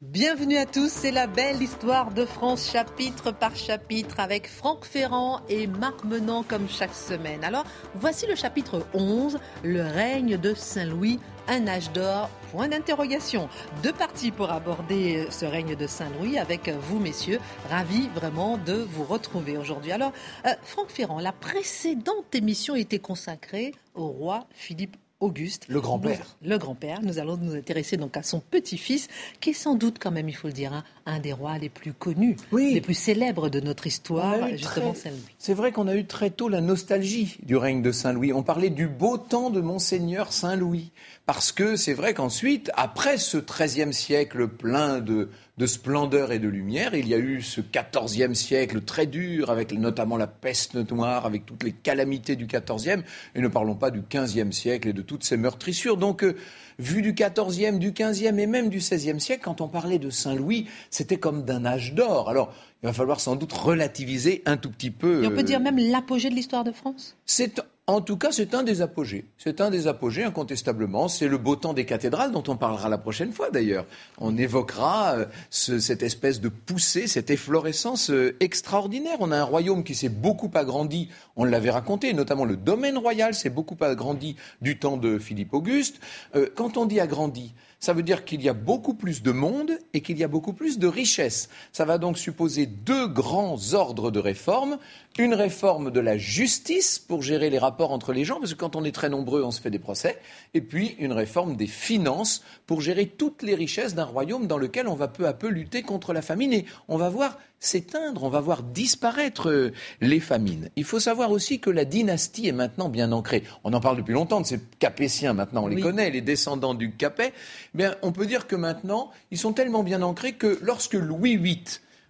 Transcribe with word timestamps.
Bienvenue 0.00 0.56
à 0.58 0.64
tous, 0.64 0.92
c'est 0.92 1.10
la 1.10 1.26
belle 1.26 1.60
histoire 1.60 2.12
de 2.12 2.24
France 2.24 2.70
chapitre 2.70 3.32
par 3.32 3.56
chapitre 3.56 4.20
avec 4.20 4.46
Franck 4.46 4.84
Ferrand 4.84 5.40
et 5.48 5.66
Marc 5.66 6.04
Menant 6.04 6.44
comme 6.44 6.68
chaque 6.68 6.94
semaine. 6.94 7.42
Alors, 7.42 7.64
voici 7.96 8.24
le 8.28 8.36
chapitre 8.36 8.86
11, 8.94 9.40
le 9.64 9.82
règne 9.82 10.36
de 10.36 10.54
Saint-Louis 10.54 11.18
un 11.48 11.66
âge 11.66 11.90
d'or 11.90 12.30
Point 12.52 12.68
d'interrogation. 12.68 13.48
Deux 13.82 13.92
parties 13.92 14.30
pour 14.30 14.52
aborder 14.52 15.26
ce 15.30 15.44
règne 15.44 15.74
de 15.74 15.88
Saint-Louis 15.88 16.38
avec 16.38 16.68
vous, 16.68 17.00
messieurs. 17.00 17.40
Ravi 17.68 18.08
vraiment 18.14 18.56
de 18.56 18.74
vous 18.74 19.02
retrouver 19.02 19.58
aujourd'hui. 19.58 19.90
Alors, 19.90 20.12
euh, 20.46 20.50
Franck 20.62 20.90
Ferrand, 20.90 21.18
la 21.18 21.32
précédente 21.32 22.32
émission 22.34 22.76
était 22.76 23.00
consacrée 23.00 23.74
au 23.96 24.06
roi 24.06 24.46
Philippe 24.52 24.96
Auguste. 25.20 25.66
Le 25.68 25.80
grand-père. 25.80 26.36
Le 26.44 26.58
grand-père. 26.58 27.00
Nous 27.02 27.18
allons 27.18 27.36
nous 27.36 27.56
intéresser 27.56 27.96
donc 27.96 28.16
à 28.16 28.22
son 28.22 28.38
petit-fils, 28.38 29.08
qui 29.40 29.50
est 29.50 29.54
sans 29.54 29.74
doute 29.74 29.96
quand 29.98 30.12
même, 30.12 30.28
il 30.28 30.36
faut 30.36 30.46
le 30.46 30.52
dire, 30.52 30.84
un, 31.06 31.18
des 31.18 31.32
rois 31.32 31.58
les 31.58 31.68
plus 31.68 31.92
connus, 31.92 32.36
les 32.52 32.80
plus 32.80 32.94
célèbres 32.94 33.48
de 33.48 33.58
notre 33.58 33.88
histoire, 33.88 34.48
justement 34.50 34.94
Saint-Louis. 34.94 35.34
C'est 35.38 35.54
vrai 35.54 35.72
qu'on 35.72 35.88
a 35.88 35.96
eu 35.96 36.04
très 36.04 36.30
tôt 36.30 36.48
la 36.48 36.60
nostalgie 36.60 37.36
du 37.42 37.56
règne 37.56 37.82
de 37.82 37.90
Saint-Louis. 37.90 38.32
On 38.32 38.44
parlait 38.44 38.70
du 38.70 38.86
beau 38.86 39.18
temps 39.18 39.50
de 39.50 39.60
Monseigneur 39.60 40.32
Saint-Louis. 40.32 40.92
Parce 41.26 41.50
que 41.50 41.74
c'est 41.74 41.94
vrai 41.94 42.14
qu'ensuite, 42.14 42.70
après 42.74 43.18
ce 43.18 43.38
XIIIe 43.38 43.92
siècle 43.92 44.46
plein 44.46 45.00
de, 45.00 45.30
de 45.58 45.66
splendeur 45.66 46.32
et 46.32 46.38
de 46.38 46.48
lumière. 46.48 46.94
Il 46.94 47.08
y 47.08 47.14
a 47.14 47.18
eu 47.18 47.42
ce 47.42 47.60
XIVe 47.60 48.34
siècle 48.34 48.80
très 48.82 49.06
dur, 49.06 49.50
avec 49.50 49.72
notamment 49.72 50.16
la 50.16 50.28
peste 50.28 50.76
noire, 50.90 51.26
avec 51.26 51.44
toutes 51.44 51.64
les 51.64 51.72
calamités 51.72 52.36
du 52.36 52.46
XIVe, 52.46 53.02
et 53.34 53.40
ne 53.40 53.48
parlons 53.48 53.74
pas 53.74 53.90
du 53.90 54.02
XVe 54.02 54.52
siècle 54.52 54.88
et 54.88 54.92
de 54.92 55.02
toutes 55.02 55.24
ces 55.24 55.36
meurtrissures. 55.36 55.96
Donc, 55.96 56.22
euh, 56.22 56.36
vu 56.78 57.02
du 57.02 57.12
XIVe, 57.12 57.78
du 57.78 57.92
XVe 57.92 58.38
et 58.38 58.46
même 58.46 58.68
du 58.68 58.78
XVIe 58.78 59.20
siècle, 59.20 59.42
quand 59.44 59.60
on 59.60 59.68
parlait 59.68 59.98
de 59.98 60.10
Saint-Louis, 60.10 60.68
c'était 60.90 61.18
comme 61.18 61.44
d'un 61.44 61.64
âge 61.64 61.94
d'or. 61.94 62.30
Alors, 62.30 62.54
il 62.82 62.86
va 62.86 62.92
falloir 62.92 63.18
sans 63.18 63.34
doute 63.34 63.52
relativiser 63.52 64.42
un 64.46 64.56
tout 64.56 64.70
petit 64.70 64.92
peu. 64.92 65.24
Et 65.24 65.26
on 65.26 65.30
peut 65.30 65.42
dire 65.42 65.60
même 65.60 65.78
l'apogée 65.78 66.30
de 66.30 66.34
l'histoire 66.34 66.62
de 66.62 66.70
France? 66.70 67.16
C'est 67.26 67.60
en 67.88 68.02
tout 68.02 68.18
cas, 68.18 68.32
c'est 68.32 68.54
un 68.54 68.62
des 68.62 68.82
apogées. 68.82 69.24
C'est 69.38 69.62
un 69.62 69.70
des 69.70 69.86
apogées, 69.86 70.22
incontestablement. 70.22 71.08
C'est 71.08 71.26
le 71.26 71.38
beau 71.38 71.56
temps 71.56 71.72
des 71.72 71.86
cathédrales, 71.86 72.32
dont 72.32 72.42
on 72.46 72.56
parlera 72.56 72.90
la 72.90 72.98
prochaine 72.98 73.32
fois 73.32 73.48
d'ailleurs. 73.50 73.86
On 74.18 74.36
évoquera 74.36 75.14
euh, 75.14 75.24
cette 75.50 76.02
espèce 76.02 76.42
de 76.42 76.50
poussée, 76.50 77.06
cette 77.06 77.30
efflorescence 77.30 78.10
euh, 78.10 78.36
extraordinaire. 78.40 79.16
On 79.20 79.32
a 79.32 79.38
un 79.38 79.44
royaume 79.44 79.84
qui 79.84 79.94
s'est 79.94 80.10
beaucoup 80.10 80.50
agrandi, 80.54 81.08
on 81.34 81.44
l'avait 81.44 81.70
raconté, 81.70 82.12
notamment 82.12 82.44
le 82.44 82.56
domaine 82.56 82.98
royal 82.98 83.32
s'est 83.32 83.48
beaucoup 83.48 83.78
agrandi 83.80 84.36
du 84.60 84.78
temps 84.78 84.98
de 84.98 85.18
Philippe 85.18 85.54
Auguste. 85.54 85.98
Euh, 86.36 86.46
quand 86.54 86.76
on 86.76 86.84
dit 86.84 87.00
agrandi, 87.00 87.54
ça 87.80 87.92
veut 87.92 88.02
dire 88.02 88.24
qu'il 88.24 88.42
y 88.42 88.48
a 88.48 88.54
beaucoup 88.54 88.94
plus 88.94 89.22
de 89.22 89.30
monde 89.30 89.78
et 89.94 90.00
qu'il 90.00 90.18
y 90.18 90.24
a 90.24 90.28
beaucoup 90.28 90.52
plus 90.52 90.78
de 90.78 90.88
richesse. 90.88 91.48
Ça 91.72 91.84
va 91.84 91.98
donc 91.98 92.18
supposer 92.18 92.66
deux 92.66 93.06
grands 93.06 93.74
ordres 93.74 94.10
de 94.10 94.18
réforme. 94.18 94.78
Une 95.18 95.34
réforme 95.34 95.90
de 95.90 96.00
la 96.00 96.16
justice 96.16 96.98
pour 96.98 97.22
gérer 97.22 97.50
les 97.50 97.58
rapports 97.58 97.92
entre 97.92 98.12
les 98.12 98.24
gens, 98.24 98.38
parce 98.38 98.54
que 98.54 98.58
quand 98.58 98.76
on 98.76 98.84
est 98.84 98.92
très 98.92 99.08
nombreux, 99.08 99.42
on 99.42 99.50
se 99.50 99.60
fait 99.60 99.70
des 99.70 99.78
procès. 99.78 100.18
Et 100.54 100.60
puis 100.60 100.96
une 100.98 101.12
réforme 101.12 101.56
des 101.56 101.66
finances 101.66 102.42
pour 102.66 102.80
gérer 102.80 103.06
toutes 103.06 103.42
les 103.42 103.54
richesses 103.54 103.94
d'un 103.94 104.04
royaume 104.04 104.46
dans 104.46 104.58
lequel 104.58 104.88
on 104.88 104.94
va 104.94 105.08
peu 105.08 105.26
à 105.26 105.32
peu 105.32 105.48
lutter 105.48 105.82
contre 105.82 106.12
la 106.12 106.22
famine. 106.22 106.52
Et 106.52 106.66
on 106.88 106.98
va 106.98 107.08
voir 107.08 107.38
s'éteindre, 107.60 108.22
on 108.22 108.28
va 108.28 108.40
voir 108.40 108.62
disparaître 108.62 109.50
euh, 109.50 109.72
les 110.00 110.20
famines. 110.20 110.70
Il 110.76 110.84
faut 110.84 111.00
savoir 111.00 111.30
aussi 111.30 111.60
que 111.60 111.70
la 111.70 111.84
dynastie 111.84 112.48
est 112.48 112.52
maintenant 112.52 112.88
bien 112.88 113.12
ancrée. 113.12 113.42
On 113.64 113.72
en 113.72 113.80
parle 113.80 113.96
depuis 113.96 114.14
longtemps 114.14 114.40
de 114.40 114.46
ces 114.46 114.60
Capétiens, 114.78 115.32
maintenant 115.32 115.64
on 115.64 115.68
les 115.68 115.80
connaît, 115.80 116.10
les 116.10 116.20
descendants 116.20 116.74
du 116.74 116.92
Capet. 116.92 117.32
Bien, 117.74 117.96
on 118.02 118.12
peut 118.12 118.26
dire 118.26 118.46
que 118.46 118.56
maintenant, 118.56 119.10
ils 119.30 119.38
sont 119.38 119.52
tellement 119.52 119.82
bien 119.82 120.02
ancrés 120.02 120.32
que 120.32 120.58
lorsque 120.62 120.94
Louis 120.94 121.36
VIII 121.36 121.64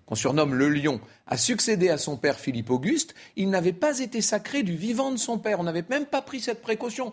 qu'on 0.08 0.14
surnomme 0.14 0.54
le 0.54 0.70
lion, 0.70 1.00
a 1.28 1.36
succédé 1.36 1.90
à 1.90 1.98
son 1.98 2.16
père 2.16 2.38
Philippe 2.38 2.70
Auguste, 2.70 3.14
il 3.36 3.50
n'avait 3.50 3.74
pas 3.74 4.00
été 4.00 4.22
sacré 4.22 4.62
du 4.62 4.76
vivant 4.76 5.12
de 5.12 5.18
son 5.18 5.38
père. 5.38 5.60
On 5.60 5.64
n'avait 5.64 5.84
même 5.90 6.06
pas 6.06 6.22
pris 6.22 6.40
cette 6.40 6.62
précaution. 6.62 7.12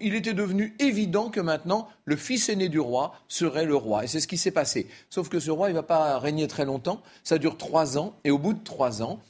il 0.00 0.14
était 0.14 0.34
devenu 0.34 0.74
évident 0.78 1.30
que 1.30 1.40
maintenant, 1.40 1.88
le 2.04 2.16
fils 2.16 2.48
aîné 2.48 2.68
du 2.68 2.78
roi 2.78 3.14
serait 3.28 3.64
le 3.64 3.74
roi. 3.74 4.04
Et 4.04 4.06
c'est 4.06 4.20
ce 4.20 4.28
qui 4.28 4.38
s'est 4.38 4.52
passé. 4.52 4.86
Sauf 5.10 5.28
que 5.28 5.40
ce 5.40 5.50
roi, 5.50 5.68
il 5.68 5.72
ne 5.72 5.78
va 5.78 5.82
pas 5.82 6.18
régner 6.18 6.46
très 6.46 6.64
longtemps. 6.64 7.02
Ça 7.24 7.38
dure 7.38 7.56
trois 7.56 7.98
ans. 7.98 8.14
Et 8.24 8.30
au 8.30 8.38
bout 8.38 8.52
de 8.52 8.62
trois 8.62 9.02
ans, 9.02 9.20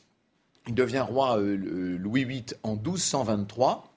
il 0.68 0.74
devient 0.74 1.04
roi 1.06 1.38
euh, 1.38 1.97
Louis 1.98 2.24
VIII 2.24 2.44
en 2.62 2.74
1223. 2.76 3.95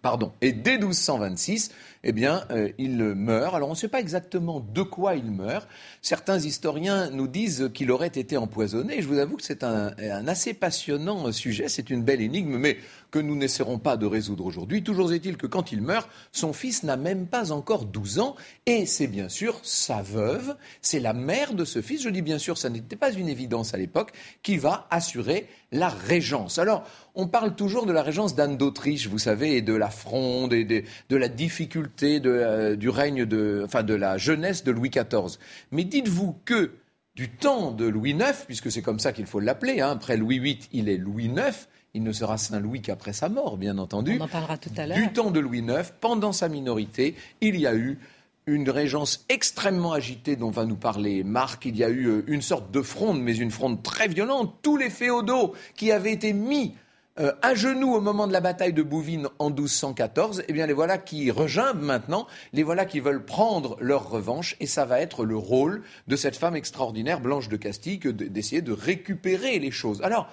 Pardon. 0.00 0.32
Et 0.40 0.52
dès 0.52 0.78
1226, 0.78 1.72
eh 2.04 2.12
bien, 2.12 2.44
euh, 2.50 2.70
il 2.78 2.96
meurt. 3.02 3.54
Alors, 3.54 3.68
on 3.68 3.72
ne 3.72 3.76
sait 3.76 3.88
pas 3.88 3.98
exactement 3.98 4.60
de 4.60 4.82
quoi 4.82 5.16
il 5.16 5.32
meurt. 5.32 5.68
Certains 6.02 6.38
historiens 6.38 7.10
nous 7.10 7.26
disent 7.26 7.70
qu'il 7.74 7.90
aurait 7.90 8.06
été 8.06 8.36
empoisonné. 8.36 9.02
Je 9.02 9.08
vous 9.08 9.18
avoue 9.18 9.36
que 9.36 9.42
c'est 9.42 9.64
un, 9.64 9.92
assez 10.28 10.54
passionnant 10.54 11.32
sujet. 11.32 11.68
C'est 11.68 11.90
une 11.90 12.04
belle 12.04 12.20
énigme, 12.20 12.58
mais 12.58 12.78
que 13.10 13.18
nous 13.18 13.36
n'essaierons 13.36 13.78
pas 13.78 13.96
de 13.96 14.06
résoudre 14.06 14.44
aujourd'hui. 14.44 14.82
Toujours 14.82 15.12
est-il 15.12 15.36
que 15.36 15.46
quand 15.46 15.72
il 15.72 15.82
meurt, 15.82 16.08
son 16.32 16.52
fils 16.52 16.82
n'a 16.82 16.96
même 16.96 17.26
pas 17.26 17.52
encore 17.52 17.84
12 17.84 18.18
ans, 18.18 18.36
et 18.66 18.86
c'est 18.86 19.06
bien 19.06 19.28
sûr 19.28 19.58
sa 19.62 20.02
veuve, 20.02 20.56
c'est 20.82 21.00
la 21.00 21.12
mère 21.12 21.54
de 21.54 21.64
ce 21.64 21.80
fils, 21.80 22.02
je 22.02 22.08
dis 22.08 22.22
bien 22.22 22.38
sûr, 22.38 22.58
ça 22.58 22.70
n'était 22.70 22.96
pas 22.96 23.12
une 23.12 23.28
évidence 23.28 23.74
à 23.74 23.78
l'époque, 23.78 24.12
qui 24.42 24.56
va 24.56 24.86
assurer 24.90 25.46
la 25.72 25.88
régence. 25.88 26.58
Alors, 26.58 26.84
on 27.14 27.28
parle 27.28 27.54
toujours 27.54 27.86
de 27.86 27.92
la 27.92 28.02
régence 28.02 28.34
d'Anne 28.34 28.56
d'Autriche, 28.56 29.08
vous 29.08 29.18
savez, 29.18 29.56
et 29.56 29.62
de 29.62 29.74
la 29.74 29.90
fronde, 29.90 30.52
et 30.52 30.64
de, 30.64 31.16
la 31.16 31.28
difficulté 31.28 32.20
euh, 32.24 32.76
du 32.76 32.88
règne 32.88 33.24
de, 33.24 33.62
enfin, 33.64 33.82
de 33.82 33.94
la 33.94 34.18
jeunesse 34.18 34.64
de 34.64 34.70
Louis 34.70 34.90
XIV. 34.90 35.38
Mais 35.72 35.84
dites-vous 35.84 36.36
que 36.44 36.72
du 37.18 37.28
temps 37.28 37.72
de 37.72 37.84
Louis 37.84 38.12
IX, 38.12 38.44
puisque 38.46 38.70
c'est 38.70 38.82
comme 38.82 39.00
ça 39.00 39.12
qu'il 39.12 39.26
faut 39.26 39.40
l'appeler, 39.40 39.80
hein, 39.80 39.90
après 39.90 40.16
Louis 40.16 40.38
VIII, 40.38 40.60
il 40.72 40.88
est 40.88 40.96
Louis 40.96 41.24
IX, 41.24 41.66
il 41.94 42.02
ne 42.02 42.12
sera 42.12 42.38
Saint 42.38 42.60
Louis 42.60 42.82
qu'après 42.82 43.12
sa 43.12 43.28
mort, 43.28 43.56
bien 43.56 43.78
entendu. 43.78 44.18
On 44.20 44.24
en 44.24 44.28
parlera 44.28 44.58
tout 44.58 44.70
à 44.76 44.86
l'heure. 44.86 44.98
Du 44.98 45.12
temps 45.12 45.30
de 45.30 45.40
Louis 45.40 45.60
IX, 45.60 45.92
pendant 46.00 46.32
sa 46.32 46.48
minorité, 46.48 47.14
il 47.40 47.58
y 47.58 47.66
a 47.66 47.74
eu 47.74 47.98
une 48.46 48.70
régence 48.70 49.24
extrêmement 49.28 49.92
agitée 49.92 50.36
dont 50.36 50.50
va 50.50 50.64
nous 50.64 50.76
parler 50.76 51.22
Marc. 51.22 51.66
Il 51.66 51.76
y 51.76 51.84
a 51.84 51.90
eu 51.90 52.06
euh, 52.06 52.24
une 52.26 52.42
sorte 52.42 52.70
de 52.70 52.82
fronde, 52.82 53.20
mais 53.20 53.36
une 53.36 53.50
fronde 53.50 53.82
très 53.82 54.08
violente. 54.08 54.54
Tous 54.62 54.76
les 54.76 54.90
féodaux 54.90 55.54
qui 55.76 55.92
avaient 55.92 56.12
été 56.12 56.32
mis 56.32 56.74
euh, 57.20 57.32
à 57.42 57.54
genoux 57.54 57.94
au 57.94 58.00
moment 58.00 58.26
de 58.26 58.32
la 58.32 58.40
bataille 58.40 58.72
de 58.72 58.82
Bouvines 58.82 59.28
en 59.38 59.50
1214, 59.50 60.44
eh 60.46 60.52
bien 60.52 60.66
les 60.66 60.72
voilà 60.72 60.98
qui 60.98 61.30
regimbent 61.30 61.82
maintenant, 61.82 62.26
les 62.52 62.62
voilà 62.62 62.86
qui 62.86 63.00
veulent 63.00 63.24
prendre 63.24 63.76
leur 63.80 64.08
revanche, 64.08 64.56
et 64.60 64.66
ça 64.66 64.84
va 64.84 65.00
être 65.00 65.24
le 65.24 65.36
rôle 65.36 65.82
de 66.06 66.16
cette 66.16 66.36
femme 66.36 66.54
extraordinaire, 66.54 67.20
Blanche 67.20 67.48
de 67.48 67.56
Castille, 67.56 67.98
d'essayer 67.98 68.62
de 68.62 68.72
récupérer 68.72 69.58
les 69.58 69.72
choses. 69.72 70.00
Alors, 70.02 70.28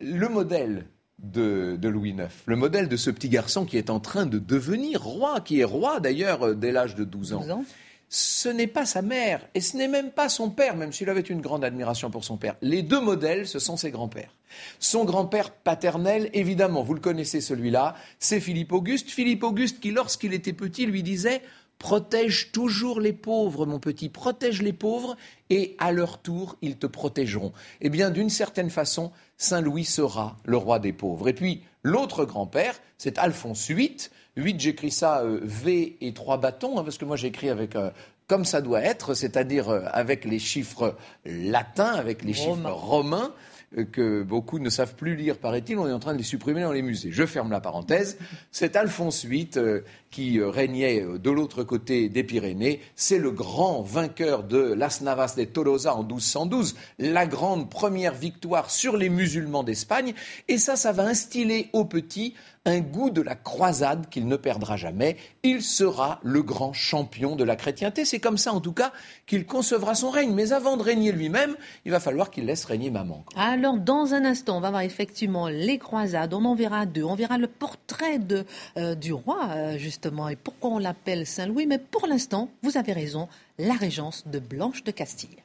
le 0.00 0.28
modèle 0.28 0.86
de, 1.18 1.78
Louis 1.82 2.10
IX, 2.10 2.28
le 2.46 2.56
modèle 2.56 2.88
de 2.88 2.96
ce 2.96 3.10
petit 3.10 3.28
garçon 3.28 3.64
qui 3.64 3.78
est 3.78 3.90
en 3.90 4.00
train 4.00 4.26
de 4.26 4.38
devenir 4.38 5.02
roi, 5.02 5.40
qui 5.40 5.60
est 5.60 5.64
roi 5.64 6.00
d'ailleurs 6.00 6.48
euh, 6.48 6.54
dès 6.54 6.72
l'âge 6.72 6.94
de 6.94 7.04
12 7.04 7.32
ans. 7.34 7.64
Ce 8.10 8.48
n'est 8.48 8.68
pas 8.68 8.84
sa 8.84 9.02
mère 9.02 9.40
et 9.54 9.60
ce 9.60 9.76
n'est 9.76 9.88
même 9.88 10.10
pas 10.10 10.28
son 10.28 10.50
père, 10.50 10.76
même 10.76 10.92
s'il 10.92 11.08
avait 11.10 11.20
une 11.20 11.40
grande 11.40 11.64
admiration 11.64 12.10
pour 12.10 12.24
son 12.24 12.36
père. 12.36 12.54
Les 12.60 12.82
deux 12.82 13.00
modèles, 13.00 13.46
ce 13.46 13.58
sont 13.58 13.76
ses 13.76 13.90
grands-pères. 13.90 14.36
Son 14.78 15.04
grand-père 15.04 15.50
paternel, 15.50 16.30
évidemment, 16.32 16.82
vous 16.82 16.94
le 16.94 17.00
connaissez 17.00 17.40
celui-là, 17.40 17.96
c'est 18.20 18.40
Philippe 18.40 18.72
Auguste. 18.72 19.10
Philippe 19.10 19.42
Auguste 19.42 19.80
qui, 19.80 19.90
lorsqu'il 19.90 20.32
était 20.32 20.52
petit, 20.52 20.86
lui 20.86 21.02
disait 21.02 21.42
Protège 21.78 22.50
toujours 22.52 23.00
les 23.00 23.12
pauvres, 23.12 23.66
mon 23.66 23.78
petit, 23.78 24.08
protège 24.08 24.62
les 24.62 24.72
pauvres, 24.72 25.16
et 25.50 25.76
à 25.78 25.92
leur 25.92 26.18
tour, 26.18 26.56
ils 26.62 26.76
te 26.76 26.86
protégeront. 26.86 27.52
Eh 27.80 27.90
bien, 27.90 28.10
d'une 28.10 28.30
certaine 28.30 28.70
façon, 28.70 29.12
Saint 29.36 29.60
Louis 29.60 29.84
sera 29.84 30.36
le 30.44 30.56
roi 30.56 30.78
des 30.78 30.92
pauvres. 30.92 31.28
Et 31.28 31.34
puis, 31.34 31.62
l'autre 31.82 32.24
grand-père, 32.24 32.80
c'est 32.98 33.18
Alphonse 33.18 33.70
VIII. 33.70 33.96
8, 34.36 34.60
j'écris 34.60 34.90
ça 34.90 35.20
euh, 35.20 35.40
V 35.42 35.96
et 36.00 36.12
trois 36.14 36.38
bâtons, 36.38 36.78
hein, 36.78 36.84
parce 36.84 36.98
que 36.98 37.04
moi 37.04 37.16
j'écris 37.16 37.50
avec 37.50 37.76
euh, 37.76 37.90
comme 38.26 38.44
ça 38.44 38.60
doit 38.60 38.80
être, 38.80 39.14
c'est-à-dire 39.14 39.68
euh, 39.68 39.82
avec 39.92 40.24
les 40.24 40.38
chiffres 40.38 40.96
latins, 41.24 41.92
avec 41.92 42.24
les 42.24 42.32
chiffres 42.32 42.70
romains. 42.70 43.32
Euh, 43.76 43.84
que 43.84 44.22
beaucoup 44.22 44.58
ne 44.58 44.70
savent 44.70 44.94
plus 44.94 45.16
lire, 45.16 45.38
paraît-il. 45.38 45.78
On 45.78 45.88
est 45.88 45.92
en 45.92 45.98
train 45.98 46.12
de 46.12 46.18
les 46.18 46.24
supprimer 46.24 46.62
dans 46.62 46.72
les 46.72 46.82
musées. 46.82 47.10
Je 47.12 47.26
ferme 47.26 47.50
la 47.50 47.60
parenthèse. 47.60 48.18
C'est 48.50 48.76
Alphonse 48.76 49.24
VIII 49.24 49.50
euh, 49.56 49.80
qui 50.10 50.40
régnait 50.40 51.04
de 51.18 51.30
l'autre 51.30 51.64
côté 51.64 52.08
des 52.08 52.22
Pyrénées. 52.22 52.80
C'est 52.94 53.18
le 53.18 53.32
grand 53.32 53.82
vainqueur 53.82 54.44
de 54.44 54.58
Las 54.58 55.00
Navas 55.00 55.34
de 55.36 55.44
Tolosa 55.44 55.94
en 55.94 56.04
1212, 56.04 56.76
la 57.00 57.26
grande 57.26 57.68
première 57.68 58.14
victoire 58.14 58.70
sur 58.70 58.96
les 58.96 59.08
musulmans 59.08 59.64
d'Espagne. 59.64 60.14
Et 60.46 60.58
ça, 60.58 60.76
ça 60.76 60.92
va 60.92 61.04
instiller 61.04 61.68
aux 61.72 61.84
petits 61.84 62.34
un 62.66 62.80
goût 62.80 63.10
de 63.10 63.20
la 63.20 63.34
croisade 63.34 64.08
qu'il 64.08 64.26
ne 64.26 64.36
perdra 64.36 64.76
jamais. 64.76 65.16
Il 65.42 65.62
sera 65.62 66.20
le 66.22 66.42
grand 66.42 66.72
champion 66.72 67.36
de 67.36 67.44
la 67.44 67.56
chrétienté. 67.56 68.04
C'est 68.04 68.20
comme 68.20 68.38
ça, 68.38 68.52
en 68.52 68.60
tout 68.60 68.72
cas, 68.72 68.92
qu'il 69.26 69.46
concevra 69.46 69.94
son 69.94 70.10
règne. 70.10 70.32
Mais 70.32 70.52
avant 70.52 70.76
de 70.76 70.82
régner 70.82 71.12
lui-même, 71.12 71.56
il 71.84 71.90
va 71.90 72.00
falloir 72.00 72.30
qu'il 72.30 72.46
laisse 72.46 72.64
régner 72.64 72.90
maman. 72.90 73.24
Alors, 73.36 73.76
dans 73.76 74.14
un 74.14 74.24
instant, 74.24 74.56
on 74.56 74.60
va 74.60 74.70
voir 74.70 74.82
effectivement 74.82 75.48
les 75.48 75.78
croisades. 75.78 76.32
On 76.32 76.44
en 76.44 76.54
verra 76.54 76.86
deux. 76.86 77.04
On 77.04 77.14
verra 77.14 77.36
le 77.36 77.48
portrait 77.48 78.18
de, 78.18 78.44
euh, 78.78 78.94
du 78.94 79.12
roi, 79.12 79.48
euh, 79.50 79.78
justement, 79.78 80.28
et 80.28 80.36
pourquoi 80.36 80.70
on 80.70 80.78
l'appelle 80.78 81.26
Saint-Louis. 81.26 81.66
Mais 81.66 81.78
pour 81.78 82.06
l'instant, 82.06 82.48
vous 82.62 82.78
avez 82.78 82.92
raison, 82.92 83.28
la 83.58 83.74
régence 83.74 84.24
de 84.26 84.38
Blanche 84.38 84.84
de 84.84 84.90
Castille. 84.90 85.43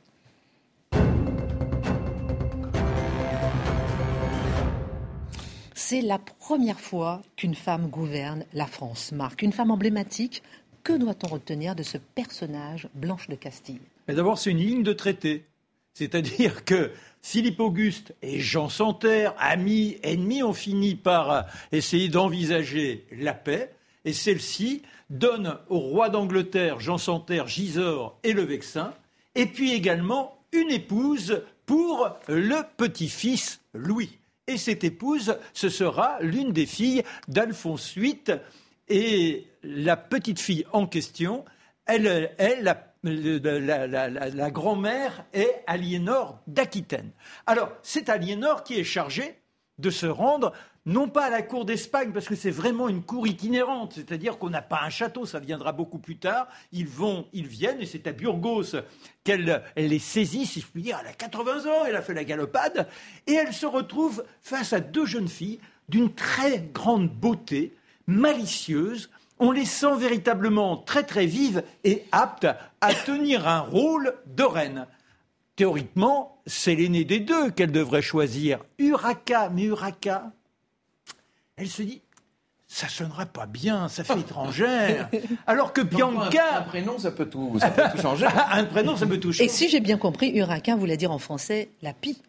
C'est 5.81 6.01
la 6.01 6.19
première 6.19 6.81
fois 6.81 7.21
qu'une 7.37 7.55
femme 7.55 7.87
gouverne 7.87 8.43
la 8.53 8.67
France. 8.67 9.13
Marc, 9.13 9.41
une 9.41 9.53
femme 9.53 9.71
emblématique. 9.71 10.43
Que 10.83 10.91
doit-on 10.91 11.27
retenir 11.27 11.73
de 11.73 11.83
ce 11.83 11.97
personnage, 11.97 12.89
Blanche 12.95 13.29
de 13.29 13.35
Castille? 13.35 13.79
D'abord, 14.09 14.37
c'est 14.37 14.51
une 14.51 14.57
ligne 14.57 14.83
de 14.83 14.91
traité. 14.91 15.45
C'est-à-dire 15.93 16.65
que 16.65 16.91
Philippe 17.21 17.61
Auguste 17.61 18.13
et 18.21 18.41
Jean 18.41 18.67
Santerre, 18.67 19.33
amis, 19.39 19.97
ennemis, 20.03 20.43
ont 20.43 20.53
fini 20.53 20.95
par 20.95 21.45
essayer 21.71 22.09
d'envisager 22.09 23.07
la 23.13 23.33
paix. 23.33 23.73
Et 24.03 24.13
celle-ci 24.13 24.81
donne 25.09 25.59
au 25.69 25.79
roi 25.79 26.09
d'Angleterre, 26.09 26.81
Jean 26.81 26.97
Santerre, 26.97 27.47
Gisors 27.47 28.19
et 28.23 28.33
le 28.33 28.43
Vexin, 28.43 28.93
et 29.33 29.45
puis 29.45 29.71
également 29.71 30.37
une 30.51 30.71
épouse 30.71 31.41
pour 31.65 32.09
le 32.27 32.63
petit-fils 32.75 33.61
Louis 33.73 34.19
et 34.49 34.57
cette 34.57 34.83
épouse, 34.83 35.37
ce 35.53 35.69
sera 35.69 36.17
l'une 36.21 36.51
des 36.51 36.65
filles 36.65 37.03
d'Alphonse 37.27 37.95
VIII. 37.95 38.39
Et 38.87 39.45
la 39.61 39.95
petite 39.95 40.39
fille 40.39 40.65
en 40.73 40.87
question, 40.87 41.45
elle, 41.85 42.31
la 43.03 44.51
grand-mère 44.51 45.23
est 45.33 45.63
Aliénor 45.67 46.39
d'Aquitaine. 46.47 47.11
Alors, 47.45 47.71
c'est 47.83 48.09
Aliénor 48.09 48.63
qui 48.63 48.79
est 48.79 48.83
chargée 48.83 49.39
de 49.77 49.91
se 49.91 50.07
rendre 50.07 50.51
non 50.89 51.07
pas 51.07 51.25
à 51.25 51.29
la 51.29 51.43
cour 51.43 51.65
d'Espagne, 51.65 52.11
parce 52.11 52.27
que 52.27 52.35
c'est 52.35 52.49
vraiment 52.49 52.89
une 52.89 53.03
cour 53.03 53.27
itinérante, 53.27 53.93
c'est-à-dire 53.93 54.39
qu'on 54.39 54.49
n'a 54.49 54.63
pas 54.63 54.81
un 54.83 54.89
château, 54.89 55.27
ça 55.27 55.39
viendra 55.39 55.71
beaucoup 55.71 55.99
plus 55.99 56.17
tard. 56.17 56.47
Ils 56.71 56.87
vont, 56.87 57.27
ils 57.31 57.45
viennent, 57.45 57.79
et 57.79 57.85
c'est 57.85 58.07
à 58.07 58.11
Burgos 58.11 58.75
qu'elle 59.23 59.63
les 59.77 59.99
saisit, 59.99 60.47
si 60.47 60.61
je 60.61 60.65
puis 60.65 60.81
dire. 60.81 60.97
Elle 61.01 61.09
a 61.09 61.13
80 61.13 61.69
ans, 61.69 61.85
elle 61.87 61.95
a 61.95 62.01
fait 62.01 62.15
la 62.15 62.23
galopade, 62.23 62.87
et 63.27 63.33
elle 63.33 63.53
se 63.53 63.67
retrouve 63.67 64.23
face 64.41 64.73
à 64.73 64.79
deux 64.79 65.05
jeunes 65.05 65.27
filles 65.27 65.59
d'une 65.89 66.11
très 66.11 66.59
grande 66.73 67.07
beauté, 67.07 67.75
malicieuses. 68.07 69.11
On 69.37 69.51
les 69.51 69.65
sent 69.65 69.95
véritablement 69.95 70.75
très 70.75 71.03
très 71.03 71.27
vives 71.27 71.63
et 71.83 72.03
aptes 72.11 72.47
à 72.81 72.93
tenir 72.95 73.47
un 73.47 73.59
rôle 73.59 74.15
de 74.25 74.43
reine. 74.43 74.87
Théoriquement, 75.55 76.41
c'est 76.47 76.73
l'aîné 76.73 77.03
des 77.03 77.19
deux 77.19 77.51
qu'elle 77.51 77.71
devrait 77.71 78.01
choisir. 78.01 78.63
Uraka, 78.79 79.49
mais 79.49 79.65
Uraka, 79.65 80.31
elle 81.59 81.67
se 81.67 81.81
dit, 81.81 82.01
ça 82.67 82.87
sonnerait 82.87 83.25
pas 83.25 83.47
bien, 83.47 83.89
ça 83.89 84.03
fait 84.03 84.19
étrangère. 84.19 85.09
Alors 85.47 85.73
que 85.73 85.81
Bianca. 85.81 86.59
Un, 86.59 86.61
prénom, 86.61 86.99
ça 86.99 87.11
peut 87.11 87.25
tout, 87.25 87.57
ça 87.59 87.71
peut 87.71 87.83
tout 87.91 88.01
changer. 88.01 88.27
un 88.51 88.63
prénom, 88.65 88.95
ça 88.95 89.05
peut 89.05 89.19
tout 89.19 89.31
changer. 89.31 89.45
Et 89.45 89.49
si 89.49 89.69
j'ai 89.69 89.79
bien 89.79 89.97
compris, 89.97 90.31
Uraka 90.35 90.75
voulait 90.75 90.97
dire 90.97 91.11
en 91.11 91.19
français 91.19 91.69
la 91.81 91.93
pie. 91.93 92.21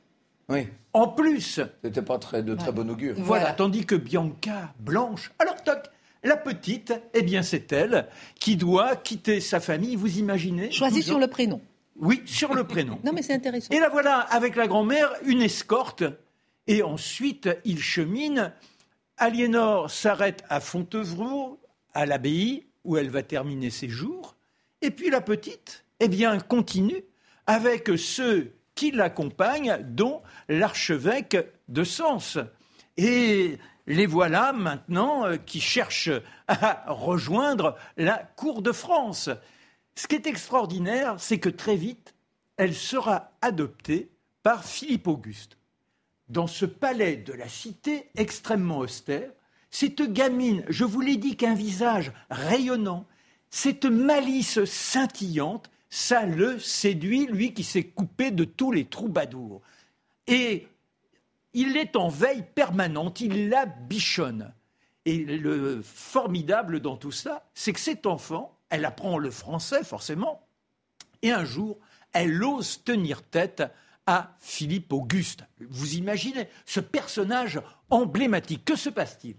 Oui. 0.49 0.67
En 0.93 1.09
plus. 1.09 1.61
C'était 1.85 2.03
pas 2.03 2.19
très, 2.19 2.43
de 2.43 2.55
très 2.55 2.73
bon 2.73 2.91
augure. 2.91 3.15
Voilà. 3.19 3.53
tandis 3.53 3.87
que 3.87 3.95
Bianca, 3.95 4.73
blanche. 4.81 5.31
Alors, 5.39 5.63
toc, 5.63 5.79
la 6.25 6.37
petite, 6.37 6.93
eh 7.15 7.23
bien, 7.23 7.43
c'est 7.43 7.71
elle 7.73 8.09
qui 8.39 8.57
doit 8.57 8.97
quitter 8.97 9.41
sa 9.41 9.61
famille, 9.61 9.95
vous 9.95 10.19
imaginez? 10.19 10.73
Choisie 10.73 11.03
sur 11.03 11.19
le 11.19 11.29
prénom. 11.29 11.61
Oui, 12.01 12.23
sur 12.25 12.55
le 12.55 12.65
prénom. 12.65 12.99
non, 13.05 13.13
mais 13.15 13.23
c'est 13.23 13.35
intéressant. 13.35 13.73
Et 13.73 13.79
là, 13.79 13.89
voilà, 13.91 14.19
avec 14.19 14.57
la 14.57 14.67
grand-mère, 14.67 15.13
une 15.25 15.43
escorte. 15.43 16.03
Et 16.67 16.83
ensuite, 16.83 17.49
il 17.65 17.81
chemine 17.81 18.53
Aliénor 19.21 19.91
s'arrête 19.91 20.43
à 20.49 20.61
Fontevraud, 20.61 21.61
à 21.93 22.07
l'abbaye, 22.07 22.67
où 22.85 22.97
elle 22.97 23.11
va 23.11 23.23
terminer 23.23 23.69
ses 23.69 23.91
jours. 23.91 24.35
Et 24.81 24.91
puis 24.91 25.11
la 25.11 25.21
petite, 25.21 25.85
eh 26.01 26.09
bien, 26.09 26.41
continue 26.41 27.05
avec 27.47 27.91
ceux 27.99 28.55
qui 28.75 28.93
l'accompagnent, 28.93 29.77
dont 29.83 30.23
l'archevêque 30.49 31.37
de 31.69 31.85
Sens. 31.85 32.39
Et 32.97 33.59
les 33.87 34.07
voilà 34.07 34.55
maintenant 34.55 35.27
euh, 35.27 35.37
qui 35.37 35.61
cherchent 35.61 36.11
à 36.49 36.83
rejoindre 36.89 37.77
la 37.99 38.17
cour 38.37 38.63
de 38.63 38.73
France. 38.73 39.29
Ce 39.97 40.07
qui 40.07 40.15
est 40.15 40.27
extraordinaire, 40.27 41.17
c'est 41.19 41.39
que 41.39 41.51
très 41.51 41.77
vite, 41.77 42.15
elle 42.57 42.75
sera 42.75 43.33
adoptée 43.43 44.11
par 44.43 44.65
Philippe 44.65 45.09
Auguste 45.09 45.60
dans 46.31 46.47
ce 46.47 46.65
palais 46.65 47.17
de 47.17 47.33
la 47.33 47.49
cité 47.49 48.09
extrêmement 48.17 48.79
austère, 48.79 49.31
cette 49.71 50.03
gamine, 50.03 50.65
je 50.69 50.85
vous 50.85 51.01
l'ai 51.01 51.17
dit 51.17 51.37
qu'un 51.37 51.55
visage 51.55 52.13
rayonnant, 52.31 53.07
cette 53.51 53.85
malice 53.85 54.65
scintillante, 54.65 55.71
ça 55.91 56.25
le 56.25 56.59
séduit, 56.59 57.27
lui 57.27 57.53
qui 57.53 57.65
s'est 57.65 57.85
coupé 57.85 58.31
de 58.31 58.45
tous 58.45 58.73
les 58.73 58.85
troubadours. 58.85 59.61
Et 60.29 60.69
il 61.53 61.77
est 61.77 61.97
en 61.97 62.09
veille 62.09 62.45
permanente, 62.55 63.21
il 63.21 63.49
la 63.49 63.67
bichonne. 63.67 64.53
Et 65.05 65.19
le 65.19 65.83
formidable 65.83 66.81
dans 66.81 66.97
tout 66.97 67.13
ça, 67.13 67.45
c'est 67.55 67.73
que 67.73 67.81
cet 67.81 68.07
enfant, 68.07 68.57
elle 68.69 68.85
apprend 68.85 69.19
le 69.19 69.31
français 69.31 69.83
forcément, 69.83 70.47
et 71.23 71.33
un 71.33 71.45
jour, 71.45 71.79
elle 72.13 72.43
ose 72.43 72.83
tenir 72.85 73.23
tête 73.23 73.63
à 74.11 74.35
Philippe 74.41 74.93
Auguste. 74.93 75.45
Vous 75.69 75.95
imaginez 75.95 76.49
ce 76.67 76.81
personnage 76.81 77.61
emblématique. 77.91 78.65
Que 78.65 78.75
se 78.75 78.91
passe-t-il? 78.91 79.37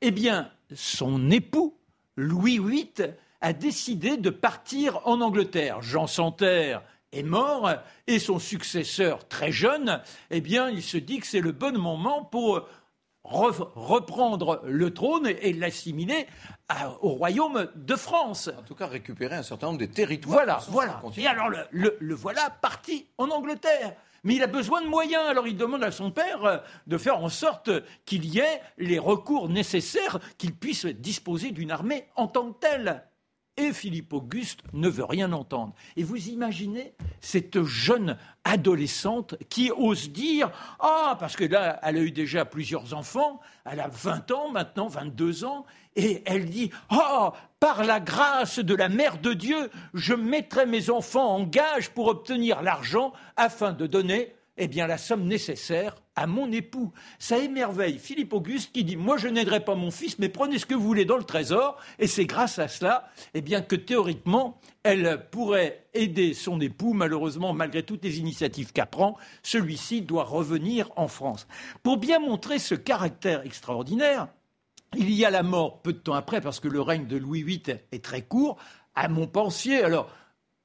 Eh 0.00 0.12
bien, 0.12 0.50
son 0.74 1.30
époux, 1.30 1.76
Louis 2.16 2.58
VIII, 2.58 3.12
a 3.42 3.52
décidé 3.52 4.16
de 4.16 4.30
partir 4.30 5.06
en 5.06 5.20
Angleterre. 5.20 5.82
Jean 5.82 6.06
Santerre 6.06 6.82
est 7.12 7.22
mort 7.22 7.70
et 8.06 8.18
son 8.18 8.38
successeur, 8.38 9.28
très 9.28 9.52
jeune, 9.52 10.00
eh 10.30 10.40
bien, 10.40 10.70
il 10.70 10.82
se 10.82 10.96
dit 10.96 11.18
que 11.18 11.26
c'est 11.26 11.42
le 11.42 11.52
bon 11.52 11.78
moment 11.78 12.24
pour 12.24 12.66
reprendre 13.24 14.62
le 14.64 14.94
trône 14.94 15.26
et, 15.26 15.52
l'assimiler 15.52 16.26
au 17.02 17.10
royaume 17.10 17.68
de 17.74 17.94
France. 17.94 18.48
En 18.58 18.62
tout 18.62 18.74
cas, 18.74 18.86
récupérer 18.86 19.36
un 19.36 19.42
certain 19.42 19.66
nombre 19.66 19.80
de 19.80 19.86
territoires. 19.86 20.34
Voilà, 20.34 20.60
voilà. 20.68 21.02
Et 21.18 21.26
alors, 21.26 21.50
le 21.70 22.14
voilà 22.14 22.48
parti 22.48 23.06
en 23.18 23.28
Angleterre. 23.28 23.94
Mais 24.24 24.36
il 24.36 24.42
a 24.42 24.48
besoin 24.48 24.82
de 24.82 24.88
moyens, 24.88 25.22
alors 25.28 25.46
il 25.46 25.56
demande 25.56 25.84
à 25.84 25.92
son 25.92 26.10
père 26.10 26.44
euh, 26.44 26.58
de 26.86 26.98
faire 26.98 27.18
en 27.18 27.28
sorte 27.28 27.70
qu'il 28.06 28.24
y 28.24 28.38
ait 28.38 28.60
les 28.78 28.98
recours 28.98 29.48
nécessaires, 29.48 30.18
qu'il 30.38 30.54
puisse 30.54 30.86
disposer 30.86 31.52
d'une 31.52 31.70
armée 31.70 32.08
en 32.16 32.26
tant 32.26 32.50
que 32.50 32.58
telle. 32.58 33.04
Et 33.56 33.72
Philippe 33.72 34.12
Auguste 34.12 34.60
ne 34.72 34.88
veut 34.88 35.04
rien 35.04 35.32
entendre. 35.32 35.74
Et 35.96 36.02
vous 36.02 36.28
imaginez 36.28 36.94
cette 37.20 37.62
jeune 37.62 38.18
adolescente 38.42 39.36
qui 39.48 39.70
ose 39.70 40.10
dire 40.10 40.50
Ah, 40.80 41.16
parce 41.20 41.36
que 41.36 41.44
là, 41.44 41.78
elle 41.82 41.98
a 41.98 42.00
eu 42.00 42.10
déjà 42.10 42.44
plusieurs 42.44 42.94
enfants, 42.94 43.40
elle 43.64 43.78
a 43.78 43.88
20 43.88 44.32
ans 44.32 44.50
maintenant, 44.50 44.88
22 44.88 45.44
ans, 45.44 45.66
et 45.94 46.24
elle 46.26 46.46
dit 46.46 46.70
Ah, 46.90 47.32
par 47.60 47.84
la 47.84 48.00
grâce 48.00 48.58
de 48.58 48.74
la 48.74 48.88
Mère 48.88 49.18
de 49.18 49.32
Dieu, 49.32 49.70
je 49.94 50.14
mettrai 50.14 50.66
mes 50.66 50.90
enfants 50.90 51.36
en 51.36 51.44
gage 51.44 51.90
pour 51.90 52.08
obtenir 52.08 52.60
l'argent 52.60 53.12
afin 53.36 53.72
de 53.72 53.86
donner 53.86 54.34
eh 54.56 54.68
bien, 54.68 54.86
la 54.86 54.98
somme 54.98 55.26
nécessaire 55.26 55.96
à 56.16 56.26
mon 56.26 56.50
époux. 56.52 56.92
Ça 57.18 57.38
émerveille 57.38 57.98
Philippe 57.98 58.32
Auguste 58.32 58.72
qui 58.72 58.84
dit 58.84 58.96
Moi, 58.96 59.16
je 59.16 59.28
n'aiderai 59.28 59.64
pas 59.64 59.74
mon 59.74 59.90
fils, 59.90 60.18
mais 60.18 60.28
prenez 60.28 60.58
ce 60.58 60.66
que 60.66 60.74
vous 60.74 60.86
voulez 60.86 61.04
dans 61.04 61.16
le 61.16 61.24
trésor. 61.24 61.76
Et 61.98 62.06
c'est 62.06 62.26
grâce 62.26 62.58
à 62.58 62.68
cela 62.68 63.10
eh 63.34 63.40
bien, 63.40 63.62
que 63.62 63.76
théoriquement, 63.76 64.60
elle 64.84 65.26
pourrait 65.30 65.86
aider 65.92 66.34
son 66.34 66.60
époux. 66.60 66.92
Malheureusement, 66.92 67.52
malgré 67.52 67.82
toutes 67.82 68.04
les 68.04 68.18
initiatives 68.18 68.72
qu'elle 68.72 68.86
prend, 68.86 69.16
celui-ci 69.42 70.02
doit 70.02 70.24
revenir 70.24 70.90
en 70.96 71.08
France. 71.08 71.48
Pour 71.82 71.96
bien 71.96 72.20
montrer 72.20 72.58
ce 72.58 72.74
caractère 72.76 73.44
extraordinaire, 73.44 74.28
il 74.96 75.10
y 75.10 75.24
a 75.24 75.30
la 75.30 75.42
mort 75.42 75.82
peu 75.82 75.92
de 75.92 75.98
temps 75.98 76.14
après, 76.14 76.40
parce 76.40 76.60
que 76.60 76.68
le 76.68 76.80
règne 76.80 77.06
de 77.06 77.16
Louis 77.16 77.42
VIII 77.42 77.78
est 77.90 78.04
très 78.04 78.22
court, 78.22 78.56
à 78.94 79.08
Montpensier. 79.08 79.82
Alors, 79.82 80.08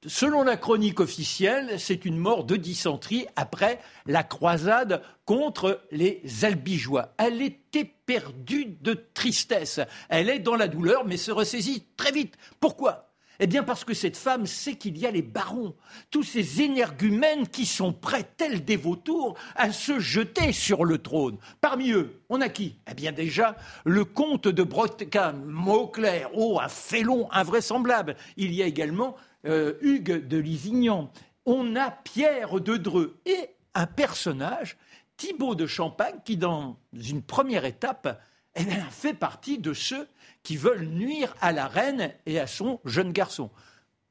Selon 0.06 0.44
la 0.44 0.56
chronique 0.56 0.98
officielle, 1.00 1.78
c'est 1.78 2.06
une 2.06 2.16
mort 2.16 2.44
de 2.44 2.56
dysenterie 2.56 3.26
après 3.36 3.80
la 4.06 4.22
croisade 4.22 5.02
contre 5.26 5.82
les 5.90 6.22
albigeois. 6.42 7.12
Elle 7.18 7.42
était 7.42 7.92
perdue 8.06 8.78
de 8.80 8.94
tristesse. 8.94 9.78
Elle 10.08 10.30
est 10.30 10.38
dans 10.38 10.56
la 10.56 10.68
douleur, 10.68 11.04
mais 11.04 11.18
se 11.18 11.30
ressaisit 11.30 11.84
très 11.98 12.12
vite. 12.12 12.38
Pourquoi? 12.60 13.10
Eh 13.40 13.46
bien 13.46 13.62
parce 13.62 13.84
que 13.84 13.92
cette 13.92 14.16
femme 14.16 14.46
sait 14.46 14.76
qu'il 14.76 14.96
y 14.96 15.06
a 15.06 15.10
les 15.10 15.22
barons, 15.22 15.74
tous 16.10 16.22
ces 16.22 16.62
énergumènes 16.62 17.48
qui 17.48 17.66
sont 17.66 17.92
prêts, 17.92 18.26
tels 18.36 18.64
des 18.64 18.76
vautours, 18.76 19.34
à 19.54 19.70
se 19.72 19.98
jeter 19.98 20.52
sur 20.52 20.84
le 20.84 20.98
trône. 20.98 21.36
Parmi 21.60 21.90
eux, 21.92 22.22
on 22.30 22.40
a 22.40 22.48
qui? 22.48 22.76
Eh 22.90 22.94
bien 22.94 23.12
déjà, 23.12 23.56
le 23.84 24.04
comte 24.04 24.48
de 24.48 24.62
Bretagne, 24.62 25.42
Mauclair, 25.44 26.30
oh, 26.34 26.58
un 26.60 26.68
félon 26.68 27.28
invraisemblable. 27.32 28.16
Il 28.36 28.54
y 28.54 28.62
a 28.62 28.66
également 28.66 29.16
euh, 29.46 29.74
Hugues 29.80 30.26
de 30.26 30.38
Lisignan. 30.38 31.10
On 31.46 31.76
a 31.76 31.90
Pierre 31.90 32.60
de 32.60 32.76
Dreux 32.76 33.18
et 33.26 33.50
un 33.74 33.86
personnage, 33.86 34.76
Thibaut 35.16 35.54
de 35.54 35.66
Champagne, 35.66 36.16
qui 36.24 36.36
dans 36.36 36.76
une 36.92 37.22
première 37.22 37.64
étape 37.64 38.20
eh 38.56 38.64
fait 38.90 39.14
partie 39.14 39.58
de 39.58 39.72
ceux 39.72 40.08
qui 40.42 40.56
veulent 40.56 40.86
nuire 40.86 41.34
à 41.40 41.52
la 41.52 41.66
reine 41.66 42.12
et 42.26 42.40
à 42.40 42.46
son 42.46 42.80
jeune 42.84 43.12
garçon. 43.12 43.50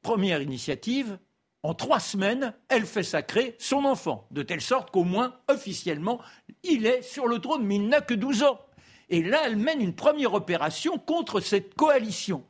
Première 0.02 0.42
initiative, 0.42 1.20
en 1.62 1.74
trois 1.74 2.00
semaines, 2.00 2.54
elle 2.70 2.86
fait 2.86 3.04
sacrer 3.04 3.56
son 3.60 3.84
enfant, 3.84 4.28
de 4.32 4.44
telle 4.44 4.62
sorte 4.62 4.92
qu'au 4.92 5.04
moins 5.04 5.36
officiellement, 5.50 6.22
il 6.64 6.86
est 6.86 7.02
sur 7.02 7.28
le 7.28 7.40
trône, 7.40 7.66
mais 7.66 7.76
il 7.76 7.90
n'a 7.90 8.02
que 8.02 8.14
12 8.14 8.44
ans. 8.44 8.60
Et 9.10 9.24
là, 9.24 9.42
elle 9.46 9.58
mène 9.58 9.82
une 9.82 9.96
première 9.96 10.34
opération 10.34 10.98
contre 10.98 11.42
cette 11.42 11.74
coalition. 11.74 12.46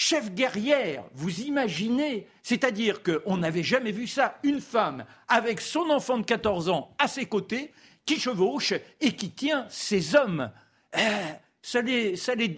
Chef 0.00 0.32
guerrière, 0.32 1.02
vous 1.12 1.40
imaginez? 1.40 2.28
C'est-à-dire 2.44 3.02
qu'on 3.02 3.38
n'avait 3.38 3.64
jamais 3.64 3.90
vu 3.90 4.06
ça, 4.06 4.38
une 4.44 4.60
femme 4.60 5.04
avec 5.26 5.60
son 5.60 5.90
enfant 5.90 6.18
de 6.18 6.24
14 6.24 6.68
ans 6.68 6.94
à 7.00 7.08
ses 7.08 7.26
côtés, 7.26 7.72
qui 8.06 8.20
chevauche 8.20 8.74
et 9.00 9.16
qui 9.16 9.32
tient 9.32 9.66
ses 9.68 10.14
hommes. 10.14 10.52
Eh, 10.96 11.00
ça 11.62 11.82
les, 11.82 12.14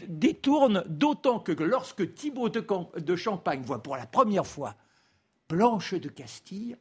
détourne 0.07 0.85
d'autant 0.87 1.41
que 1.41 1.53
lorsque 1.53 2.15
Thibaut 2.15 2.51
de, 2.51 3.17
Champagne 3.17 3.63
voit 3.63 3.83
pour 3.83 3.97
la 3.97 4.05
première 4.05 4.47
fois 4.47 4.75
Blanche 5.49 5.95
de 5.95 6.11
Castille, 6.11 6.77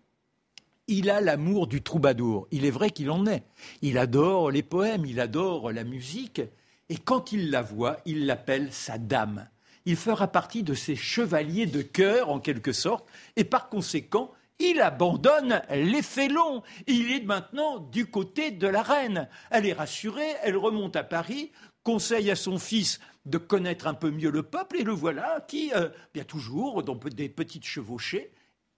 il 0.88 1.10
a 1.10 1.22
l'amour 1.22 1.68
du 1.68 1.82
troubadour. 1.82 2.50
Il 2.52 2.66
est 2.66 2.70
vrai 2.70 2.90
qu'il 2.90 3.12
en 3.12 3.26
est. 3.28 3.46
Il 3.82 3.98
adore 3.98 4.52
les 4.52 4.64
poèmes, 4.64 5.06
il 5.06 5.22
adore 5.22 5.72
la 5.72 5.86
musique, 5.86 6.42
et 6.90 6.98
quand 6.98 7.32
il 7.32 7.50
la 7.50 7.62
voit, 7.62 8.02
il 8.06 8.26
l'appelle 8.26 8.74
sa 8.74 8.98
dame. 8.98 9.48
Il 9.90 9.96
fera 9.96 10.28
partie 10.28 10.62
de 10.62 10.76
ses 10.76 10.96
chevaliers 10.96 11.66
de 11.66 11.82
cœur, 11.82 12.30
en 12.30 12.40
quelque 12.40 12.74
sorte, 12.74 13.10
et 13.36 13.44
par 13.44 13.70
conséquent, 13.70 14.32
il 14.60 14.82
abandonne 14.82 15.64
les 15.72 16.04
félons. 16.04 16.62
Il 16.86 17.12
est 17.12 17.26
maintenant 17.26 17.80
du 17.80 18.06
côté 18.06 18.52
de 18.52 18.68
la 18.68 18.84
reine. 18.84 19.28
Elle 19.50 19.66
est 19.66 19.74
rassurée, 19.74 20.36
elle 20.44 20.58
remonte 20.58 20.96
à 20.96 21.04
Paris 21.04 21.52
conseille 21.82 22.30
à 22.30 22.36
son 22.36 22.60
fils 22.60 23.00
de 23.26 23.40
connaître 23.40 23.88
un 23.88 23.96
peu 23.96 24.12
mieux 24.12 24.30
le 24.30 24.44
peuple, 24.44 24.78
et 24.78 24.84
le 24.84 24.92
voilà 24.92 25.44
qui, 25.48 25.72
euh, 25.74 25.90
bien 26.14 26.24
toujours, 26.24 26.84
dans 26.84 26.94
des 26.94 27.30
petites 27.30 27.66
chevauchées, 27.66 28.32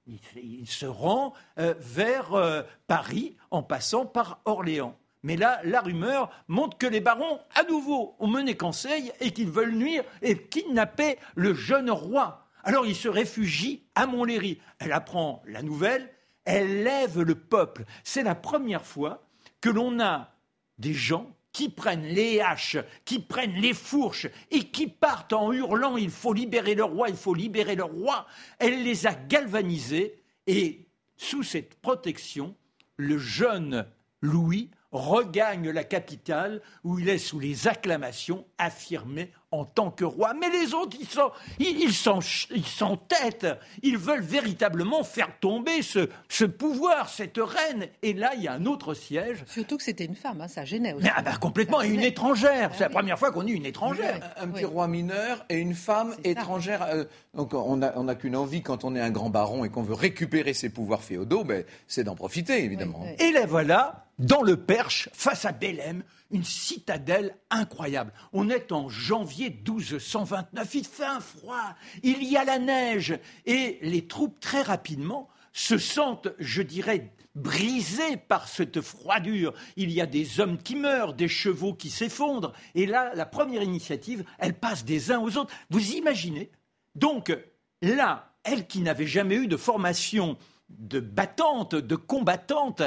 il, 0.08 0.70
se 0.70 0.86
rend 0.86 1.34
euh, 1.60 1.74
vers 1.78 2.34
euh, 2.36 2.62
Paris 2.88 3.36
en 3.50 3.64
passant 3.64 4.06
par 4.06 4.40
Orléans. 4.46 4.98
Mais 5.24 5.36
là, 5.36 5.62
la 5.64 5.82
rumeur 5.82 6.32
montre 6.48 6.78
que 6.78 6.88
les 6.88 7.02
barons, 7.02 7.40
à 7.56 7.64
nouveau, 7.64 8.16
ont 8.20 8.28
mené 8.28 8.58
conseil 8.58 9.12
et 9.20 9.32
qu'ils 9.32 9.52
veulent 9.52 9.76
nuire 9.76 10.04
et 10.22 10.38
kidnapper 10.38 11.18
le 11.36 11.54
jeune 11.54 11.92
roi. 11.92 12.48
Alors 12.64 12.86
il 12.86 12.96
se 12.96 13.08
réfugie 13.08 13.84
à 13.96 14.08
Montlhéry. 14.08 14.60
Elle 14.80 14.92
apprend 14.92 15.44
la 15.46 15.62
nouvelle, 15.62 16.10
elle 16.46 16.84
lève 16.84 17.22
le 17.22 17.36
peuple. 17.36 17.86
C'est 18.04 18.24
la 18.24 18.36
première 18.36 18.86
fois 18.86 19.28
que 19.62 19.70
l'on 19.70 20.00
a 20.00 20.32
des 20.80 20.94
gens 20.94 21.30
qui 21.52 21.70
prennent 21.70 22.06
les 22.06 22.40
haches, 22.40 22.78
qui 23.06 23.20
prennent 23.20 23.56
les 23.56 23.74
fourches 23.74 24.28
et 24.52 24.70
qui 24.70 24.88
partent 24.88 25.34
en 25.34 25.52
hurlant 25.52 25.98
il 25.98 26.10
faut 26.10 26.34
libérer 26.34 26.76
le 26.76 26.84
roi, 26.84 27.10
il 27.10 27.16
faut 27.16 27.34
libérer 27.34 27.76
le 27.76 27.84
roi. 27.84 28.26
Elle 28.58 28.84
les 28.84 29.06
a 29.06 29.14
galvanisés 29.14 30.24
et 30.48 30.88
sous 31.18 31.44
cette 31.44 31.76
protection, 31.76 32.56
le 32.98 33.18
jeune 33.18 33.86
Louis 34.22 34.72
regagne 34.92 35.70
la 35.70 35.84
capitale 35.84 36.62
où 36.84 37.00
il 37.00 37.10
est 37.10 37.18
sous 37.18 37.40
les 37.40 37.68
acclamations 37.68 38.46
affirmé 38.58 39.32
en 39.52 39.66
tant 39.66 39.92
que 39.92 40.06
roi. 40.06 40.34
Mais 40.34 40.50
les 40.50 40.74
autres, 40.74 40.98
ils 41.00 41.08
sont, 41.08 41.32
ils, 41.60 42.64
s'entêtent. 42.64 43.48
Ils 43.84 43.98
veulent 43.98 44.22
véritablement 44.22 45.04
faire 45.04 45.30
tomber 45.40 45.82
ce, 45.82 46.10
ce, 46.30 46.46
pouvoir, 46.46 47.10
cette 47.10 47.38
reine. 47.38 47.88
Et 48.02 48.14
là, 48.14 48.32
il 48.36 48.44
y 48.44 48.48
a 48.48 48.54
un 48.54 48.66
autre 48.66 48.94
siège. 48.94 49.44
Surtout 49.48 49.78
que 49.78 49.84
c'était 49.84 50.06
une 50.06 50.16
femme, 50.16 50.42
hein, 50.42 50.48
ça 50.48 50.66
gênait 50.66 50.94
aussi. 50.94 51.08
Ah 51.14 51.22
bah, 51.22 51.34
complètement, 51.40 51.82
et 51.82 51.90
une 51.90 52.02
étrangère. 52.02 52.70
Ah 52.72 52.76
C'est 52.78 52.84
la 52.84 52.90
première 52.90 53.20
fois 53.20 53.32
qu'on 53.32 53.44
dit 53.44 53.54
une 53.54 53.66
étrangère. 53.66 54.20
Un, 54.38 54.48
petit 54.48 54.66
roi 54.66 54.88
mineur 54.88 55.46
et 55.50 55.58
une 55.58 55.76
femme 55.76 56.16
étrangère. 56.24 56.84
Euh, 56.84 57.06
donc 57.34 57.54
on 57.54 57.78
n'a 57.78 57.94
on 57.96 58.08
a 58.08 58.16
qu'une 58.16 58.36
envie 58.36 58.62
quand 58.62 58.84
on 58.84 58.96
est 58.96 59.00
un 59.00 59.12
grand 59.12 59.30
baron 59.30 59.64
et 59.64 59.70
qu'on 59.70 59.84
veut 59.84 59.94
récupérer 59.94 60.54
ses 60.54 60.70
pouvoirs 60.70 61.04
féodaux, 61.04 61.44
ben, 61.44 61.64
c'est 61.88 62.04
d'en 62.04 62.16
profiter, 62.16 62.64
évidemment. 62.64 63.06
Et 63.20 63.32
là 63.32 63.46
voilà, 63.46 64.06
dans 64.20 64.42
le 64.42 64.58
Perche, 64.58 65.10
face 65.14 65.46
à 65.46 65.52
Bélem, 65.52 66.04
une 66.32 66.44
citadelle 66.44 67.38
incroyable. 67.50 68.14
On 68.34 68.50
est 68.50 68.72
en 68.72 68.90
janvier 68.90 69.50
1229, 69.50 70.76
il 70.76 70.86
fait 70.86 71.06
un 71.06 71.20
froid, 71.20 71.76
il 72.04 72.24
y 72.24 72.38
a 72.38 72.44
la 72.44 72.60
neige, 72.60 73.18
et 73.46 73.80
les 73.82 74.08
troupes 74.08 74.40
très 74.40 74.62
rapidement 74.62 75.30
se 75.54 75.78
sentent, 75.78 76.30
je 76.40 76.62
dirais, 76.62 77.12
brisées 77.36 78.18
par 78.18 78.48
cette 78.48 78.82
froidure. 78.82 79.54
Il 79.76 79.92
y 79.92 80.02
a 80.02 80.06
des 80.06 80.40
hommes 80.40 80.58
qui 80.58 80.76
meurent, 80.76 81.14
des 81.14 81.28
chevaux 81.28 81.74
qui 81.74 81.90
s'effondrent, 81.90 82.54
et 82.76 82.86
là, 82.86 83.12
la 83.16 83.26
première 83.26 83.64
initiative, 83.64 84.24
elle 84.40 84.54
passe 84.54 84.86
des 84.86 85.12
uns 85.12 85.20
aux 85.20 85.38
autres. 85.38 85.54
Vous 85.70 85.92
imaginez 85.92 86.52
Donc 86.96 87.36
là, 87.82 88.34
elle 88.44 88.68
qui 88.68 88.82
n'avait 88.82 89.08
jamais 89.08 89.36
eu 89.36 89.48
de 89.48 89.58
formation 89.58 90.38
de 90.70 91.00
battante, 91.00 91.76
de 91.76 91.96
combattante, 91.96 92.82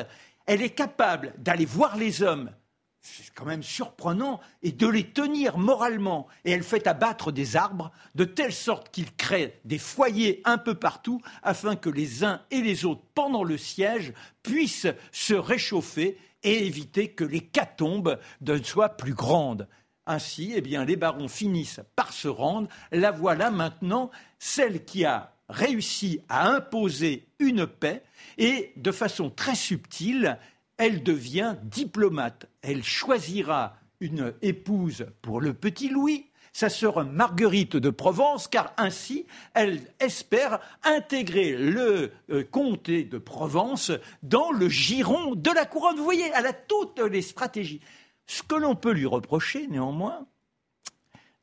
elle 0.47 0.63
est 0.63 0.71
capable 0.71 1.35
d'aller 1.39 1.65
voir 1.65 1.97
les 1.97 2.23
hommes 2.23 2.51
c'est 3.05 3.35
quand 3.35 3.45
même 3.45 3.63
surprenant, 3.63 4.41
et 4.63 4.73
de 4.73 4.89
les 4.89 5.05
tenir 5.05 5.59
moralement. 5.59 6.27
Et 6.47 6.53
elle 6.53 6.63
fait 6.63 6.87
abattre 6.87 7.33
des 7.33 7.55
arbres 7.55 7.93
de 8.15 8.25
telle 8.25 8.53
sorte 8.53 8.91
qu'ils 8.91 9.15
créent 9.15 9.61
des 9.67 9.79
foyers 9.79 10.41
un 10.45 10.57
peu 10.57 10.75
partout 10.75 11.21
afin 11.43 11.77
que 11.77 11.91
les 11.91 12.25
uns 12.25 12.41
et 12.51 12.63
les 12.63 12.87
autres, 12.87 13.03
pendant 13.15 13.45
le 13.45 13.59
siège, 13.59 14.15
puissent 14.43 14.89
se 15.13 15.35
réchauffer 15.35 16.19
et 16.43 16.67
éviter 16.67 17.09
que 17.09 17.25
l'hécatombe 17.25 18.19
ne 18.41 18.63
soit 18.63 18.97
plus 18.97 19.15
grande. 19.15 19.69
Ainsi, 20.07 20.55
eh 20.57 20.63
bien, 20.63 20.87
les 20.87 20.97
barons 20.97 21.29
finissent 21.29 21.81
par 21.97 22.13
se 22.15 22.29
rendre. 22.29 22.69
La 22.91 23.11
voilà 23.11 23.51
maintenant, 23.51 24.11
celle 24.39 24.85
qui 24.85 25.05
a 25.05 25.35
réussi 25.51 26.21
à 26.31 26.49
imposer 26.49 27.27
une 27.39 27.67
paix 27.67 28.03
et 28.39 28.73
de 28.77 28.93
façon 28.93 29.29
très 29.29 29.55
subtile, 29.55 30.39
elle 30.77 31.03
devient 31.03 31.57
diplomate. 31.63 32.47
Elle 32.63 32.85
choisira 32.85 33.77
une 34.01 34.35
épouse 34.43 35.07
pour 35.23 35.41
le 35.41 35.55
petit 35.55 35.89
Louis, 35.89 36.31
sa 36.53 36.69
sœur 36.69 37.05
Marguerite 37.05 37.77
de 37.77 37.91
Provence, 37.91 38.49
car 38.49 38.73
ainsi 38.77 39.27
elle 39.55 39.81
espère 39.99 40.61
intégrer 40.85 41.57
le 41.57 42.13
euh, 42.31 42.45
comté 42.45 43.05
de 43.05 43.19
Provence 43.19 43.91
dans 44.23 44.53
le 44.53 44.69
giron 44.69 45.35
de 45.35 45.51
la 45.51 45.65
couronne. 45.65 45.97
Vous 45.97 46.05
voyez, 46.05 46.31
elle 46.35 46.47
a 46.47 46.53
toutes 46.53 47.01
les 47.01 47.23
stratégies. 47.23 47.81
Ce 48.27 48.43
que 48.43 48.55
l'on 48.55 48.77
peut 48.77 48.93
lui 48.93 49.07
reprocher, 49.07 49.67
néanmoins, 49.67 50.27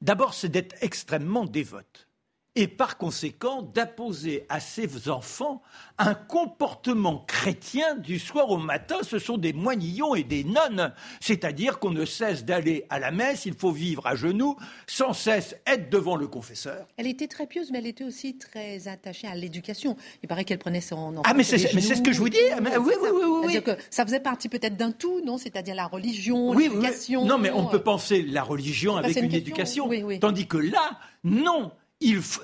d'abord, 0.01 0.33
c'est 0.33 0.49
d'être 0.49 0.75
extrêmement 0.81 1.45
dévote 1.45 2.07
et 2.55 2.67
par 2.67 2.97
conséquent 2.97 3.61
d'imposer 3.61 4.45
à 4.49 4.59
ses 4.59 5.09
enfants 5.09 5.61
un 5.97 6.13
comportement 6.13 7.23
chrétien 7.25 7.95
du 7.95 8.19
soir 8.19 8.49
au 8.49 8.57
matin. 8.57 8.97
Ce 9.03 9.19
sont 9.19 9.37
des 9.37 9.53
moignillons 9.53 10.15
et 10.15 10.23
des 10.23 10.43
nonnes, 10.43 10.93
c'est-à-dire 11.21 11.79
qu'on 11.79 11.91
ne 11.91 12.03
cesse 12.03 12.43
d'aller 12.43 12.85
à 12.89 12.99
la 12.99 13.11
messe, 13.11 13.45
il 13.45 13.53
faut 13.53 13.71
vivre 13.71 14.05
à 14.05 14.15
genoux, 14.15 14.57
sans 14.85 15.13
cesse 15.13 15.55
être 15.65 15.89
devant 15.89 16.17
le 16.17 16.27
confesseur. 16.27 16.87
Elle 16.97 17.07
était 17.07 17.27
très 17.27 17.47
pieuse, 17.47 17.71
mais 17.71 17.79
elle 17.79 17.87
était 17.87 18.03
aussi 18.03 18.37
très 18.37 18.87
attachée 18.87 19.27
à 19.27 19.35
l'éducation. 19.35 19.95
Il 20.21 20.27
paraît 20.27 20.43
qu'elle 20.43 20.59
prenait 20.59 20.81
son 20.81 20.97
enfant. 20.97 21.21
Ah, 21.23 21.33
mais 21.33 21.43
c'est 21.43 21.57
ce 21.57 22.01
que 22.01 22.11
je 22.11 22.19
vous 22.19 22.29
dis. 22.29 22.37
oui, 22.59 22.93
oui, 23.01 23.09
oui, 23.13 23.41
oui, 23.45 23.63
Que 23.63 23.71
ça 23.89 24.05
faisait 24.05 24.19
partie 24.19 24.49
peut-être 24.49 24.75
d'un 24.75 24.91
tout, 24.91 25.21
non? 25.23 25.37
C'est-à-dire 25.37 25.75
la 25.75 25.85
religion, 25.85 26.53
l'éducation. 26.53 27.25
Non, 27.25 27.37
mais 27.37 27.51
on 27.51 27.65
peut 27.65 27.81
penser 27.81 28.21
la 28.23 28.43
religion 28.43 28.97
avec 28.97 29.15
une, 29.15 29.25
une 29.25 29.33
éducation, 29.33 29.89
tandis 30.19 30.47
que 30.47 30.57
là, 30.57 30.99
non 31.23 31.71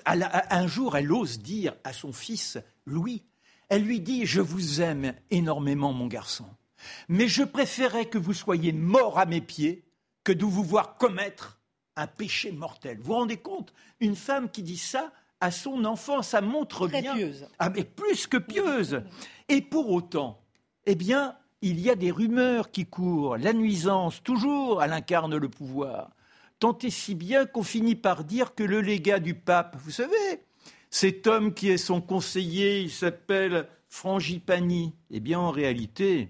un 0.05 0.67
jour, 0.67 0.95
elle 0.97 1.11
ose 1.11 1.39
dire 1.39 1.73
à 1.83 1.93
son 1.93 2.13
fils 2.13 2.57
Louis, 2.85 3.23
elle 3.69 3.83
lui 3.83 3.99
dit 3.99 4.25
Je 4.25 4.41
vous 4.41 4.81
aime 4.81 5.13
énormément, 5.31 5.93
mon 5.93 6.07
garçon, 6.07 6.45
mais 7.09 7.27
je 7.27 7.43
préférais 7.43 8.05
que 8.05 8.17
vous 8.17 8.33
soyez 8.33 8.71
mort 8.71 9.19
à 9.19 9.25
mes 9.25 9.41
pieds 9.41 9.83
que 10.23 10.31
de 10.31 10.45
vous 10.45 10.63
voir 10.63 10.95
commettre 10.95 11.59
un 11.95 12.07
péché 12.07 12.51
mortel. 12.51 12.97
Vous 12.97 13.05
vous 13.05 13.13
rendez 13.13 13.37
compte 13.37 13.73
Une 13.99 14.15
femme 14.15 14.49
qui 14.49 14.61
dit 14.63 14.77
ça 14.77 15.11
à 15.39 15.51
son 15.51 15.85
enfant. 15.85 16.21
Ça 16.21 16.41
montre 16.41 16.87
Très 16.87 17.01
bien. 17.01 17.15
pieuse. 17.15 17.47
Ah, 17.59 17.69
mais 17.69 17.83
plus 17.83 18.27
que 18.27 18.37
pieuse. 18.37 19.01
Et 19.49 19.61
pour 19.61 19.89
autant, 19.91 20.39
eh 20.85 20.95
bien, 20.95 21.35
il 21.61 21.79
y 21.79 21.89
a 21.89 21.95
des 21.95 22.11
rumeurs 22.11 22.71
qui 22.71 22.85
courent. 22.85 23.37
La 23.37 23.53
nuisance, 23.53 24.21
toujours, 24.23 24.83
elle 24.83 24.93
incarne 24.93 25.35
le 25.35 25.49
pouvoir. 25.49 26.11
Tant 26.59 26.77
et 26.79 26.89
si 26.89 27.13
bien 27.13 27.45
qu'on 27.45 27.63
finit 27.63 27.95
par 27.95 28.23
dire 28.23 28.55
que 28.55 28.63
le 28.63 28.81
légat 28.81 29.19
du 29.19 29.35
pape, 29.35 29.77
vous 29.79 29.91
savez, 29.91 30.41
cet 30.89 31.27
homme 31.27 31.53
qui 31.53 31.69
est 31.69 31.77
son 31.77 32.01
conseiller, 32.01 32.81
il 32.81 32.91
s'appelle 32.91 33.67
Frangipani. 33.89 34.95
Eh 35.11 35.19
bien, 35.19 35.39
en 35.39 35.51
réalité, 35.51 36.29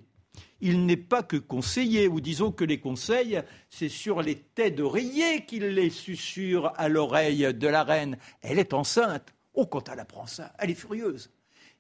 il 0.60 0.86
n'est 0.86 0.98
pas 0.98 1.24
que 1.24 1.38
conseiller, 1.38 2.08
ou 2.08 2.20
disons 2.20 2.52
que 2.52 2.66
les 2.66 2.80
conseils, 2.80 3.42
c'est 3.70 3.90
sur 3.90 4.22
les 4.22 4.36
têtes 4.36 4.76
d'oreiller 4.76 5.46
qu'il 5.46 5.64
les 5.64 5.90
susurre 5.90 6.74
à 6.76 6.90
l'oreille 6.90 7.54
de 7.54 7.68
la 7.68 7.84
reine. 7.84 8.18
Elle 8.42 8.60
est 8.60 8.74
enceinte. 8.74 9.34
Oh, 9.54 9.66
quand 9.66 9.90
elle 9.90 10.00
apprend 10.00 10.28
ça, 10.28 10.54
elle 10.60 10.72
est 10.72 10.76
furieuse. 10.76 11.32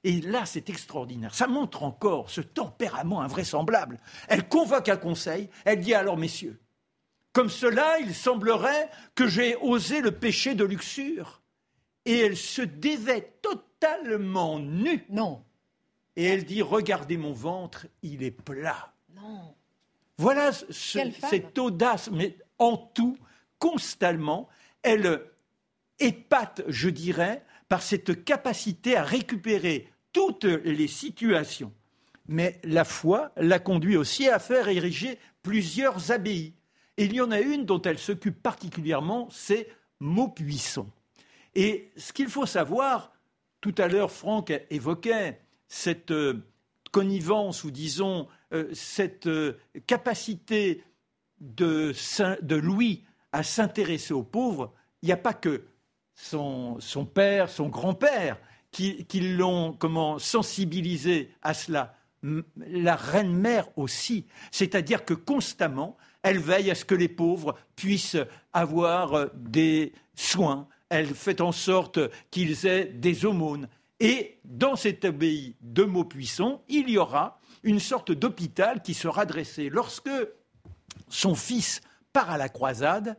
Et 0.03 0.21
là, 0.21 0.45
c'est 0.45 0.69
extraordinaire. 0.69 1.35
Ça 1.35 1.47
montre 1.47 1.83
encore 1.83 2.29
ce 2.29 2.41
tempérament 2.41 3.21
invraisemblable. 3.21 3.99
Elle 4.29 4.47
convoque 4.47 4.89
un 4.89 4.97
conseil, 4.97 5.49
elle 5.65 5.81
dit 5.81 5.93
alors, 5.93 6.17
messieurs, 6.17 6.59
comme 7.37 7.49
cela, 7.51 7.99
il 7.99 8.15
semblerait 8.15 8.89
que 9.13 9.27
j'ai 9.27 9.55
osé 9.57 10.01
le 10.01 10.09
péché 10.09 10.55
de 10.55 10.63
luxure. 10.65 11.43
Et 12.03 12.17
elle 12.17 12.35
se 12.35 12.63
dévêt 12.63 13.31
totalement 13.43 14.57
nue. 14.57 15.05
Non, 15.09 15.43
Et 16.15 16.23
elle 16.25 16.45
dit, 16.45 16.63
regardez 16.63 17.15
mon 17.15 17.33
ventre, 17.33 17.85
il 18.01 18.23
est 18.23 18.31
plat. 18.31 18.91
non. 19.15 19.53
Voilà 20.17 20.51
ce- 20.51 20.63
cette 21.29 21.59
audace, 21.59 22.09
mais 22.11 22.35
en 22.57 22.75
tout, 22.75 23.19
constamment, 23.59 24.49
elle 24.81 25.21
épate, 25.99 26.63
je 26.67 26.89
dirais, 26.89 27.43
par 27.69 27.83
cette 27.83 28.23
capacité 28.25 28.95
à 28.97 29.03
récupérer 29.03 29.87
toutes 30.11 30.45
les 30.45 30.87
situations. 30.87 31.71
Mais 32.27 32.59
la 32.63 32.83
foi 32.83 33.31
l'a 33.37 33.59
conduit 33.59 33.95
aussi 33.95 34.27
à 34.27 34.39
faire 34.39 34.69
ériger 34.69 35.19
plusieurs 35.43 36.11
abbayes. 36.11 36.53
Il 36.97 37.13
y 37.13 37.21
en 37.21 37.29
a 37.29 37.39
une 37.39 37.65
dont 37.65 37.81
elle 37.81 37.99
s'occupe 37.99 38.41
particulièrement, 38.41 39.27
c'est 39.31 39.67
Maubuisson. 39.99 40.89
Et 41.53 41.91
ce 41.95 42.11
qu'il 42.11 42.27
faut 42.27 42.47
savoir, 42.47 43.11
tout 43.61 43.75
à 43.77 43.87
l'heure, 43.87 44.11
Franck 44.11 44.51
évoquait 44.69 45.39
cette 45.67 46.11
euh, 46.11 46.43
connivence 46.91 47.63
ou 47.63 47.71
disons 47.71 48.27
euh, 48.53 48.69
cette 48.73 49.27
euh, 49.27 49.59
capacité 49.85 50.83
de, 51.39 51.93
Louis 52.49 53.03
à 53.31 53.43
s'intéresser 53.43 54.13
aux 54.13 54.23
pauvres. 54.23 54.73
Il 55.03 55.07
n'y 55.07 55.11
a 55.11 55.17
pas 55.17 55.33
que 55.33 55.65
son, 56.15 56.79
père, 57.13 57.49
son 57.49 57.69
grand-père 57.69 58.39
qui, 58.71 59.05
qui 59.05 59.19
l'ont 59.19 59.73
comment 59.73 60.17
sensibilisé 60.17 61.31
à 61.43 61.53
cela. 61.53 61.95
La 62.23 62.95
reine-mère 62.95 63.69
aussi. 63.77 64.25
C'est-à-dire 64.51 65.05
que 65.05 65.13
constamment, 65.13 65.97
elle 66.27 66.39
veille 66.39 66.69
à 66.69 66.75
ce 66.75 66.83
que 66.83 66.93
les 66.93 67.07
pauvres 67.07 67.57
puissent 67.77 68.17
avoir 68.51 69.13
euh, 69.13 69.27
des 69.33 69.93
soins. 70.13 70.67
Elle 70.89 71.15
fait 71.15 71.39
en 71.39 71.53
sorte 71.53 71.99
qu'ils 72.31 72.65
aient 72.65 72.85
des 72.85 73.25
aumônes. 73.25 73.69
Et 74.01 74.37
dans 74.43 74.75
cette 74.75 75.05
abbaye 75.05 75.55
de 75.61 75.83
Maupuisson, 75.83 76.61
il 76.67 76.89
y 76.89 76.97
aura 76.97 77.39
une 77.63 77.79
sorte 77.79 78.11
d'hôpital 78.11 78.81
qui 78.81 78.93
sera 78.93 79.25
dressé. 79.25 79.69
Lorsque 79.69 80.09
son 81.07 81.33
fils 81.33 81.79
part 82.11 82.29
à 82.29 82.37
la 82.37 82.49
croisade, 82.49 83.17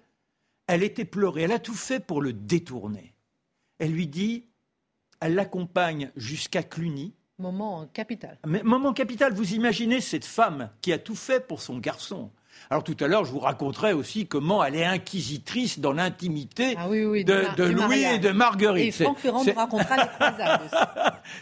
elle 0.67 0.83
était 0.83 1.07
pleurée, 1.07 1.43
elle 1.43 1.53
a 1.53 1.59
tout 1.59 1.75
fait 1.75 2.01
pour 2.01 2.21
le 2.21 2.35
détourner. 2.35 3.15
Elle 3.79 3.93
lui 3.93 4.07
dit, 4.07 4.45
elle 5.21 5.35
l'accompagne 5.35 6.13
jusqu'à 6.15 6.63
Cluny. 6.63 7.15
Moment 7.39 7.87
capital. 7.87 8.39
Mais 8.47 8.63
moment 8.63 8.93
capital, 8.93 9.33
vous 9.33 9.55
imaginez 9.55 10.03
cette 10.03 10.27
femme 10.27 10.71
qui 10.83 10.93
a 10.93 10.99
tout 10.99 11.17
fait 11.17 11.47
pour 11.47 11.63
son 11.63 11.79
garçon. 11.79 12.31
Alors 12.71 12.85
tout 12.85 12.97
à 13.01 13.07
l'heure, 13.09 13.25
je 13.25 13.33
vous 13.33 13.39
raconterai 13.39 13.93
aussi 13.93 14.27
comment 14.27 14.63
elle 14.63 14.75
est 14.75 14.85
inquisitrice 14.85 15.79
dans 15.79 15.93
l'intimité 15.93 16.75
Ah 16.79 16.89
oui, 16.89 17.05
oui, 17.05 17.25
de, 17.25 17.65
Louis 17.65 18.03
et 18.03 18.19
de 18.19 18.31
Marguerite. 18.31 18.89
Et 18.89 18.91
C'est- 18.91 19.05
Franck 19.05 19.19
Ferrand 19.19 19.45
nous 19.45 19.53
racontera 19.53 19.97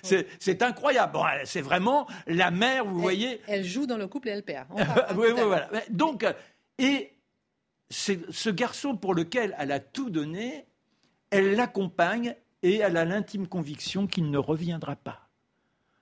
aussi. 0.03 0.15
c'est- 0.39 0.63
incroyable. 0.63 1.13
Bon, 1.15 1.25
c'est 1.45 1.61
vraiment 1.61 2.07
la 2.27 2.51
mère, 2.51 2.85
vous 2.85 2.97
Elle- 2.97 3.03
voyez. 3.03 3.41
Elle 3.47 3.65
joue 3.65 3.87
dans 3.87 3.97
le 3.99 4.07
couple 4.07 4.29
et 4.29 4.33
elle 4.33 4.43
perd. 4.45 4.67
On 4.71 5.17
oui, 5.17 5.29
voilà. 5.37 5.69
Donc, 5.91 6.25
et 6.79 7.13
c'est 7.91 8.21
ce 8.31 8.51
garçon 8.51 8.97
pour 8.97 9.15
lequel 9.15 9.55
elle 9.59 9.73
a 9.73 9.81
tout 9.81 10.11
donné, 10.11 10.67
elle 11.31 11.55
l'accompagne 11.55 12.35
et 12.63 12.77
elle 12.77 12.97
a 12.97 13.05
l'intime 13.05 13.47
conviction 13.47 14.07
qu'il 14.07 14.31
ne 14.31 14.39
reviendra 14.39 14.97
pas. 14.97 15.29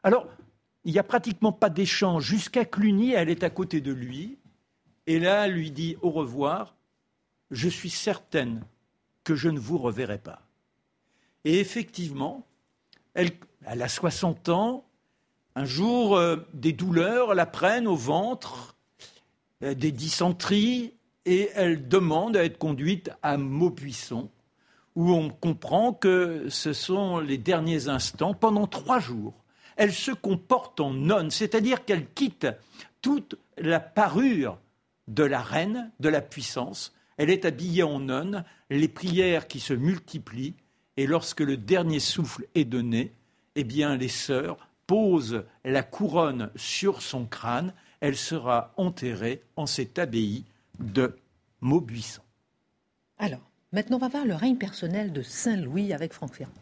Alors, 0.02 0.26
il 0.84 0.92
n'y 0.92 0.98
a 0.98 1.02
pratiquement 1.02 1.52
pas 1.52 1.70
d'échange. 1.70 2.24
Jusqu'à 2.24 2.64
Cluny, 2.64 3.12
elle 3.12 3.30
est 3.30 3.42
à 3.42 3.50
côté 3.50 3.80
de 3.80 3.92
lui. 3.92 4.38
Et 5.06 5.18
là, 5.18 5.46
elle 5.46 5.52
lui 5.52 5.70
dit 5.70 5.96
au 6.02 6.10
revoir. 6.10 6.74
Je 7.50 7.68
suis 7.68 7.90
certaine 7.90 8.64
que 9.22 9.34
je 9.34 9.48
ne 9.48 9.58
vous 9.58 9.78
reverrai 9.78 10.18
pas. 10.18 10.42
Et 11.44 11.60
effectivement, 11.60 12.46
elle, 13.14 13.30
elle 13.66 13.82
a 13.82 13.88
60 13.88 14.48
ans. 14.48 14.84
Un 15.54 15.64
jour, 15.64 16.16
euh, 16.16 16.36
des 16.52 16.72
douleurs 16.72 17.34
la 17.34 17.46
prennent 17.46 17.86
au 17.86 17.96
ventre, 17.96 18.76
euh, 19.62 19.74
des 19.74 19.92
dysenteries, 19.92 20.94
et 21.26 21.50
elle 21.54 21.88
demande 21.88 22.36
à 22.36 22.44
être 22.44 22.58
conduite 22.58 23.10
à 23.22 23.36
Maubuisson, 23.36 24.30
où 24.96 25.12
on 25.12 25.30
comprend 25.30 25.92
que 25.92 26.46
ce 26.48 26.72
sont 26.72 27.18
les 27.18 27.38
derniers 27.38 27.88
instants. 27.88 28.34
Pendant 28.34 28.66
trois 28.66 28.98
jours, 28.98 29.34
elle 29.76 29.92
se 29.92 30.10
comporte 30.10 30.80
en 30.80 30.92
nonne, 30.92 31.30
c'est-à-dire 31.30 31.84
qu'elle 31.84 32.10
quitte 32.10 32.46
toute 33.00 33.36
la 33.58 33.80
parure 33.80 34.58
de 35.08 35.24
la 35.24 35.40
reine, 35.40 35.90
de 36.00 36.08
la 36.08 36.20
puissance. 36.20 36.94
Elle 37.16 37.30
est 37.30 37.44
habillée 37.44 37.82
en 37.82 38.00
nonne, 38.00 38.44
les 38.70 38.88
prières 38.88 39.46
qui 39.46 39.60
se 39.60 39.74
multiplient, 39.74 40.54
et 40.96 41.06
lorsque 41.06 41.40
le 41.40 41.56
dernier 41.56 42.00
souffle 42.00 42.46
est 42.54 42.64
donné, 42.64 43.12
eh 43.56 43.64
bien, 43.64 43.96
les 43.96 44.08
sœurs 44.08 44.68
posent 44.86 45.44
la 45.64 45.82
couronne 45.82 46.50
sur 46.56 47.02
son 47.02 47.26
crâne. 47.26 47.72
Elle 48.00 48.16
sera 48.16 48.72
enterrée 48.76 49.42
en 49.56 49.66
cette 49.66 49.98
abbaye 49.98 50.44
de 50.78 51.16
Maubuisson. 51.60 52.22
Alors, 53.18 53.40
maintenant, 53.72 53.96
on 53.96 54.00
va 54.00 54.08
voir 54.08 54.24
le 54.24 54.34
règne 54.34 54.56
personnel 54.56 55.12
de 55.12 55.22
Saint-Louis 55.22 55.92
avec 55.92 56.12
Franck 56.12 56.34
Ferrand. 56.34 56.52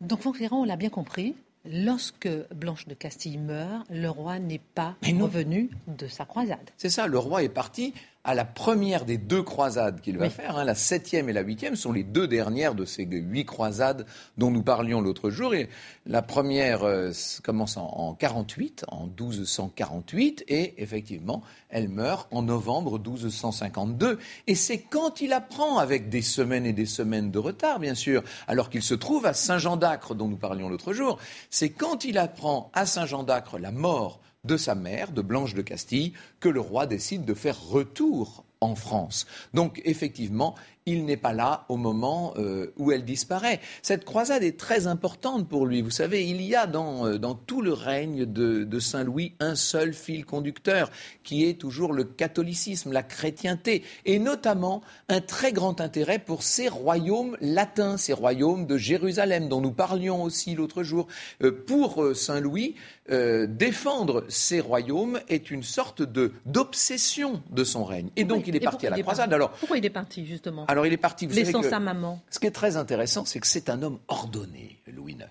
Donc, 0.00 0.22
Franck 0.22 0.36
Ferrand, 0.36 0.62
on 0.62 0.64
l'a 0.64 0.76
bien 0.76 0.88
compris, 0.88 1.36
lorsque 1.64 2.28
Blanche 2.54 2.86
de 2.86 2.94
Castille 2.94 3.38
meurt, 3.38 3.86
le 3.90 4.08
roi 4.08 4.38
n'est 4.38 4.60
pas 4.74 4.96
revenu 5.02 5.70
de 5.86 6.06
sa 6.06 6.24
croisade. 6.24 6.70
C'est 6.76 6.90
ça, 6.90 7.06
le 7.06 7.18
roi 7.18 7.42
est 7.42 7.48
parti 7.48 7.94
à 8.22 8.34
la 8.34 8.44
première 8.44 9.06
des 9.06 9.16
deux 9.16 9.42
croisades 9.42 10.00
qu'il 10.02 10.18
va 10.18 10.26
Oui. 10.26 10.30
faire. 10.30 10.58
hein. 10.58 10.64
la 10.64 10.74
septième 10.74 11.28
et 11.30 11.32
la 11.32 11.40
huitième 11.40 11.74
sont 11.74 11.90
les 11.92 12.04
deux 12.04 12.28
dernières 12.28 12.74
de 12.74 12.84
ces 12.84 13.04
huit 13.04 13.46
croisades 13.46 14.04
dont 14.36 14.50
nous 14.50 14.62
parlions 14.62 15.00
l'autre 15.00 15.30
jour. 15.30 15.54
Et 15.54 15.70
la 16.06 16.20
première 16.20 16.82
euh, 16.82 17.12
commence 17.42 17.78
en, 17.78 17.86
en 17.86 18.14
48, 18.14 18.84
en 18.88 19.06
1248, 19.06 20.44
et 20.48 20.82
effectivement, 20.82 21.42
elle 21.70 21.88
meurt 21.88 22.28
en 22.30 22.42
novembre 22.42 22.98
1252. 22.98 24.18
Et 24.46 24.54
c'est 24.54 24.78
quand 24.78 25.20
il 25.20 25.32
apprend, 25.32 25.78
avec 25.78 26.08
des 26.10 26.22
semaines 26.22 26.66
et 26.66 26.72
des 26.74 26.86
semaines 26.86 27.30
de 27.30 27.38
retard, 27.38 27.78
bien 27.78 27.94
sûr, 27.94 28.22
alors 28.48 28.68
qu'il 28.70 28.82
se 28.82 28.94
trouve 28.94 29.24
à 29.26 29.32
Saint-Jean 29.32 29.76
d'Acre, 29.76 30.14
dont 30.14 30.28
nous 30.28 30.36
parlions 30.36 30.68
l'autre 30.68 30.92
jour, 30.92 31.18
c'est 31.48 31.70
quand 31.70 32.04
il 32.04 32.18
apprend 32.18 32.70
à 32.74 32.84
Saint-Jean 32.86 33.22
d'Acre 33.22 33.58
la 33.58 33.70
mort 33.70 34.20
de 34.44 34.56
sa 34.56 34.74
mère, 34.74 35.12
de 35.12 35.22
Blanche 35.22 35.54
de 35.54 35.62
Castille, 35.62 36.12
que 36.40 36.48
le 36.48 36.60
roi 36.60 36.86
décide 36.86 37.24
de 37.24 37.34
faire 37.34 37.60
retour 37.60 38.44
en 38.60 38.74
France. 38.74 39.26
Donc 39.54 39.80
effectivement, 39.84 40.54
il 40.86 41.04
n'est 41.04 41.16
pas 41.16 41.32
là 41.32 41.64
au 41.68 41.76
moment 41.76 42.34
euh, 42.36 42.72
où 42.78 42.90
elle 42.90 43.04
disparaît. 43.04 43.60
Cette 43.82 44.04
croisade 44.04 44.42
est 44.42 44.58
très 44.58 44.86
importante 44.86 45.48
pour 45.48 45.66
lui. 45.66 45.82
Vous 45.82 45.90
savez, 45.90 46.26
il 46.26 46.40
y 46.42 46.54
a 46.56 46.66
dans, 46.66 47.06
euh, 47.06 47.18
dans 47.18 47.34
tout 47.34 47.62
le 47.62 47.72
règne 47.72 48.24
de, 48.24 48.64
de 48.64 48.78
Saint-Louis 48.80 49.34
un 49.40 49.54
seul 49.54 49.92
fil 49.92 50.24
conducteur, 50.24 50.90
qui 51.22 51.44
est 51.44 51.54
toujours 51.60 51.92
le 51.92 52.04
catholicisme, 52.04 52.92
la 52.92 53.02
chrétienté, 53.02 53.82
et 54.06 54.18
notamment 54.18 54.82
un 55.08 55.20
très 55.20 55.52
grand 55.52 55.80
intérêt 55.80 56.18
pour 56.18 56.42
ces 56.42 56.68
royaumes 56.68 57.36
latins, 57.40 57.96
ces 57.96 58.12
royaumes 58.12 58.66
de 58.66 58.76
Jérusalem, 58.76 59.48
dont 59.48 59.60
nous 59.60 59.72
parlions 59.72 60.22
aussi 60.22 60.54
l'autre 60.54 60.82
jour. 60.82 61.06
Euh, 61.42 61.52
pour 61.66 62.04
Saint-Louis, 62.14 62.74
euh, 63.10 63.46
défendre 63.46 64.24
ces 64.28 64.60
royaumes 64.60 65.20
est 65.28 65.50
une 65.50 65.62
sorte 65.62 66.02
de 66.02 66.32
d'obsession 66.46 67.42
de 67.50 67.64
son 67.64 67.84
règne. 67.84 68.08
Et 68.16 68.24
donc 68.24 68.46
il 68.46 68.54
est 68.54 68.58
Et 68.58 68.60
parti 68.60 68.86
à 68.86 68.90
la 68.90 68.98
croisade. 69.00 69.30
parti? 69.30 69.34
Alors, 69.34 69.50
Pourquoi 69.52 69.78
il 69.78 69.84
est 69.84 69.90
parti, 69.90 70.24
justement? 70.26 70.64
Alors 70.70 70.86
il 70.86 70.92
est 70.92 70.96
parti. 70.96 71.26
Vous 71.26 71.34
savez 71.34 71.44
Laissant 71.46 71.60
que- 71.60 71.68
sa 71.70 71.78
maman. 71.80 72.22
ce 72.30 72.38
qui 72.38 72.46
est 72.46 72.50
très 72.50 72.76
intéressant, 72.76 73.24
c'est 73.24 73.40
que 73.40 73.46
c'est 73.46 73.68
un 73.70 73.82
homme 73.82 73.98
ordonné, 74.08 74.80
Louis 74.86 75.12
IX. 75.12 75.24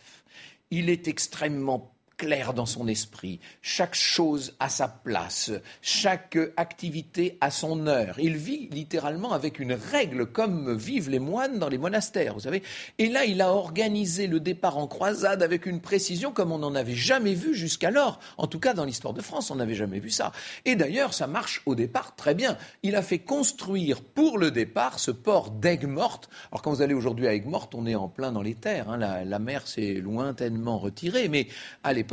Il 0.71 0.89
est 0.89 1.07
extrêmement 1.07 1.91
clair 2.19 2.53
dans 2.53 2.65
son 2.65 2.87
esprit, 2.89 3.39
chaque 3.61 3.95
chose 3.95 4.53
à 4.59 4.67
sa 4.67 4.89
place, 4.89 5.51
chaque 5.81 6.37
activité 6.57 7.37
à 7.39 7.49
son 7.49 7.87
heure. 7.87 8.19
Il 8.19 8.35
vit 8.35 8.67
littéralement 8.71 9.31
avec 9.31 9.57
une 9.57 9.71
règle 9.71 10.25
comme 10.25 10.75
vivent 10.75 11.09
les 11.09 11.19
moines 11.19 11.59
dans 11.59 11.69
les 11.69 11.77
monastères, 11.77 12.33
vous 12.33 12.41
savez. 12.41 12.61
Et 12.97 13.07
là, 13.07 13.23
il 13.23 13.41
a 13.41 13.53
organisé 13.53 14.27
le 14.27 14.41
départ 14.41 14.77
en 14.77 14.85
croisade 14.85 15.41
avec 15.41 15.65
une 15.65 15.79
précision 15.79 16.33
comme 16.33 16.51
on 16.51 16.57
n'en 16.57 16.75
avait 16.75 16.93
jamais 16.93 17.33
vu 17.33 17.55
jusqu'alors. 17.55 18.19
En 18.37 18.47
tout 18.47 18.59
cas, 18.59 18.73
dans 18.73 18.83
l'histoire 18.83 19.13
de 19.13 19.21
France, 19.21 19.49
on 19.49 19.55
n'avait 19.55 19.73
jamais 19.73 19.99
vu 19.99 20.09
ça. 20.09 20.33
Et 20.65 20.75
d'ailleurs, 20.75 21.13
ça 21.13 21.25
marche 21.25 21.61
au 21.65 21.73
départ 21.73 22.17
très 22.17 22.35
bien. 22.35 22.57
Il 22.83 22.97
a 22.97 23.01
fait 23.01 23.19
construire 23.19 24.01
pour 24.01 24.37
le 24.37 24.51
départ 24.51 24.99
ce 24.99 25.11
port 25.11 25.51
d'Aigues-Mortes. 25.51 26.29
Alors 26.51 26.61
quand 26.63 26.71
vous 26.71 26.81
allez 26.81 26.93
aujourd'hui 26.93 27.27
à 27.27 27.33
Aigues-Mortes, 27.33 27.75
on 27.75 27.85
est 27.85 27.95
en 27.95 28.09
plein 28.09 28.33
dans 28.33 28.41
les 28.41 28.55
terres. 28.55 28.89
Hein. 28.89 28.97
La, 28.97 29.23
la 29.23 29.39
mer 29.39 29.65
s'est 29.69 29.93
lointainement 29.93 30.79
retirée. 30.79 31.29
Mais 31.29 31.47
à 31.83 31.93
l'époque, 31.93 32.08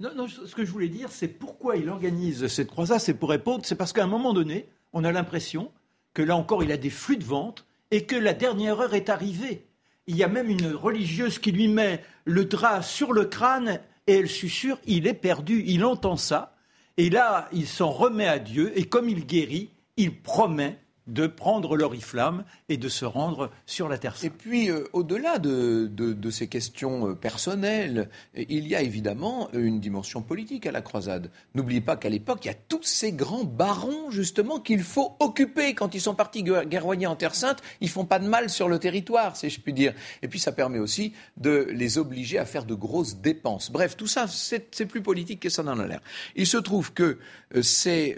non, 0.00 0.10
non, 0.16 0.26
ce 0.26 0.52
que 0.54 0.64
je 0.64 0.70
voulais 0.72 0.88
dire, 0.88 1.12
c'est 1.12 1.28
pourquoi 1.28 1.76
il 1.76 1.88
organise 1.88 2.48
cette 2.48 2.68
croisade, 2.68 2.98
c'est 2.98 3.14
pour 3.14 3.30
répondre, 3.30 3.64
c'est 3.64 3.76
parce 3.76 3.92
qu'à 3.92 4.02
un 4.02 4.08
moment 4.08 4.32
donné, 4.32 4.66
on 4.92 5.04
a 5.04 5.12
l'impression 5.12 5.70
que 6.12 6.22
là 6.22 6.36
encore, 6.36 6.64
il 6.64 6.72
a 6.72 6.76
des 6.76 6.90
flux 6.90 7.16
de 7.16 7.24
vente 7.24 7.64
et 7.92 8.04
que 8.04 8.16
la 8.16 8.34
dernière 8.34 8.80
heure 8.80 8.94
est 8.94 9.08
arrivée. 9.08 9.66
Il 10.08 10.16
y 10.16 10.24
a 10.24 10.28
même 10.28 10.50
une 10.50 10.74
religieuse 10.74 11.38
qui 11.38 11.52
lui 11.52 11.68
met 11.68 12.02
le 12.24 12.44
drap 12.44 12.82
sur 12.82 13.12
le 13.12 13.26
crâne 13.26 13.80
et 14.08 14.18
elle 14.18 14.28
susurre, 14.28 14.78
il 14.86 15.06
est 15.06 15.14
perdu, 15.14 15.62
il 15.66 15.84
entend 15.84 16.16
ça. 16.16 16.56
Et 16.96 17.08
là, 17.08 17.48
il 17.52 17.68
s'en 17.68 17.90
remet 17.90 18.26
à 18.26 18.40
Dieu 18.40 18.76
et 18.76 18.84
comme 18.84 19.08
il 19.08 19.24
guérit, 19.24 19.70
il 19.96 20.20
promet 20.20 20.78
de 21.06 21.26
prendre 21.26 21.76
l'oriflamme 21.76 22.44
et 22.68 22.76
de 22.76 22.88
se 22.88 23.04
rendre 23.04 23.50
sur 23.66 23.88
la 23.88 23.98
Terre 23.98 24.16
Et 24.22 24.30
puis, 24.30 24.70
euh, 24.70 24.84
au-delà 24.92 25.38
de, 25.38 25.90
ces 26.30 26.46
questions 26.46 27.08
euh, 27.08 27.14
personnelles, 27.14 28.08
il 28.34 28.66
y 28.68 28.74
a 28.74 28.82
évidemment 28.82 29.50
une 29.52 29.80
dimension 29.80 30.22
politique 30.22 30.66
à 30.66 30.72
la 30.72 30.80
croisade. 30.80 31.30
N'oubliez 31.54 31.80
pas 31.80 31.96
qu'à 31.96 32.08
l'époque, 32.08 32.44
il 32.44 32.48
y 32.48 32.50
a 32.50 32.54
tous 32.54 32.82
ces 32.84 33.12
grands 33.12 33.44
barons, 33.44 34.10
justement, 34.10 34.60
qu'il 34.60 34.82
faut 34.82 35.16
occuper. 35.20 35.74
Quand 35.74 35.94
ils 35.94 36.00
sont 36.00 36.14
partis 36.14 36.42
guerroyer 36.42 37.06
en 37.06 37.16
Terre 37.16 37.34
Sainte, 37.34 37.62
ils 37.80 37.90
font 37.90 38.04
pas 38.04 38.18
de 38.18 38.26
mal 38.26 38.48
sur 38.48 38.68
le 38.68 38.78
territoire, 38.78 39.36
si 39.36 39.50
je 39.50 39.60
puis 39.60 39.72
dire. 39.72 39.94
Et 40.22 40.28
puis, 40.28 40.38
ça 40.38 40.52
permet 40.52 40.78
aussi 40.78 41.12
de 41.36 41.66
les 41.70 41.98
obliger 41.98 42.38
à 42.38 42.44
faire 42.44 42.64
de 42.64 42.74
grosses 42.74 43.16
dépenses. 43.16 43.70
Bref, 43.70 43.96
tout 43.96 44.06
ça, 44.06 44.26
c'est 44.28 44.86
plus 44.86 45.02
politique 45.02 45.40
que 45.40 45.48
ça 45.48 45.62
n'en 45.62 45.78
a 45.78 45.86
l'air. 45.86 46.00
Il 46.36 46.46
se 46.46 46.58
trouve 46.58 46.92
que 46.92 47.18
euh, 47.54 47.62
c'est 47.62 48.16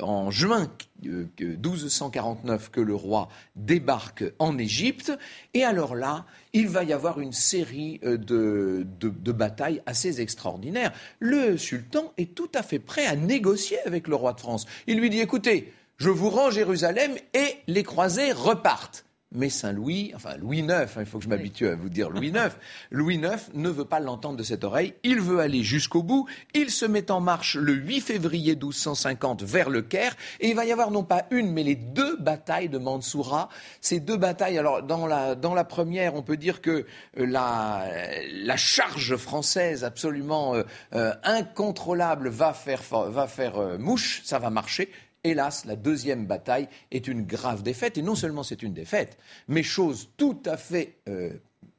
en 0.00 0.30
juin 0.30 0.70
1249 1.02 2.70
que 2.70 2.80
le 2.80 2.94
roi 2.94 3.28
débarque 3.56 4.24
en 4.38 4.58
Égypte. 4.58 5.12
Et 5.54 5.64
alors 5.64 5.94
là, 5.94 6.26
il 6.52 6.68
va 6.68 6.84
y 6.84 6.92
avoir 6.92 7.20
une 7.20 7.32
série 7.32 8.00
euh, 8.04 8.16
de, 8.16 8.86
de, 9.00 9.32
batailles 9.32 9.82
assez 9.86 10.20
extraordinaires. 10.20 10.92
Le 11.18 11.56
sultan 11.56 12.12
est 12.18 12.34
tout 12.34 12.50
à 12.54 12.62
fait 12.62 12.78
prêt 12.78 13.06
à 13.06 13.16
négocier 13.16 13.78
avec 13.86 14.08
le 14.08 14.14
roi 14.14 14.32
de 14.32 14.40
France. 14.40 14.66
Il 14.86 14.98
lui 14.98 15.10
dit, 15.10 15.20
écoutez, 15.20 15.72
je 15.96 16.10
vous 16.10 16.30
rends 16.30 16.50
Jérusalem 16.50 17.12
et 17.34 17.56
les 17.66 17.82
croisés 17.82 18.32
repartent. 18.32 19.04
Mais 19.34 19.48
Saint-Louis, 19.48 20.12
enfin 20.14 20.36
Louis 20.36 20.58
IX, 20.58 20.70
hein, 20.70 20.86
il 21.00 21.06
faut 21.06 21.18
que 21.18 21.24
je 21.24 21.28
m'habitue 21.28 21.68
à 21.68 21.74
vous 21.74 21.88
dire 21.88 22.10
Louis 22.10 22.28
IX, 22.34 22.50
Louis 22.90 23.16
IX 23.16 23.50
ne 23.54 23.70
veut 23.70 23.84
pas 23.84 24.00
l'entendre 24.00 24.36
de 24.36 24.42
cette 24.42 24.64
oreille, 24.64 24.94
il 25.02 25.20
veut 25.20 25.40
aller 25.40 25.62
jusqu'au 25.62 26.02
bout, 26.02 26.26
il 26.54 26.70
se 26.70 26.84
met 26.84 27.10
en 27.10 27.20
marche 27.20 27.56
le 27.56 27.72
8 27.72 28.00
février 28.00 28.54
1250 28.54 29.42
vers 29.42 29.70
le 29.70 29.82
Caire, 29.82 30.16
et 30.40 30.50
il 30.50 30.56
va 30.56 30.64
y 30.64 30.72
avoir 30.72 30.90
non 30.90 31.04
pas 31.04 31.24
une, 31.30 31.50
mais 31.50 31.62
les 31.62 31.76
deux 31.76 32.16
batailles 32.16 32.68
de 32.68 32.78
Mansoura. 32.78 33.48
Ces 33.80 34.00
deux 34.00 34.16
batailles, 34.16 34.58
alors 34.58 34.82
dans 34.82 35.06
la, 35.06 35.34
dans 35.34 35.54
la 35.54 35.64
première, 35.64 36.14
on 36.14 36.22
peut 36.22 36.36
dire 36.36 36.60
que 36.60 36.70
euh, 36.70 37.26
la, 37.26 37.86
la 38.32 38.56
charge 38.56 39.16
française 39.16 39.84
absolument 39.84 40.54
euh, 40.54 40.62
euh, 40.94 41.12
incontrôlable 41.24 42.28
va 42.28 42.52
faire, 42.52 42.82
va 42.82 43.26
faire 43.26 43.78
mouche, 43.78 44.22
ça 44.24 44.38
va 44.38 44.50
marcher, 44.50 44.90
Hélas, 45.24 45.64
la 45.66 45.76
deuxième 45.76 46.26
bataille 46.26 46.68
est 46.90 47.06
une 47.06 47.22
grave 47.22 47.62
défaite. 47.62 47.96
Et 47.96 48.02
non 48.02 48.16
seulement 48.16 48.42
c'est 48.42 48.62
une 48.62 48.74
défaite, 48.74 49.18
mais 49.46 49.62
chose 49.62 50.08
tout 50.16 50.42
à 50.44 50.56
fait 50.56 50.96
euh, 51.08 51.30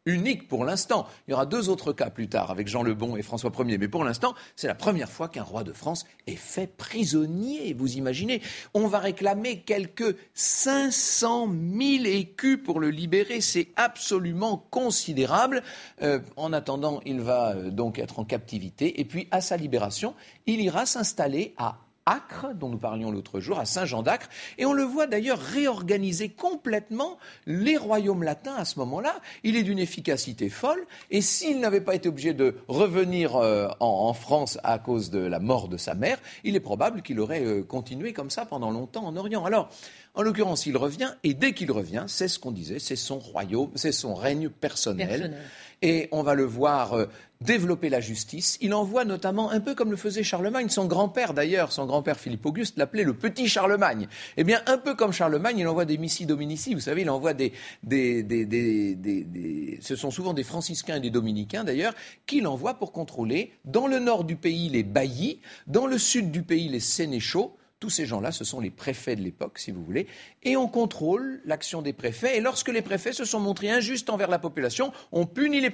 unique 0.06 0.47
pour 0.47 0.63
l'instant. 0.63 1.08
Il 1.27 1.32
y 1.32 1.34
aura 1.34 1.45
deux 1.45 1.67
autres 1.67 1.91
cas 1.91 2.10
plus 2.10 2.29
tard 2.29 2.51
avec 2.51 2.69
Jean 2.69 2.84
le 2.84 2.93
Bon 2.93 3.17
et 3.17 3.21
François 3.21 3.51
Ier. 3.60 3.77
Mais 3.77 3.89
pour 3.89 4.06
l'instant, 4.06 4.34
c'est 4.56 4.67
la 4.67 4.75
première 4.75 5.10
fois 5.10 5.27
qu'un 5.27 5.43
roi 5.43 5.65
de 5.65 5.73
France 5.73 6.06
est 6.25 6.38
fait 6.38 6.67
prisonnier. 6.67 7.73
Vous 7.73 7.97
imaginez 7.97 8.41
On 8.73 8.88
va 8.88 8.99
réclamer 8.99 9.60
quelques 9.60 10.15
500 10.34 11.49
000 11.49 12.06
écus 12.06 12.60
pour 12.63 12.79
le 12.79 12.89
libérer. 12.89 13.41
C'est 13.41 13.69
absolument 13.75 14.65
considérable. 14.69 15.63
Euh, 16.01 16.19
en 16.38 16.53
attendant, 16.53 17.01
il 17.06 17.19
va 17.19 17.56
euh, 17.56 17.71
donc 17.71 17.99
être 17.99 18.19
en 18.19 18.25
captivité. 18.25 19.01
Et 19.01 19.06
puis, 19.06 19.27
à 19.32 19.41
sa 19.41 19.58
libération, 19.58 20.15
il 20.45 20.62
ira 20.62 20.86
s'installer 20.86 21.53
à 21.58 21.79
Acre, 22.05 22.53
dont 22.53 22.69
nous 22.69 22.77
parlions 22.77 23.11
l'autre 23.11 23.39
jour, 23.39 23.59
à 23.59 23.65
Saint-Jean 23.65 24.03
d'Acre. 24.03 24.29
Et 24.57 24.65
on 24.65 24.73
le 24.73 24.83
voit 24.83 25.07
d'ailleurs 25.07 25.39
réorganiser 25.39 26.29
complètement 26.29 27.17
les 27.45 27.77
royaumes 27.77 28.23
latins 28.23 28.55
à 28.55 28.65
ce 28.65 28.79
moment-là. 28.79 29.15
Il 29.43 29.55
est 29.55 29.63
d'une 29.63 29.79
efficacité 29.79 30.49
folle. 30.49 30.85
Et 31.11 31.21
s'il 31.21 31.59
n'avait 31.59 31.81
pas 31.81 31.95
été 31.95 32.09
obligé 32.09 32.33
de 32.33 32.55
revenir 32.67 33.35
euh, 33.35 33.67
en, 33.79 34.13
France 34.13 34.59
à 34.63 34.79
cause 34.79 35.09
de 35.09 35.19
la 35.19 35.39
mort 35.39 35.67
de 35.67 35.77
sa 35.77 35.93
mère, 35.95 36.19
il 36.43 36.55
est 36.55 36.59
probable 36.59 37.01
qu'il 37.01 37.19
aurait 37.19 37.43
euh, 37.43 37.63
continué 37.63 38.13
comme 38.13 38.29
ça 38.29 38.45
pendant 38.45 38.71
longtemps 38.71 39.05
en 39.05 39.15
Orient. 39.15 39.45
Alors, 39.45 39.69
en 40.15 40.21
l'occurrence, 40.21 40.67
il 40.67 40.78
revient, 40.78 41.12
et 41.23 41.34
dès 41.34 41.54
qu'il 41.54 41.71
revient, 41.71 42.06
c'est 42.08 42.28
ce 42.28 42.38
qu'on 42.38 42.52
disait, 42.52 42.78
c'est 42.78 42.95
son 42.95 43.17
royaume, 43.17 43.71
c'est 43.76 43.91
son 43.91 44.13
règne 44.13 44.49
personnel. 44.49 45.36
Et 45.82 46.08
on 46.12 46.21
va 46.21 46.36
le 46.36 46.45
voir 46.45 46.93
euh, 46.93 47.08
développer 47.41 47.89
la 47.89 47.99
justice. 47.99 48.58
Il 48.62 48.73
envoie 48.73 49.06
notamment, 49.06 49.49
un 49.49 49.60
peu 49.60 49.73
comme 49.76 49.89
le 49.89 49.97
faisait 49.97 50.23
Charlemagne, 50.23 50.69
son 50.69 50.86
grand-père 50.86 51.34
d'ailleurs, 51.34 51.71
son 51.71 51.86
grand-père 51.88 52.19
Philippe 52.19 52.45
Auguste 52.45 52.78
l'appelait 52.78 53.04
le 53.04 53.15
petit 53.15 53.47
Charlemagne. 53.47 54.08
Eh 54.38 54.43
bien, 54.43 54.62
un 54.67 54.78
peu 54.78 54.95
comme 54.95 55.12
Charlemagne, 55.12 55.58
il 55.58 55.67
envoie 55.67 55.86
des 55.86 55.97
missi 55.97 56.28
dominici, 56.28 56.76
vous 56.76 56.80
savez, 56.80 57.02
il 57.02 57.10
envoie 57.10 57.34
des, 57.34 57.52
des, 57.82 58.21
des, 58.21 58.45
des, 58.45 59.80
Ce 59.82 59.95
sont 59.95 60.12
souvent 60.12 60.34
des 60.34 60.43
franciscains 60.43 60.97
et 60.97 61.02
des 61.02 61.10
dominicains 61.10 61.63
d'ailleurs, 61.63 61.93
qu'il 62.28 62.45
envoie 62.47 62.76
pour 62.76 62.91
contrôler 62.91 63.52
dans 63.65 63.88
le 63.88 63.97
nord 63.97 64.23
du 64.23 64.36
pays 64.36 64.69
les 64.69 64.84
baillis, 64.84 65.41
dans 65.65 65.88
le 65.88 65.97
sud 65.97 66.32
du 66.32 66.43
pays 66.43 66.69
les 66.69 66.80
sénéchaux, 66.80 67.58
tous 67.84 67.89
ces 67.89 68.06
gens-là, 68.06 68.32
ce 68.32 68.46
sont 68.46 68.62
les 68.62 68.69
préfets 68.69 69.17
de 69.17 69.22
l'époque, 69.22 69.60
si 69.60 69.72
vous 69.72 69.84
voulez, 69.84 70.08
et 70.41 70.56
on 70.56 70.69
contrôle 70.69 71.41
l'action 71.43 71.82
des 71.82 71.91
préfets. 71.91 72.38
Et 72.38 72.39
lorsque 72.39 72.69
les 72.69 72.82
préfets 72.82 73.12
se 73.12 73.26
sont 73.26 73.41
montrés 73.41 73.72
injustes 73.72 74.10
envers 74.10 74.30
la 74.30 74.39
population, 74.39 74.93
on 75.12 75.26
punit 75.26 75.60
les, 75.60 75.69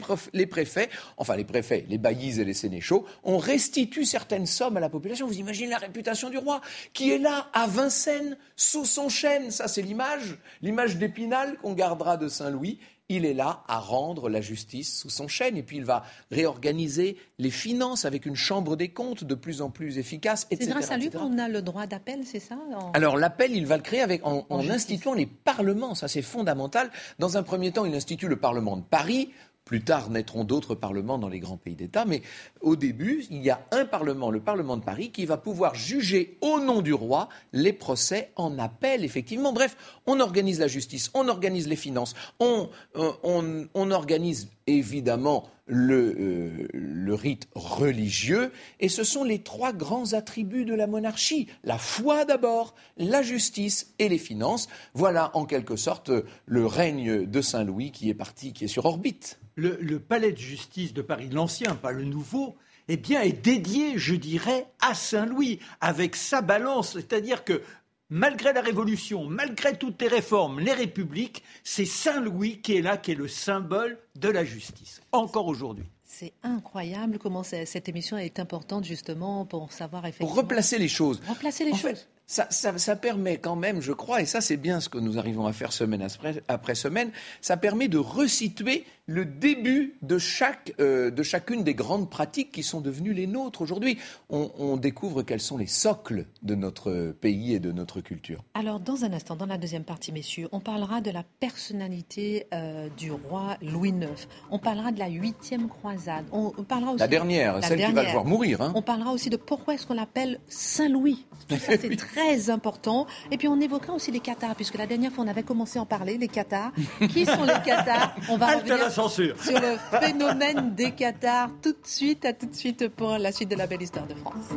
préfets, 0.48 0.89
enfin 1.17 1.36
les 1.36 1.43
préfets, 1.43 1.86
les 1.88 2.00
baillis 2.00 2.39
et 2.41 2.45
les 2.45 2.56
sénéchaux, 2.56 3.06
on 3.24 3.38
restitue 3.38 4.06
certaines 4.06 4.48
sommes 4.48 4.76
à 4.76 4.80
la 4.80 4.89
population. 4.89 5.28
Vous 5.28 5.38
imaginez 5.38 5.69
la 5.69 5.78
réputation 5.78 6.32
du 6.32 6.39
roi, 6.39 6.62
qui 6.93 7.12
est 7.12 7.19
là, 7.19 7.48
à 7.54 7.67
Vincennes, 7.67 8.38
sous 8.56 8.86
son 8.86 9.08
chêne. 9.08 9.52
Ça, 9.52 9.67
c'est 9.67 9.84
l'image, 9.84 10.39
l'image 10.63 10.98
d'Épinal 10.98 11.58
qu'on 11.62 11.74
gardera 11.74 12.17
de 12.17 12.28
Saint-Louis 12.28 12.80
il 13.10 13.26
est 13.26 13.34
là 13.34 13.63
à 13.67 13.80
rendre 13.80 14.30
la 14.30 14.39
justice 14.39 15.00
sous 15.00 15.10
son 15.10 15.28
chêne. 15.28 15.58
Et 15.58 15.63
puis 15.63 15.78
il 15.78 15.86
va 15.86 16.04
réorganiser 16.32 17.17
les 17.39 17.50
finances 17.50 18.06
avec 18.06 18.26
une 18.26 18.36
chambre 18.36 18.76
des 18.76 18.89
comptes 18.89 19.24
de 19.24 19.36
plus 19.36 19.62
en 19.62 19.72
plus 19.72 19.98
efficace, 19.98 20.48
etc. 20.52 20.65
C'est 20.65 20.72
grâce 20.72 20.91
à 20.91 20.98
lui 20.98 21.10
qu'on 21.10 21.38
a 21.39 21.48
le 21.48 21.62
droit 21.62 21.88
d'appel, 21.88 22.22
c'est 22.26 22.39
ça 22.39 22.58
Alors 22.93 23.17
l'appel, 23.17 23.52
il 23.56 23.65
va 23.65 23.78
le 23.78 23.84
créer 23.84 24.02
avec, 24.02 24.26
en, 24.26 24.45
en 24.50 24.69
instituant 24.69 25.13
les 25.13 25.26
parlements. 25.26 25.95
Ça, 25.95 26.08
c'est 26.08 26.22
fondamental. 26.22 26.91
Dans 27.17 27.38
un 27.38 27.43
premier 27.43 27.72
temps, 27.72 27.86
il 27.86 27.95
institue 27.95 28.28
le 28.28 28.38
Parlement 28.38 28.78
de 28.78 28.84
Paris 28.84 29.32
plus 29.69 29.84
tard 29.84 30.10
naîtront 30.10 30.45
d'autres 30.45 30.73
parlements 30.73 31.19
dans 31.19 31.29
les 31.29 31.39
grands 31.39 31.55
pays 31.55 31.75
d'État, 31.75 32.03
mais 32.03 32.23
au 32.60 32.75
début, 32.75 33.23
il 33.29 33.43
y 33.43 33.51
a 33.51 33.62
un 33.69 33.86
parlement, 33.86 34.32
le 34.32 34.39
Parlement 34.39 34.77
de 34.77 34.84
Paris, 34.84 35.12
qui 35.12 35.27
va 35.27 35.38
pouvoir 35.38 35.75
juger 35.75 36.39
au 36.41 36.60
nom 36.60 36.82
du 36.82 36.91
roi 36.91 37.29
les 37.53 37.71
procès 37.71 38.32
en 38.36 38.58
appel, 38.58 39.05
effectivement. 39.05 39.53
Bref, 39.53 39.77
on 40.08 40.21
organise 40.21 40.60
la 40.60 40.67
justice, 40.67 41.12
on 41.13 41.27
organise 41.27 41.67
les 41.67 41.75
finances, 41.75 42.15
on, 42.39 42.71
euh, 42.95 43.67
organise 43.75 44.49
évidemment 44.65 45.47
le, 45.69 46.15
euh, 46.19 46.67
le, 46.73 47.13
rite 47.13 47.47
religieux, 47.55 48.51
et 48.79 48.89
ce 48.89 49.03
sont 49.03 49.23
les 49.23 49.39
trois 49.39 49.71
grands 49.71 50.13
attributs 50.13 50.65
de 50.65 50.73
la 50.73 50.88
monarchie. 50.88 51.47
La 51.63 51.77
foi 51.77 52.25
d'abord, 52.25 52.75
la 52.97 53.21
justice 53.21 53.93
et 53.99 54.10
les 54.10 54.17
finances. 54.17 54.67
Voilà 54.93 55.32
en 55.36 55.45
quelque 55.45 55.75
sorte 55.75 56.12
le 56.45 56.65
règne 56.65 57.25
de 57.25 57.41
Saint-Louis 57.41 57.91
qui 57.91 58.10
est 58.10 58.15
parti, 58.15 58.51
qui 58.51 58.65
est 58.65 58.67
sur 58.67 58.86
orbite 58.86 59.39
le, 59.60 59.99
palais 59.99 60.32
de 60.32 60.38
justice 60.38 60.93
de 60.93 61.01
Paris, 61.01 61.29
l'ancien, 61.32 61.75
pas 61.75 61.91
le 61.91 62.03
nouveau, 62.03 62.55
eh 62.88 62.97
bien, 62.97 63.21
est 63.21 63.43
dédié, 63.43 63.97
je 63.97 64.15
dirais, 64.15 64.65
à 64.82 64.95
Saint-Louis, 64.95 65.60
avec 65.79 66.15
sa 66.15 66.41
balance. 66.41 66.93
C'est-à-dire 66.93 67.43
que 67.43 67.62
malgré 68.10 68.54
la 68.54 68.62
Révolution, 68.62 69.26
malgré 69.26 69.78
toutes 69.78 70.02
les 70.02 70.08
réformes, 70.08 70.60
les 70.60 70.74
républiques, 70.74 71.43
c'est 71.63 71.86
Saint-Louis 71.86 72.60
qui 72.62 72.78
est 72.78 72.82
là, 72.82 72.98
qui 72.98 73.12
est 73.12 73.15
le 73.15 73.28
symbole 73.28 73.98
de 74.15 74.30
la 74.30 74.43
justice, 74.43 75.02
encore 75.12 75.48
aujourd'hui. 75.48 75.86
C'est 76.04 76.34
incroyable 76.43 77.19
comment 77.19 77.43
cette 77.43 77.88
émission 77.88 78.17
est 78.17 78.39
importante 78.39 78.84
justement 78.84 79.45
pour 79.45 79.72
savoir 79.72 80.06
effectivement. 80.06 80.28
Pour 80.28 80.38
replacer 80.38 80.78
les 80.78 80.88
choses. 80.88 81.22
Replacer 81.30 81.63
les 81.63 81.76
choses. 81.76 82.08
ça, 82.26 82.50
ça, 82.50 82.95
permet 82.95 83.38
quand 83.38 83.56
même, 83.56 83.80
je 83.80 83.93
crois, 83.93 84.22
et 84.22 84.26
ça 84.26 84.41
c'est 84.41 84.58
bien 84.58 84.82
ce 84.82 84.89
que 84.89 84.98
nous 84.98 85.17
arrivons 85.17 85.45
à 85.45 85.54
faire 85.54 85.72
semaine 85.72 86.06
après, 86.48 86.76
semaine, 86.76 87.12
ça 87.41 87.58
permet 87.58 87.88
de 87.88 88.00
resituer 88.00 88.86
le 89.10 89.26
début 89.26 89.95
de, 90.04 90.19
chaque, 90.19 90.74
euh, 90.80 91.10
de 91.10 91.24
chacune 91.24 91.63
des 91.63 91.74
grandes 91.74 92.12
pratiques 92.12 92.52
qui 92.52 92.62
sont 92.62 92.80
devenues 92.80 93.13
les 93.13 93.26
nôtres 93.26 93.62
aujourd'hui. 93.62 93.98
On, 94.30 94.78
découvre 94.78 95.24
quels 95.24 95.41
sont 95.41 95.58
les 95.58 95.65
socles 95.65 96.26
de 96.43 96.54
notre 96.54 97.12
pays 97.19 97.54
et 97.56 97.60
de 97.60 97.72
notre 97.72 98.02
culture. 98.02 98.43
Alors, 98.54 98.80
dans 98.80 99.04
un 99.04 99.12
instant, 99.12 99.36
dans 99.36 99.48
la 99.48 99.58
deuxième 99.58 99.84
partie, 99.84 100.12
messieurs, 100.12 100.48
on 100.52 100.60
parlera 100.60 101.02
de 101.02 101.10
la 101.10 101.24
personnalité 101.39 102.45
euh, 102.54 102.88
du 102.98 103.12
roi 103.12 103.58
Louis 103.63 103.89
IX. 103.89 104.28
On 104.52 104.60
parlera 104.60 104.91
de 104.91 105.00
la 105.00 105.08
huitième 105.08 105.67
croisade. 105.67 106.26
On, 106.32 106.52
parlera 106.63 106.91
aussi 106.91 107.00
la 107.00 107.08
dernière, 107.08 107.63
celle 107.63 107.84
qui 107.84 107.91
va 107.91 108.04
le 108.04 108.12
voir 108.12 108.26
mourir. 108.26 108.62
Hein. 108.62 108.74
On 108.76 108.84
parlera 108.84 109.12
aussi 109.12 109.32
de 109.32 109.38
pourquoi 109.38 109.74
est-ce 109.74 109.88
qu'on 109.88 109.95
l'appelle 109.95 110.39
Saint 110.48 110.88
Louis. 110.88 111.26
Tout 111.48 111.58
ça, 111.58 111.74
c'est 111.80 111.95
très 111.95 112.52
important. 112.52 113.08
Et 113.32 113.38
puis, 113.38 113.48
on 113.48 113.60
évoquera 113.60 113.93
aussi 113.93 114.12
les 114.12 114.19
Qatars, 114.19 114.56
puisque 114.56 114.78
la 114.78 114.86
dernière 114.86 115.12
fois, 115.12 115.24
on 115.24 115.28
avait 115.28 115.43
commencé 115.43 115.80
à 115.80 115.82
en 115.82 115.88
parler, 115.88 116.19
les 116.19 116.28
Qatars. 116.28 116.72
Qui 117.10 117.26
sont 117.26 117.43
les 117.43 117.60
Qatars 117.65 118.15
On 118.30 118.38
va 118.38 118.58
revenir 118.58 118.78
sur 119.07 119.35
le 119.62 119.77
phénomène 119.99 120.75
des 120.75 120.91
Qatars. 120.91 121.51
Tout 121.62 121.71
de 121.71 121.88
suite, 121.88 122.25
à 122.25 122.33
tout 122.33 122.47
de 122.47 122.55
suite 122.55 122.89
pour 122.89 123.17
la 123.17 123.31
suite 123.31 123.49
de 123.49 123.55
la 123.55 123.67
belle 123.67 123.81
histoire 123.81 124.07
de 124.07 124.15
France. 124.15 124.49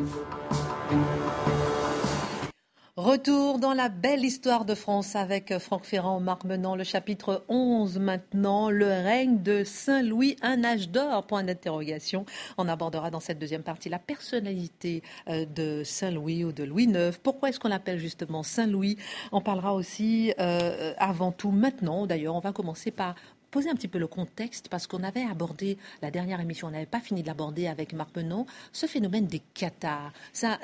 Retour 2.97 3.59
dans 3.59 3.73
la 3.73 3.89
belle 3.89 4.23
histoire 4.23 4.67
de 4.67 4.75
France 4.75 5.17
avec 5.17 5.59
Franck 5.59 5.85
Ferrand, 5.85 6.21
Marc 6.21 6.45
Menant, 6.45 6.77
le 6.77 6.85
chapitre 6.85 7.43
11 7.49 7.99
maintenant, 7.99 8.69
le 8.69 8.87
règne 8.87 9.43
de 9.43 9.65
Saint-Louis, 9.65 10.37
un 10.43 10.63
âge 10.63 10.91
d'or, 10.91 11.27
point 11.27 11.43
d'interrogation. 11.43 12.27
On 12.59 12.69
abordera 12.69 13.11
dans 13.11 13.19
cette 13.19 13.39
deuxième 13.39 13.63
partie 13.63 13.89
la 13.89 13.99
personnalité 13.99 15.03
euh, 15.29 15.47
de 15.47 15.83
Saint-Louis 15.85 16.45
ou 16.45 16.53
de 16.53 16.65
Louis 16.65 16.85
IX. 16.85 17.17
Pourquoi 17.23 17.49
est-ce 17.49 17.59
qu'on 17.59 17.69
l'appelle 17.69 17.99
justement 17.99 18.43
Saint-Louis? 18.43 18.99
On 19.33 19.41
parlera 19.41 19.73
aussi 19.73 20.35
euh, 20.39 20.93
avant 20.99 21.33
tout 21.33 21.51
maintenant, 21.51 22.07
d'ailleurs, 22.07 22.35
on 22.35 22.41
va 22.41 22.53
commencer 22.53 22.91
par 22.91 23.15
poser 23.53 23.71
un 23.71 23.75
petit 23.75 23.87
peu 23.87 23.99
le 23.99 24.09
contexte, 24.09 24.69
parce 24.69 24.89
qu'on 24.89 25.05
avait 25.05 25.23
abordé, 25.23 25.79
la 26.01 26.11
dernière 26.11 26.41
émission, 26.41 26.67
on 26.67 26.71
n'avait 26.73 26.87
pas 26.87 27.01
fini 27.01 27.23
de 27.23 27.29
l'aborder 27.29 27.69
avec 27.69 27.93
Marc 27.93 28.17
Menon, 28.17 28.47
ce 28.73 28.87
phénomène 28.87 29.27
des 29.27 29.43
cathares. 29.55 30.13
Ça, 30.33 30.59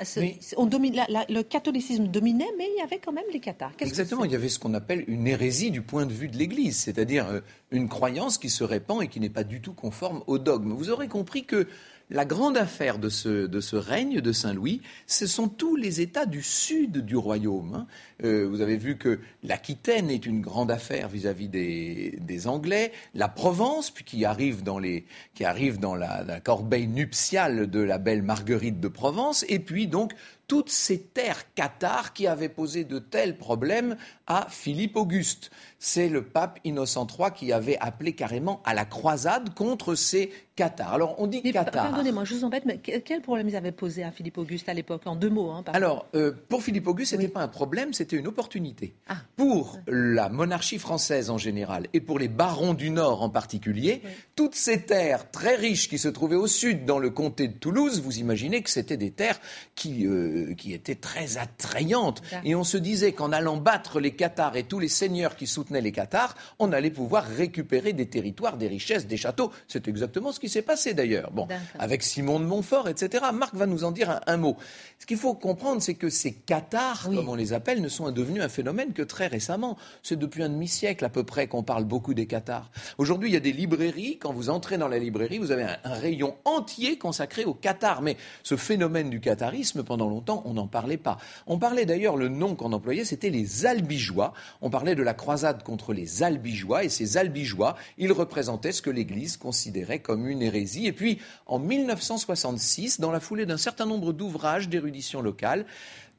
on 0.57 0.65
domine, 0.65 0.99
le 1.29 1.41
catholicisme 1.43 2.07
dominait, 2.07 2.49
mais 2.57 2.67
il 2.75 2.79
y 2.79 2.81
avait 2.81 2.99
quand 2.99 3.13
même 3.13 3.23
les 3.31 3.39
cathares. 3.39 3.71
Exactement, 3.79 4.25
il 4.25 4.31
y 4.31 4.35
avait 4.35 4.49
ce 4.49 4.59
qu'on 4.59 4.73
appelle 4.73 5.05
une 5.07 5.27
hérésie 5.27 5.71
du 5.71 5.81
point 5.81 6.05
de 6.05 6.13
vue 6.13 6.27
de 6.27 6.35
l'Église, 6.35 6.77
c'est-à-dire 6.77 7.27
euh, 7.27 7.39
une 7.71 7.87
croyance 7.87 8.37
qui 8.39 8.49
se 8.49 8.63
répand 8.63 9.03
et 9.03 9.07
qui 9.07 9.19
n'est 9.19 9.29
pas 9.29 9.43
du 9.43 9.61
tout 9.61 9.73
conforme 9.73 10.23
au 10.25 10.39
dogme. 10.39 10.73
Vous 10.73 10.89
aurez 10.89 11.07
compris 11.07 11.45
que 11.45 11.67
la 12.09 12.25
grande 12.25 12.57
affaire 12.57 12.97
de 12.97 13.09
ce, 13.09 13.75
règne 13.75 14.21
de 14.21 14.31
Saint-Louis, 14.31 14.81
ce 15.05 15.27
sont 15.27 15.47
tous 15.47 15.75
les 15.75 16.01
États 16.01 16.25
du 16.25 16.41
sud 16.41 17.05
du 17.05 17.15
royaume. 17.15 17.73
Hein. 17.75 17.87
Euh, 18.23 18.47
vous 18.49 18.61
avez 18.61 18.77
vu 18.77 18.97
que 18.97 19.19
l'Aquitaine 19.43 20.09
est 20.09 20.25
une 20.25 20.41
grande 20.41 20.71
affaire 20.71 21.07
vis-à-vis 21.07 21.49
des, 21.49 22.47
Anglais, 22.47 22.91
la 23.13 23.27
Provence, 23.27 23.91
puis 23.91 24.03
qui 24.03 24.25
arrive 24.25 24.63
dans, 24.63 24.79
la 24.79 26.39
corbeille 26.43 26.87
nuptiale 26.87 27.69
de 27.69 27.79
la 27.79 27.97
belle 27.97 28.23
Marguerite 28.23 28.79
de 28.79 28.87
Provence, 28.87 29.45
et 29.47 29.59
puis 29.59 29.87
donc 29.87 30.13
toutes 30.49 30.71
ces 30.71 30.99
terres 30.99 31.53
cathares 31.53 32.11
qui 32.11 32.25
avaient 32.25 32.49
posé 32.49 32.83
de 32.83 32.97
tels 32.97 33.37
problèmes 33.37 33.95
à 34.25 34.47
Philippe 34.49 34.95
Auguste. 34.95 35.51
C'est 35.77 36.09
le 36.09 36.23
pape 36.23 36.59
Innocent 36.65 37.07
III 37.07 37.31
qui 37.33 37.53
avait 37.53 37.77
appelé 37.79 38.13
carrément 38.13 38.59
à 38.65 38.73
la 38.73 38.83
croisade 38.83 39.53
contre 39.53 39.93
ces 39.93 40.31
cathares. 40.55 40.93
Alors 40.93 41.15
on 41.19 41.27
dit 41.27 41.43
cathares. 41.43 41.91
Pardonnez-moi, 41.91 42.25
je 42.25 42.33
vous 42.33 42.43
embête, 42.43 42.65
mais 42.65 42.79
quel 42.79 43.21
problème 43.21 43.47
ils 43.47 43.55
avaient 43.55 43.71
posé 43.71 44.03
à 44.03 44.11
Philippe 44.11 44.39
Auguste 44.39 44.67
à 44.67 44.73
l'époque 44.73 45.03
En 45.05 45.15
deux 45.15 45.29
mots. 45.29 45.51
Hein, 45.51 45.63
Alors, 45.67 46.07
euh, 46.15 46.33
pour 46.49 46.63
Philippe 46.63 46.87
Auguste, 46.87 47.11
ce 47.11 47.15
n'était 47.15 47.31
pas 47.31 47.41
un 47.41 47.47
problème, 47.47 47.93
c'était 47.93 48.17
une 48.17 48.27
opportunité. 48.27 48.95
Ah. 49.07 49.17
Pour 49.37 49.77
la 49.87 50.29
monarchie 50.29 50.79
française 50.79 51.29
en 51.29 51.37
général 51.37 51.87
et 51.93 52.01
pour 52.01 52.17
les 52.17 52.27
barons 52.27 52.73
du 52.73 52.89
Nord 52.89 53.21
en 53.21 53.29
particulier, 53.29 54.01
toutes 54.35 54.55
ces 54.55 54.81
terres 54.81 55.29
très 55.29 55.55
riches 55.55 55.87
qui 55.87 55.99
se 55.99 56.09
trouvaient 56.09 56.35
au 56.35 56.47
sud 56.47 56.85
dans 56.85 56.99
le 56.99 57.11
comté 57.11 57.47
de 57.47 57.53
Toulouse, 57.53 58.01
vous 58.01 58.17
imaginez 58.17 58.63
que 58.63 58.71
c'était 58.71 58.97
des 58.97 59.11
terres 59.11 59.39
qui... 59.75 60.07
Euh, 60.07 60.38
qui 60.57 60.73
était 60.73 60.95
très 60.95 61.37
attrayante. 61.37 62.21
Et 62.43 62.55
on 62.55 62.63
se 62.63 62.77
disait 62.77 63.13
qu'en 63.13 63.31
allant 63.31 63.57
battre 63.57 63.99
les 63.99 64.11
Qatars 64.11 64.55
et 64.55 64.63
tous 64.63 64.79
les 64.79 64.87
seigneurs 64.87 65.35
qui 65.35 65.47
soutenaient 65.47 65.81
les 65.81 65.91
Qatars, 65.91 66.35
on 66.59 66.71
allait 66.71 66.91
pouvoir 66.91 67.25
récupérer 67.25 67.93
des 67.93 68.07
territoires, 68.07 68.57
des 68.57 68.67
richesses, 68.67 69.07
des 69.07 69.17
châteaux. 69.17 69.51
C'est 69.67 69.87
exactement 69.87 70.31
ce 70.31 70.39
qui 70.39 70.49
s'est 70.49 70.61
passé 70.61 70.93
d'ailleurs. 70.93 71.31
Bon, 71.31 71.47
avec 71.77 72.03
Simon 72.03 72.39
de 72.39 72.45
Montfort, 72.45 72.87
etc. 72.89 73.25
Marc 73.33 73.55
va 73.55 73.65
nous 73.65 73.83
en 73.83 73.91
dire 73.91 74.19
un, 74.25 74.37
mot. 74.37 74.57
Ce 74.99 75.05
qu'il 75.05 75.17
faut 75.17 75.33
comprendre, 75.33 75.81
c'est 75.81 75.95
que 75.95 76.09
ces 76.09 76.33
Qatars, 76.33 77.03
comme 77.03 77.29
on 77.29 77.35
les 77.35 77.53
appelle, 77.53 77.81
ne 77.81 77.87
sont 77.87 78.09
devenus 78.11 78.41
un 78.41 78.49
phénomène 78.49 78.93
que 78.93 79.01
très 79.01 79.27
récemment. 79.27 79.77
C'est 80.03 80.17
depuis 80.17 80.43
un 80.43 80.49
demi-siècle 80.49 81.05
à 81.05 81.09
peu 81.09 81.23
près 81.23 81.47
qu'on 81.47 81.63
parle 81.63 81.83
beaucoup 81.83 82.13
des 82.13 82.25
Qatars. 82.25 82.71
Aujourd'hui, 82.97 83.29
il 83.29 83.33
y 83.33 83.37
a 83.37 83.41
des 83.41 83.51
librairies. 83.51 84.17
Quand 84.19 84.33
vous 84.33 84.49
entrez 84.49 84.77
dans 84.77 84.87
la 84.87 84.99
librairie, 84.99 85.37
vous 85.37 85.51
avez 85.51 85.63
un, 85.63 85.77
un 85.83 85.93
rayon 85.93 86.35
entier 86.45 86.97
consacré 86.97 87.45
aux 87.45 87.53
Qatars. 87.53 88.01
Mais 88.01 88.17
ce 88.43 88.55
phénomène 88.55 89.09
du 89.09 89.19
qatarisme, 89.19 89.83
pendant 89.83 90.07
longtemps, 90.07 90.28
on 90.33 90.53
n'en 90.53 90.67
parlait 90.67 90.97
pas. 90.97 91.17
On 91.47 91.59
parlait 91.59 91.85
d'ailleurs, 91.85 92.17
le 92.17 92.29
nom 92.29 92.55
qu'on 92.55 92.73
employait, 92.73 93.05
c'était 93.05 93.29
les 93.29 93.65
albigeois. 93.65 94.33
On 94.61 94.69
parlait 94.69 94.95
de 94.95 95.03
la 95.03 95.13
croisade 95.13 95.63
contre 95.63 95.93
les 95.93 96.23
albigeois, 96.23 96.83
et 96.83 96.89
ces 96.89 97.17
albigeois, 97.17 97.75
ils 97.97 98.11
représentaient 98.11 98.71
ce 98.71 98.81
que 98.81 98.89
l'Église 98.89 99.37
considérait 99.37 99.99
comme 99.99 100.27
une 100.27 100.41
hérésie. 100.41 100.87
Et 100.87 100.93
puis, 100.93 101.19
en 101.45 101.59
1966, 101.59 102.99
dans 102.99 103.11
la 103.11 103.19
foulée 103.19 103.45
d'un 103.45 103.57
certain 103.57 103.85
nombre 103.85 104.13
d'ouvrages 104.13 104.69
d'érudition 104.69 105.21
locale, 105.21 105.65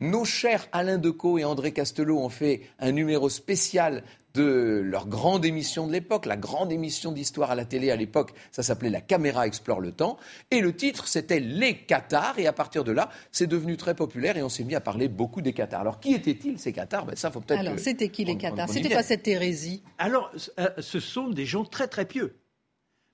nos 0.01 0.25
chers 0.25 0.67
Alain 0.73 0.97
Decaux 0.97 1.39
et 1.39 1.45
André 1.45 1.73
Castelot 1.73 2.19
ont 2.19 2.31
fait 2.31 2.63
un 2.79 2.91
numéro 2.91 3.29
spécial 3.29 4.03
de 4.35 4.81
leur 4.85 5.07
grande 5.07 5.45
émission 5.45 5.87
de 5.87 5.93
l'époque, 5.93 6.27
la 6.27 6.37
grande 6.37 6.73
émission 6.73 7.13
d'histoire 7.13 7.51
à 7.51 7.55
la 7.55 7.65
télé 7.65 7.91
à 7.91 7.97
l'époque, 7.97 8.33
ça 8.53 8.63
s'appelait 8.63 8.91
La 8.91 9.01
caméra 9.01 9.47
explore 9.47 9.81
le 9.81 9.93
temps, 9.93 10.19
et 10.51 10.61
le 10.61 10.75
titre 10.75 11.07
c'était 11.09 11.41
Les 11.41 11.79
Qatars, 11.79 12.39
et 12.39 12.47
à 12.47 12.53
partir 12.53 12.85
de 12.85 12.93
là, 12.93 13.11
c'est 13.33 13.47
devenu 13.47 13.77
très 13.77 13.95
populaire 13.95 14.37
et 14.37 14.43
on 14.43 14.49
s'est 14.49 14.65
mis 14.65 14.75
à 14.75 14.81
parler 14.81 15.09
beaucoup 15.09 15.41
des 15.41 15.53
Qatars. 15.53 15.81
Alors 15.81 16.01
qui 16.01 16.15
étaient-ils 16.15 16.59
ces 16.59 16.73
Qatars 16.73 17.07
ben, 17.07 17.17
ça 17.17 17.31
faut 17.31 17.41
peut-être. 17.41 17.61
Alors 17.61 17.79
c'était 17.79 18.09
qui 18.09 18.25
les 18.25 18.37
Qatars 18.37 18.69
C'était 18.69 18.89
pas 18.89 19.03
cette 19.03 19.27
hérésie? 19.27 19.83
Alors 19.99 20.31
euh, 20.59 20.69
ce 20.79 21.01
sont 21.01 21.29
des 21.29 21.47
gens 21.47 21.65
très 21.65 21.89
très 21.89 22.05
pieux, 22.05 22.37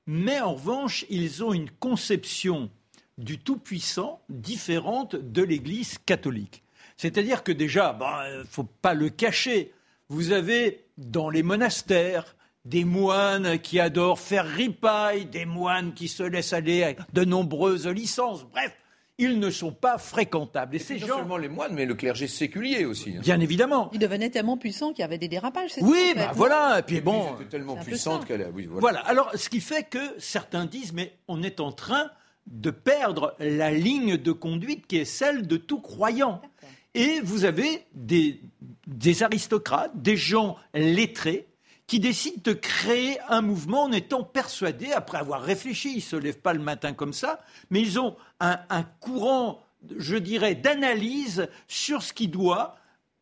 mais 0.06 0.40
en 0.40 0.54
revanche 0.54 1.06
ils 1.08 1.42
ont 1.42 1.52
une 1.52 1.70
conception 1.70 2.70
du 3.18 3.38
Tout-Puissant 3.38 4.20
différente 4.28 5.16
de 5.16 5.42
l'Église 5.42 5.98
catholique. 6.04 6.62
C'est-à-dire 6.96 7.42
que 7.42 7.52
déjà, 7.52 7.94
il 7.94 7.98
ben, 7.98 8.38
ne 8.38 8.44
faut 8.44 8.64
pas 8.64 8.94
le 8.94 9.10
cacher, 9.10 9.72
vous 10.08 10.32
avez 10.32 10.84
dans 10.98 11.30
les 11.30 11.42
monastères 11.42 12.36
des 12.64 12.84
moines 12.84 13.58
qui 13.60 13.78
adorent 13.78 14.18
faire 14.18 14.46
ripaille, 14.46 15.26
des 15.26 15.46
moines 15.46 15.94
qui 15.94 16.08
se 16.08 16.22
laissent 16.22 16.52
aller 16.52 16.82
à 16.82 16.94
de 17.12 17.24
nombreuses 17.24 17.86
licences. 17.86 18.44
Bref, 18.44 18.72
ils 19.18 19.38
ne 19.38 19.50
sont 19.50 19.72
pas 19.72 19.98
fréquentables. 19.98 20.76
Et, 20.76 20.78
ces 20.78 20.98
non 20.98 21.06
seulement 21.06 21.36
les 21.38 21.48
moines, 21.48 21.72
mais 21.72 21.86
le 21.86 21.94
clergé 21.94 22.26
séculier 22.26 22.84
aussi. 22.84 23.14
Hein. 23.16 23.20
Bien 23.22 23.40
évidemment. 23.40 23.88
Ils 23.92 23.98
devenaient 23.98 24.30
tellement 24.30 24.58
puissants 24.58 24.92
qu'il 24.92 25.00
y 25.00 25.04
avait 25.04 25.18
des 25.18 25.28
dérapages. 25.28 25.70
Oui, 25.80 26.12
ben 26.14 26.30
voilà. 26.34 26.80
Et 26.80 26.82
puis 26.82 27.00
bon, 27.00 27.34
tellement 27.48 27.76
puissante 27.76 28.26
qu'elle. 28.26 28.50
Oui, 28.54 28.66
voilà. 28.66 28.80
voilà. 28.80 29.00
Alors, 29.00 29.30
ce 29.34 29.48
qui 29.48 29.60
fait 29.60 29.84
que 29.84 30.14
certains 30.18 30.66
disent, 30.66 30.92
mais 30.92 31.16
on 31.28 31.42
est 31.42 31.60
en 31.60 31.72
train 31.72 32.10
de 32.46 32.70
perdre 32.70 33.34
la 33.40 33.70
ligne 33.70 34.16
de 34.16 34.32
conduite 34.32 34.86
qui 34.86 34.98
est 34.98 35.04
celle 35.04 35.46
de 35.46 35.56
tout 35.56 35.80
croyant. 35.80 36.42
Et 36.96 37.20
vous 37.20 37.44
avez 37.44 37.84
des, 37.92 38.40
aristocrates, 39.22 39.92
des 40.00 40.16
gens 40.16 40.56
lettrés, 40.72 41.46
qui 41.86 42.00
décident 42.00 42.40
de 42.42 42.54
créer 42.54 43.20
un 43.28 43.42
mouvement 43.42 43.82
en 43.82 43.92
étant 43.92 44.24
persuadés, 44.24 44.92
après 44.92 45.18
avoir 45.18 45.42
réfléchi, 45.42 45.92
ils 45.92 45.96
ne 45.96 46.00
se 46.00 46.16
lèvent 46.16 46.40
pas 46.40 46.54
le 46.54 46.62
matin 46.62 46.94
comme 46.94 47.12
ça, 47.12 47.44
mais 47.68 47.82
ils 47.82 48.00
ont 48.00 48.16
un, 48.40 48.58
un 48.70 48.82
courant, 48.82 49.62
je 49.98 50.16
dirais, 50.16 50.54
d'analyse 50.54 51.48
sur 51.68 52.02
ce 52.02 52.14
qui 52.14 52.28
doit 52.28 52.78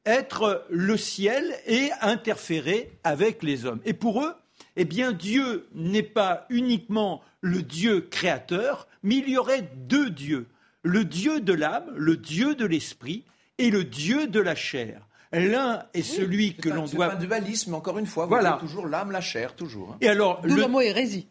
être 0.07 0.65
le 0.71 0.97
ciel 0.97 1.53
et 1.67 1.91
interférer 2.01 2.97
avec 3.03 3.43
les 3.43 3.67
hommes. 3.67 3.81
Et 3.85 3.93
pour 3.93 4.23
eux, 4.23 4.35
eh 4.77 4.85
bien, 4.85 5.11
Dieu 5.11 5.67
n'est 5.75 6.05
pas 6.05 6.47
uniquement 6.49 7.23
le 7.41 7.63
Dieu 7.63 8.03
créateur, 8.03 8.87
mais 9.03 9.17
il 9.17 9.29
y 9.31 9.37
aurait 9.37 9.69
deux 9.77 10.11
dieux. 10.11 10.47
Le 10.83 11.05
Dieu 11.05 11.41
de 11.41 11.53
l'âme, 11.53 11.91
le 11.97 12.17
Dieu 12.17 12.55
de 12.55 12.67
l'esprit, 12.67 13.25
et 13.59 13.71
le 13.71 13.85
Dieu 13.85 14.27
de 14.27 14.41
la 14.41 14.55
chair. 14.55 15.07
L'un 15.33 15.85
est 15.95 16.03
celui 16.03 16.55
que 16.55 16.69
l'on 16.69 16.87
doit. 16.87 17.09
C'est 17.11 17.17
un 17.17 17.19
dualisme, 17.19 17.75
encore 17.75 17.99
une 17.99 18.07
fois. 18.07 18.27
Voilà. 18.27 18.59
toujours 18.61 18.87
l'âme, 18.87 19.11
la 19.11 19.21
chair, 19.21 19.57
toujours. 19.57 19.91
Hein. 19.93 19.99
Et 20.01 20.09
alors, 20.09 20.41
le... 20.45 20.67
mot 20.69 20.81
hérésie. 20.81 21.27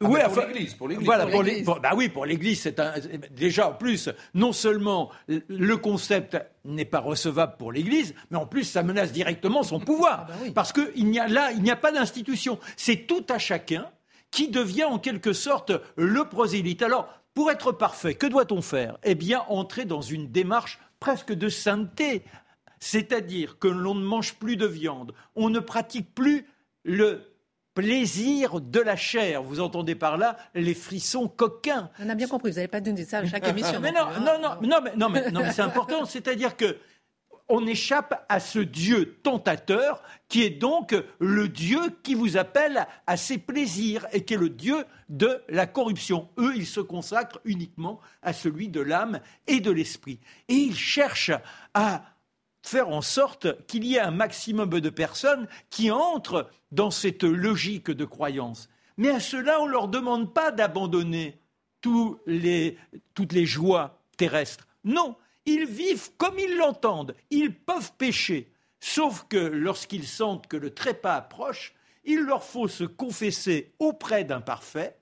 Ah 0.00 0.08
oui, 0.08 0.20
pour 0.28 0.42
l'Église, 0.42 0.74
pour 0.74 0.88
l'Église. 0.88 1.06
Voilà, 1.06 1.26
pour 1.26 1.80
bah 1.80 1.92
oui, 1.96 2.08
pour 2.08 2.26
l'Église, 2.26 2.60
c'est 2.60 2.80
un... 2.80 2.94
déjà 3.30 3.68
en 3.68 3.72
plus, 3.72 4.10
non 4.34 4.52
seulement 4.52 5.10
le 5.28 5.76
concept 5.76 6.36
n'est 6.64 6.84
pas 6.84 7.00
recevable 7.00 7.54
pour 7.58 7.72
l'Église, 7.72 8.14
mais 8.30 8.36
en 8.36 8.46
plus 8.46 8.64
ça 8.64 8.82
menace 8.82 9.12
directement 9.12 9.62
son 9.62 9.80
pouvoir, 9.84 10.26
ah 10.28 10.32
bah 10.32 10.50
parce 10.54 10.72
que 10.72 10.92
il 10.96 11.06
n'y 11.06 11.18
a 11.18 11.28
là, 11.28 11.52
il 11.52 11.62
n'y 11.62 11.70
a 11.70 11.76
pas 11.76 11.92
d'institution. 11.92 12.58
C'est 12.76 13.06
tout 13.06 13.24
à 13.30 13.38
chacun 13.38 13.86
qui 14.30 14.48
devient 14.48 14.84
en 14.84 14.98
quelque 14.98 15.32
sorte 15.32 15.72
le 15.96 16.24
prosélyte. 16.24 16.82
Alors, 16.82 17.08
pour 17.34 17.50
être 17.50 17.72
parfait, 17.72 18.14
que 18.14 18.26
doit-on 18.26 18.62
faire? 18.62 18.98
Eh 19.04 19.14
bien, 19.14 19.44
entrer 19.48 19.84
dans 19.84 20.02
une 20.02 20.30
démarche 20.30 20.78
presque 21.04 21.34
de 21.34 21.50
sainteté. 21.50 22.22
C'est-à-dire 22.78 23.58
que 23.58 23.68
l'on 23.68 23.94
ne 23.94 24.02
mange 24.02 24.36
plus 24.36 24.56
de 24.56 24.64
viande, 24.64 25.12
on 25.36 25.50
ne 25.50 25.60
pratique 25.60 26.14
plus 26.14 26.46
le 26.82 27.20
plaisir 27.74 28.58
de 28.58 28.80
la 28.80 28.96
chair. 28.96 29.42
Vous 29.42 29.60
entendez 29.60 29.96
par 29.96 30.16
là 30.16 30.38
les 30.54 30.72
frissons 30.72 31.28
coquins. 31.28 31.90
On 32.02 32.08
a 32.08 32.14
bien 32.14 32.26
compris, 32.26 32.50
vous 32.50 32.56
n'avez 32.56 32.68
pas 32.68 32.80
donné 32.80 33.04
ça 33.04 33.18
à 33.18 33.26
chaque 33.26 33.46
émission. 33.46 33.80
mais 33.82 33.92
non, 33.92 34.06
non, 34.18 34.38
non, 34.40 34.56
non, 34.62 34.80
mais, 34.82 34.96
non, 34.96 35.10
mais, 35.10 35.30
non, 35.30 35.40
mais 35.40 35.52
c'est 35.52 35.60
important. 35.60 36.06
C'est-à-dire 36.06 36.56
que 36.56 36.78
on 37.48 37.66
échappe 37.66 38.24
à 38.28 38.40
ce 38.40 38.58
Dieu 38.58 39.18
tentateur 39.22 40.02
qui 40.28 40.42
est 40.42 40.50
donc 40.50 40.94
le 41.18 41.48
Dieu 41.48 41.80
qui 42.02 42.14
vous 42.14 42.36
appelle 42.36 42.86
à 43.06 43.16
ses 43.16 43.38
plaisirs 43.38 44.06
et 44.12 44.24
qui 44.24 44.34
est 44.34 44.38
le 44.38 44.48
Dieu 44.48 44.84
de 45.08 45.42
la 45.48 45.66
corruption. 45.66 46.28
Eux, 46.38 46.54
ils 46.56 46.66
se 46.66 46.80
consacrent 46.80 47.40
uniquement 47.44 48.00
à 48.22 48.32
celui 48.32 48.68
de 48.68 48.80
l'âme 48.80 49.20
et 49.46 49.60
de 49.60 49.70
l'esprit. 49.70 50.20
Et 50.48 50.54
ils 50.54 50.76
cherchent 50.76 51.32
à 51.74 52.04
faire 52.62 52.88
en 52.88 53.02
sorte 53.02 53.66
qu'il 53.66 53.84
y 53.84 53.96
ait 53.96 54.00
un 54.00 54.10
maximum 54.10 54.80
de 54.80 54.90
personnes 54.90 55.46
qui 55.68 55.90
entrent 55.90 56.48
dans 56.72 56.90
cette 56.90 57.24
logique 57.24 57.90
de 57.90 58.06
croyance. 58.06 58.70
Mais 58.96 59.10
à 59.10 59.20
cela, 59.20 59.60
on 59.60 59.66
ne 59.66 59.72
leur 59.72 59.88
demande 59.88 60.32
pas 60.32 60.50
d'abandonner 60.50 61.38
toutes 61.82 62.22
les 62.26 63.46
joies 63.46 64.00
terrestres. 64.16 64.66
Non, 64.84 65.16
ils 65.46 65.66
vivent 65.66 66.10
comme 66.16 66.38
ils 66.38 66.56
l'entendent. 66.56 67.14
Ils 67.30 67.54
peuvent 67.54 67.92
pécher. 67.98 68.52
Sauf 68.80 69.26
que 69.28 69.36
lorsqu'ils 69.36 70.06
sentent 70.06 70.46
que 70.46 70.56
le 70.56 70.72
trépas 70.74 71.14
approche, 71.14 71.74
il 72.04 72.20
leur 72.20 72.44
faut 72.44 72.68
se 72.68 72.84
confesser 72.84 73.72
auprès 73.78 74.24
d'un 74.24 74.40
parfait. 74.40 74.96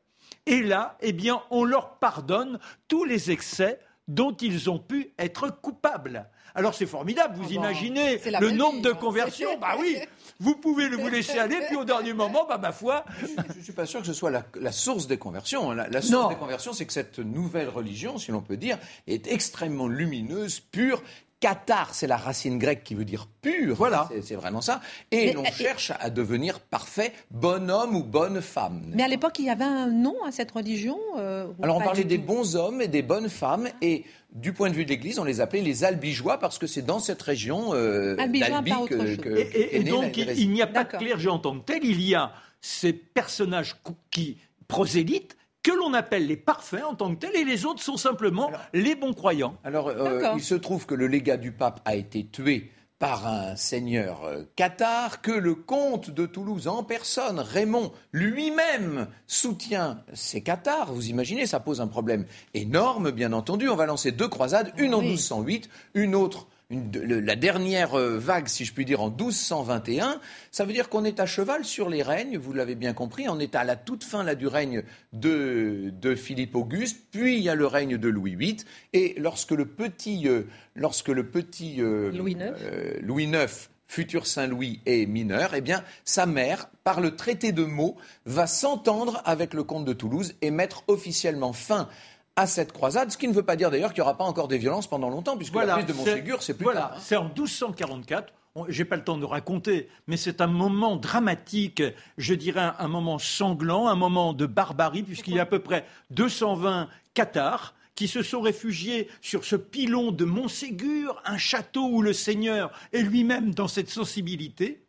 Et 0.47 0.63
là, 0.63 0.97
eh 1.01 1.13
bien, 1.13 1.43
on 1.51 1.65
leur 1.65 1.99
pardonne 1.99 2.59
tous 2.89 3.05
les 3.05 3.31
excès 3.31 3.81
dont 4.13 4.33
ils 4.33 4.69
ont 4.69 4.79
pu 4.79 5.13
être 5.19 5.49
coupables. 5.49 6.29
Alors 6.55 6.75
c'est 6.75 6.87
formidable, 6.87 7.37
vous 7.37 7.49
ah 7.49 7.55
imaginez 7.55 8.21
le 8.41 8.51
nombre 8.51 8.83
de 8.83 8.91
hein. 8.91 8.99
conversions 9.01 9.59
Bah 9.59 9.75
oui, 9.81 9.97
vous 10.41 10.55
pouvez 10.55 10.89
le 10.91 10.99
vous 10.99 11.09
laisser 11.09 11.39
aller, 11.39 11.57
puis 11.67 11.77
au 11.77 11.85
dernier 11.85 12.13
moment, 12.13 12.47
bah 12.47 12.59
ma 12.59 12.73
foi. 12.73 13.07
Je 13.21 13.59
ne 13.59 13.63
suis 13.63 13.73
pas 13.73 13.87
sûr 13.87 14.01
que 14.01 14.07
ce 14.07 14.13
soit 14.13 14.31
la, 14.31 14.73
source 14.73 15.07
des 15.07 15.17
conversions. 15.17 15.73
La, 15.73 16.03
source 16.03 16.29
des 16.29 16.37
conversions, 16.37 16.75
c'est 16.75 16.85
que 16.85 16.93
cette 16.93 17.21
nouvelle 17.21 17.71
religion, 17.71 18.19
si 18.19 18.33
l'on 18.33 18.43
peut 18.43 18.59
dire, 18.59 18.79
est 19.07 19.27
extrêmement 19.29 19.89
lumineuse, 19.89 20.61
pure, 20.61 21.03
Qatar, 21.43 21.93
c'est 21.93 22.07
la 22.07 22.17
racine 22.17 22.57
grecque 22.57 22.85
qui 22.85 22.95
veut 22.95 23.05
dire 23.05 23.27
pur. 23.43 23.75
Voilà. 23.75 24.09
C'est 24.23 24.37
vraiment 24.37 24.61
ça. 24.61 24.81
Et 25.11 25.33
l'on 25.33 25.45
cherche 25.45 25.91
à 25.99 26.09
devenir 26.09 26.61
parfait 26.61 27.13
bon 27.33 27.69
homme 27.69 27.97
ou 27.97 28.05
bonne 28.05 28.41
femme. 28.41 28.81
Mais 28.95 29.03
à 29.03 29.09
l'époque, 29.09 29.41
il 29.41 29.47
y 29.47 29.51
avait 29.51 29.65
un 29.65 29.89
nom 29.89 30.15
à 30.25 30.31
cette 30.31 30.53
religion 30.53 30.97
euh, 31.19 31.49
Alors 31.61 31.79
on 31.79 31.81
parlait 31.81 32.05
des 32.05 32.19
bons 32.19 32.55
hommes 32.55 32.81
et 32.81 32.87
des 32.87 33.03
bonnes 33.03 33.29
femmes. 33.29 33.69
Et 33.81 34.05
du 34.33 34.53
point 34.53 34.71
de 34.71 34.75
vue 34.75 34.85
de 34.85 34.91
l'Église, 34.91 35.19
on 35.19 35.25
les 35.25 35.41
appelait 35.41 35.63
les 35.63 35.83
albigeois 35.83 36.39
parce 36.39 36.59
que 36.59 36.69
c'est 36.69 36.83
dans 36.83 37.01
cette 37.01 37.21
région 37.21 37.75
euh, 37.75 38.15
d'Albi 38.15 38.41
que, 38.89 39.75
Et, 39.75 39.83
donc, 39.83 40.17
il 40.17 40.51
n'y 40.51 40.63
a 40.63 40.69
pas 40.69 40.85
de 40.85 40.97
clergé 40.97 41.29
en 41.29 41.41
tant 41.41 41.59
que 41.59 41.65
tel. 41.65 41.85
Il 41.85 42.01
y 42.01 42.15
a 42.15 42.33
ces 42.61 42.93
personnages 42.93 43.75
qui 44.13 44.39
prosélytes 44.69 45.37
que 45.63 45.73
l'on 45.73 45.95
appelle 45.95 46.27
les 46.27 46.37
parfaits 46.37 46.85
en 46.85 46.95
tant 46.95 47.15
que 47.15 47.21
tels, 47.21 47.37
et 47.37 47.45
les 47.45 47.65
autres 47.65 47.83
sont 47.83 47.97
simplement 47.97 48.51
les 48.73 48.95
bons 48.95 49.13
croyants. 49.13 49.57
Alors, 49.65 49.89
euh, 49.89 50.33
il 50.35 50.43
se 50.43 50.55
trouve 50.55 50.87
que 50.87 50.95
le 50.95 51.07
légat 51.07 51.37
du 51.37 51.53
pape 51.53 51.81
a 51.85 51.95
été 51.95 52.27
tué 52.27 52.71
par 52.99 53.27
un 53.27 53.57
seigneur 53.57 54.25
euh, 54.25 54.45
cathare, 54.55 55.23
que 55.23 55.33
le 55.33 55.57
comte 55.57 56.11
de 56.11 56.25
Toulouse 56.25 56.69
en 56.69 56.85
personne, 56.85 57.41
Raymond, 57.41 57.91
lui-même 58.13 59.09
soutient 59.27 60.05
ces 60.13 60.41
cathares. 60.41 60.93
Vous 60.93 61.09
imaginez, 61.09 61.47
ça 61.47 61.59
pose 61.59 61.81
un 61.81 61.89
problème 61.89 62.27
énorme, 62.55 63.11
bien 63.11 63.33
entendu. 63.33 63.69
On 63.69 63.75
va 63.75 63.87
lancer 63.87 64.13
deux 64.13 64.29
croisades, 64.29 64.73
une 64.77 64.95
en 64.95 65.01
1208, 65.01 65.69
une 65.95 66.15
autre 66.15 66.47
la 66.95 67.37
dernière 67.37 67.95
euh, 67.95 68.19
vague, 68.19 68.49
si 68.49 68.65
je 68.65 68.73
puis 68.73 68.85
dire, 68.85 69.01
en 69.03 69.11
1221, 69.11 70.21
ça 70.51 70.65
veut 70.65 70.73
dire 70.73 70.89
qu'on 70.89 71.05
est 71.05 71.21
à 71.21 71.27
cheval 71.27 71.65
sur 71.65 71.89
les 71.89 72.03
règnes, 72.03 72.39
vous 72.39 72.53
l'avez 72.53 72.75
bien 72.75 72.93
compris, 72.93 73.29
on 73.29 73.39
est 73.39 73.55
à 73.55 73.65
la 73.65 73.77
toute 73.77 74.05
fin 74.05 74.23
là, 74.25 74.35
du 74.35 74.47
règne 74.47 74.83
de, 75.13 75.93
Philippe 76.17 76.55
Auguste, 76.57 76.99
puis 77.11 77.37
il 77.37 77.43
y 77.43 77.49
a 77.49 77.55
le 77.55 77.67
règne 77.67 77.97
de 77.97 78.09
Louis 78.09 78.37
VIII, 78.37 78.57
et 78.93 79.15
lorsque 79.19 79.53
le 79.53 79.67
petit, 79.67 80.29
euh, 80.29 80.43
lorsque 80.75 81.09
le 81.09 81.27
petit 81.29 81.77
euh, 81.81 82.11
Louis, 82.13 83.25
IX. 83.25 83.69
futur 83.87 84.27
Saint-Louis 84.27 84.81
est 84.87 85.07
mineur, 85.07 85.55
eh 85.55 85.61
bien, 85.61 85.85
sa 86.05 86.27
mère, 86.27 86.69
par 86.85 87.01
le 87.01 87.15
traité 87.17 87.53
de 87.53 87.65
Meaux, 87.65 87.97
va 88.25 88.47
s'entendre 88.47 89.23
avec 89.25 89.55
le 89.55 89.65
comte 89.65 89.85
de 89.85 89.93
Toulouse 89.93 90.35
et 90.41 90.51
mettre 90.51 90.85
officiellement 90.89 91.53
fin 91.53 91.89
à 92.37 92.47
cette 92.47 92.73
croisade, 92.73 93.11
ce 93.11 93.19
qui 93.19 93.29
ne 93.29 93.33
veut 93.33 93.43
pas 93.43 93.57
dire 93.57 93.71
d'ailleurs 93.71 93.93
qu'il 93.93 94.03
n'y 94.03 94.09
aura 94.09 94.17
pas 94.17 94.25
encore 94.25 94.49
des 94.49 94.59
violences 94.59 94.87
pendant 94.87 95.11
longtemps, 95.11 95.37
puisque 95.37 95.55
la 95.55 95.75
prise 95.75 95.87
de 95.87 95.93
Montségur, 95.93 96.43
c'est 96.43 96.55
plus 96.55 96.65
Voilà, 96.65 96.95
c'est 96.99 97.17
en 97.17 97.25
1244. 97.25 98.33
J'ai 98.69 98.85
pas 98.85 98.97
le 98.97 99.05
temps 99.05 99.17
de 99.17 99.25
raconter, 99.25 99.89
mais 100.07 100.19
c'est 100.19 100.43
un 100.43 100.47
moment 100.47 100.97
dramatique, 100.97 101.83
je 102.19 102.35
dirais 102.35 102.73
un 102.79 102.89
moment 102.89 103.19
sanglant, 103.19 103.89
un 103.89 103.95
moment 103.95 104.35
de 104.35 104.45
barbarie, 104.45 105.03
puisqu'il 105.03 105.35
y 105.35 105.39
a 105.39 105.43
à 105.43 105.47
peu 105.47 105.61
près 105.61 105.87
220 106.11 106.89
Cathares 107.15 107.75
qui 107.95 108.09
se 108.09 108.23
sont 108.23 108.41
réfugiés 108.41 109.09
sur 109.21 109.45
ce 109.45 109.57
pilon 109.57 110.13
de 110.13 110.25
Montségur, 110.25 111.23
un 111.25 111.39
château 111.39 111.89
où 111.89 112.03
le 112.03 112.13
Seigneur 112.13 112.73
est 112.93 113.03
lui-même 113.03 113.55
dans 113.55 113.69
cette 113.69 113.91
sensibilité. 113.91 114.85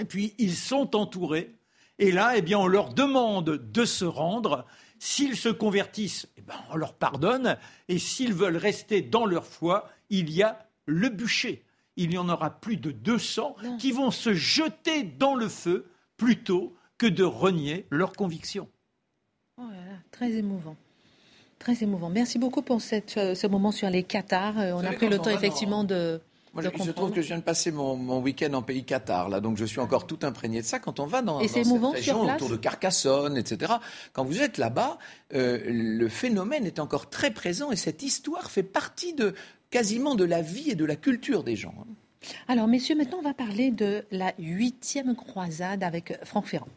Et 0.00 0.04
puis 0.04 0.34
ils 0.38 0.54
sont 0.54 0.96
entourés. 0.96 1.54
Et 1.98 2.12
là, 2.12 2.34
eh 2.36 2.42
bien, 2.42 2.58
on 2.58 2.66
leur 2.66 2.92
demande 2.92 3.50
de 3.50 3.84
se 3.84 4.04
rendre. 4.04 4.66
S'ils 4.98 5.36
se 5.36 5.48
convertissent, 5.48 6.28
eh 6.36 6.40
ben, 6.40 6.54
on 6.70 6.76
leur 6.76 6.94
pardonne. 6.94 7.56
Et 7.88 7.98
s'ils 7.98 8.32
veulent 8.32 8.56
rester 8.56 9.02
dans 9.02 9.26
leur 9.26 9.46
foi, 9.46 9.88
il 10.10 10.30
y 10.30 10.42
a 10.42 10.66
le 10.86 11.08
bûcher. 11.08 11.64
Il 11.96 12.12
y 12.12 12.18
en 12.18 12.28
aura 12.28 12.50
plus 12.60 12.76
de 12.76 12.90
200 12.90 13.56
qui 13.78 13.92
vont 13.92 14.10
se 14.10 14.34
jeter 14.34 15.02
dans 15.02 15.34
le 15.34 15.48
feu 15.48 15.86
plutôt 16.16 16.74
que 16.98 17.06
de 17.06 17.24
renier 17.24 17.86
leurs 17.90 18.12
convictions. 18.12 18.68
Oh 19.58 19.64
très 20.10 20.32
émouvant. 20.32 20.76
Très 21.58 21.82
émouvant. 21.82 22.10
Merci 22.10 22.38
beaucoup 22.38 22.62
pour 22.62 22.82
cette, 22.82 23.16
euh, 23.16 23.34
ce 23.34 23.46
moment 23.46 23.72
sur 23.72 23.88
les 23.88 24.02
Qatars. 24.02 24.58
Euh, 24.58 24.72
on 24.74 24.84
a 24.84 24.92
pris 24.92 25.08
le 25.08 25.18
temps 25.18 25.30
effectivement 25.30 25.84
de 25.84 26.20
il 26.62 26.82
se 26.82 26.90
trouve 26.90 27.12
que 27.12 27.22
je 27.22 27.28
viens 27.28 27.38
de 27.38 27.42
passer 27.42 27.70
mon, 27.70 28.20
week-end 28.20 28.52
en 28.54 28.62
pays 28.62 28.84
Qatar, 28.84 29.28
là, 29.28 29.40
donc 29.40 29.56
je 29.56 29.64
suis 29.64 29.80
encore 29.80 30.06
tout 30.06 30.18
imprégné 30.22 30.60
de 30.60 30.66
ça. 30.66 30.78
Quand 30.78 31.00
on 31.00 31.06
va 31.06 31.22
dans, 31.22 31.40
dans 31.40 31.48
cette 31.48 31.66
région 31.66 32.22
autour 32.22 32.48
de 32.48 32.56
Carcassonne, 32.56 33.36
etc., 33.36 33.74
quand 34.12 34.24
vous 34.24 34.40
êtes 34.40 34.58
là-bas, 34.58 34.98
euh, 35.34 35.58
le 35.66 36.08
phénomène 36.08 36.66
est 36.66 36.78
encore 36.78 37.10
très 37.10 37.30
présent 37.30 37.70
et 37.70 37.76
cette 37.76 38.02
histoire 38.02 38.50
fait 38.50 38.62
partie 38.62 39.14
de 39.14 39.34
quasiment 39.70 40.14
de 40.14 40.24
la 40.24 40.42
vie 40.42 40.70
et 40.70 40.74
de 40.74 40.84
la 40.84 40.96
culture 40.96 41.44
des 41.44 41.56
gens. 41.56 41.74
Hein. 41.80 41.92
Alors, 42.48 42.66
messieurs, 42.66 42.96
maintenant, 42.96 43.18
on 43.18 43.22
va 43.22 43.34
parler 43.34 43.70
de 43.70 44.04
la 44.10 44.32
huitième 44.38 45.14
croisade 45.14 45.82
avec 45.82 46.18
Franck 46.24 46.46
Ferrand. 46.46 46.68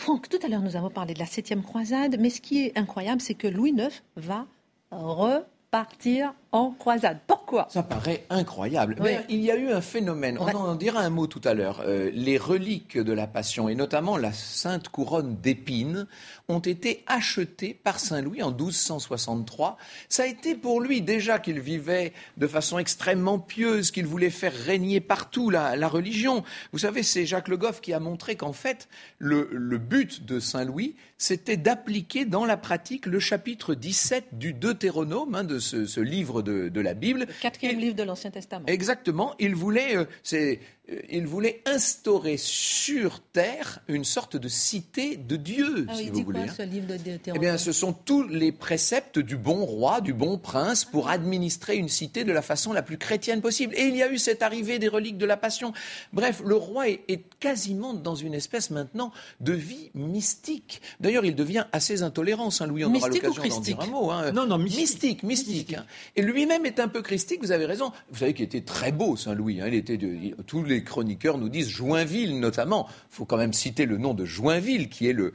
Franck, 0.00 0.30
tout 0.30 0.38
à 0.42 0.48
l'heure, 0.48 0.62
nous 0.62 0.76
avons 0.76 0.88
parlé 0.88 1.12
de 1.12 1.18
la 1.18 1.26
septième 1.26 1.62
croisade, 1.62 2.16
mais 2.18 2.30
ce 2.30 2.40
qui 2.40 2.64
est 2.64 2.78
incroyable, 2.78 3.20
c'est 3.20 3.34
que 3.34 3.46
Louis 3.46 3.74
IX 3.76 4.02
va 4.16 4.46
repartir 4.90 6.32
en 6.52 6.70
croisade. 6.72 7.18
Pourquoi? 7.26 7.68
Ça 7.70 7.82
paraît 7.82 8.24
incroyable. 8.28 8.96
Mais 9.00 9.24
il 9.28 9.40
y 9.40 9.50
a 9.50 9.56
eu 9.56 9.70
un 9.70 9.80
phénomène, 9.80 10.36
on 10.38 10.46
en 10.46 10.74
dira 10.74 11.00
un 11.00 11.10
mot 11.10 11.26
tout 11.26 11.40
à 11.44 11.54
l'heure. 11.54 11.82
Euh, 11.86 12.10
les 12.12 12.38
reliques 12.38 12.98
de 12.98 13.12
la 13.12 13.26
Passion, 13.26 13.68
et 13.68 13.74
notamment 13.74 14.16
la 14.16 14.32
sainte 14.32 14.88
couronne 14.88 15.36
d'épines, 15.36 16.06
ont 16.48 16.58
été 16.58 17.04
achetées 17.06 17.74
par 17.74 18.00
Saint 18.00 18.20
Louis 18.20 18.42
en 18.42 18.50
1263. 18.50 19.76
Ça 20.08 20.24
a 20.24 20.26
été 20.26 20.54
pour 20.54 20.80
lui 20.80 21.02
déjà 21.02 21.38
qu'il 21.38 21.60
vivait 21.60 22.12
de 22.36 22.46
façon 22.46 22.78
extrêmement 22.78 23.38
pieuse, 23.38 23.90
qu'il 23.90 24.06
voulait 24.06 24.30
faire 24.30 24.52
régner 24.52 25.00
partout 25.00 25.50
la, 25.50 25.88
religion. 25.88 26.44
Vous 26.72 26.78
savez, 26.78 27.02
c'est 27.02 27.26
Jacques 27.26 27.48
Le 27.48 27.56
Goff 27.56 27.80
qui 27.80 27.92
a 27.92 28.00
montré 28.00 28.36
qu'en 28.36 28.52
fait, 28.52 28.88
le, 29.18 29.78
but 29.78 30.24
de 30.24 30.40
Saint 30.40 30.64
Louis, 30.64 30.94
c'était 31.18 31.56
d'appliquer 31.56 32.24
dans 32.24 32.44
la 32.44 32.56
pratique 32.56 33.06
le 33.06 33.18
chapitre 33.18 33.74
17 33.74 34.38
du 34.38 34.52
Deutéronome, 34.52 35.34
hein, 35.34 35.44
de 35.44 35.58
ce, 35.58 35.86
ce 35.86 36.00
livre 36.00 36.39
de, 36.42 36.80
la 36.80 36.94
Bible. 36.94 37.20
Le 37.20 37.40
quatrième 37.40 37.78
livre 37.78 37.96
de 37.96 38.02
l'Ancien 38.02 38.30
Testament. 38.30 38.66
Exactement. 38.66 39.34
Il 39.38 39.54
voulait, 39.54 39.96
euh, 39.96 40.04
c'est 40.22 40.60
il 41.08 41.26
voulait 41.26 41.62
instaurer 41.66 42.36
sur 42.36 43.20
terre 43.20 43.80
une 43.88 44.04
sorte 44.04 44.36
de 44.36 44.48
cité 44.48 45.16
de 45.16 45.36
Dieu, 45.36 45.86
ah 45.88 45.94
si 45.94 46.10
vous 46.10 46.24
voulez. 46.24 46.40
Quoi, 46.40 46.54
ce 46.54 46.62
livre 46.62 46.86
de 46.86 47.20
eh 47.34 47.38
bien, 47.38 47.58
ce 47.58 47.72
sont 47.72 47.92
tous 47.92 48.24
les 48.24 48.52
préceptes 48.52 49.18
du 49.18 49.36
bon 49.36 49.64
roi, 49.64 50.00
du 50.00 50.12
bon 50.12 50.38
prince, 50.38 50.84
pour 50.84 51.08
administrer 51.08 51.76
une 51.76 51.88
cité 51.88 52.24
de 52.24 52.32
la 52.32 52.42
façon 52.42 52.72
la 52.72 52.82
plus 52.82 52.98
chrétienne 52.98 53.40
possible. 53.40 53.74
Et 53.76 53.84
il 53.84 53.96
y 53.96 54.02
a 54.02 54.10
eu 54.10 54.18
cette 54.18 54.42
arrivée 54.42 54.78
des 54.78 54.88
reliques 54.88 55.18
de 55.18 55.26
la 55.26 55.36
Passion. 55.36 55.72
Bref, 56.12 56.42
le 56.44 56.56
roi 56.56 56.88
est, 56.88 57.20
quasiment 57.38 57.94
dans 57.94 58.14
une 58.14 58.34
espèce 58.34 58.70
maintenant 58.70 59.12
de 59.40 59.52
vie 59.52 59.90
mystique. 59.94 60.82
D'ailleurs, 61.00 61.24
il 61.24 61.34
devient 61.34 61.66
assez 61.72 62.02
intolérant, 62.02 62.50
Saint 62.50 62.66
Louis. 62.66 62.84
On 62.84 62.94
aura 62.94 63.08
l'occasion 63.08 63.42
d'en 63.48 63.60
dire 63.60 63.80
un 63.80 63.86
mot. 63.86 64.10
Hein. 64.10 64.32
Non, 64.32 64.46
non, 64.46 64.58
mystique, 64.58 65.22
mystique. 65.22 65.48
mystique, 65.48 65.74
hein. 65.74 65.86
Et 66.16 66.22
lui-même 66.22 66.66
est 66.66 66.80
un 66.80 66.88
peu 66.88 67.00
christique, 67.00 67.40
vous 67.40 67.52
avez 67.52 67.64
raison. 67.64 67.92
Vous 68.10 68.18
savez 68.18 68.34
qu'il 68.34 68.44
était 68.44 68.60
très 68.60 68.92
beau, 68.92 69.16
Saint-Louis. 69.16 69.60
Hein. 69.60 69.68
Il 69.68 69.74
était 69.74 69.98
tous 70.46 70.64
les 70.64 70.79
chroniqueurs 70.84 71.38
nous 71.38 71.48
disent 71.48 71.68
Joinville 71.68 72.38
notamment. 72.40 72.86
Il 72.88 73.16
faut 73.16 73.24
quand 73.24 73.36
même 73.36 73.52
citer 73.52 73.86
le 73.86 73.98
nom 73.98 74.14
de 74.14 74.24
Joinville, 74.24 74.88
qui 74.88 75.08
est 75.08 75.12
le, 75.12 75.32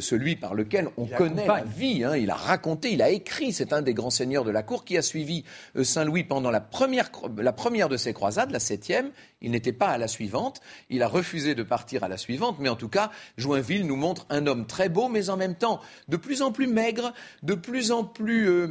celui 0.00 0.36
par 0.36 0.54
lequel 0.54 0.88
on 0.96 1.06
connaît 1.06 1.46
la 1.46 1.64
vie. 1.64 2.04
Hein. 2.04 2.16
Il 2.16 2.30
a 2.30 2.34
raconté, 2.34 2.92
il 2.92 3.02
a 3.02 3.10
écrit. 3.10 3.52
C'est 3.52 3.72
un 3.72 3.82
des 3.82 3.94
grands 3.94 4.10
seigneurs 4.10 4.44
de 4.44 4.50
la 4.50 4.62
cour 4.62 4.84
qui 4.84 4.96
a 4.96 5.02
suivi 5.02 5.44
euh, 5.76 5.84
Saint-Louis 5.84 6.24
pendant 6.24 6.50
la 6.50 6.60
première, 6.60 7.10
la 7.36 7.52
première 7.52 7.88
de 7.88 7.96
ses 7.96 8.12
croisades, 8.12 8.50
la 8.50 8.60
septième. 8.60 9.10
Il 9.40 9.50
n'était 9.50 9.72
pas 9.72 9.88
à 9.88 9.98
la 9.98 10.08
suivante. 10.08 10.60
Il 10.88 11.02
a 11.02 11.08
refusé 11.08 11.54
de 11.54 11.62
partir 11.62 12.02
à 12.02 12.08
la 12.08 12.16
suivante. 12.16 12.56
Mais 12.60 12.70
en 12.70 12.76
tout 12.76 12.88
cas, 12.88 13.10
Joinville 13.36 13.86
nous 13.86 13.96
montre 13.96 14.26
un 14.30 14.46
homme 14.46 14.66
très 14.66 14.88
beau, 14.88 15.08
mais 15.08 15.28
en 15.28 15.36
même 15.36 15.54
temps 15.54 15.80
de 16.08 16.16
plus 16.16 16.40
en 16.40 16.50
plus 16.50 16.66
maigre, 16.66 17.12
de 17.42 17.54
plus 17.54 17.92
en 17.92 18.04
plus 18.04 18.48
euh, 18.48 18.68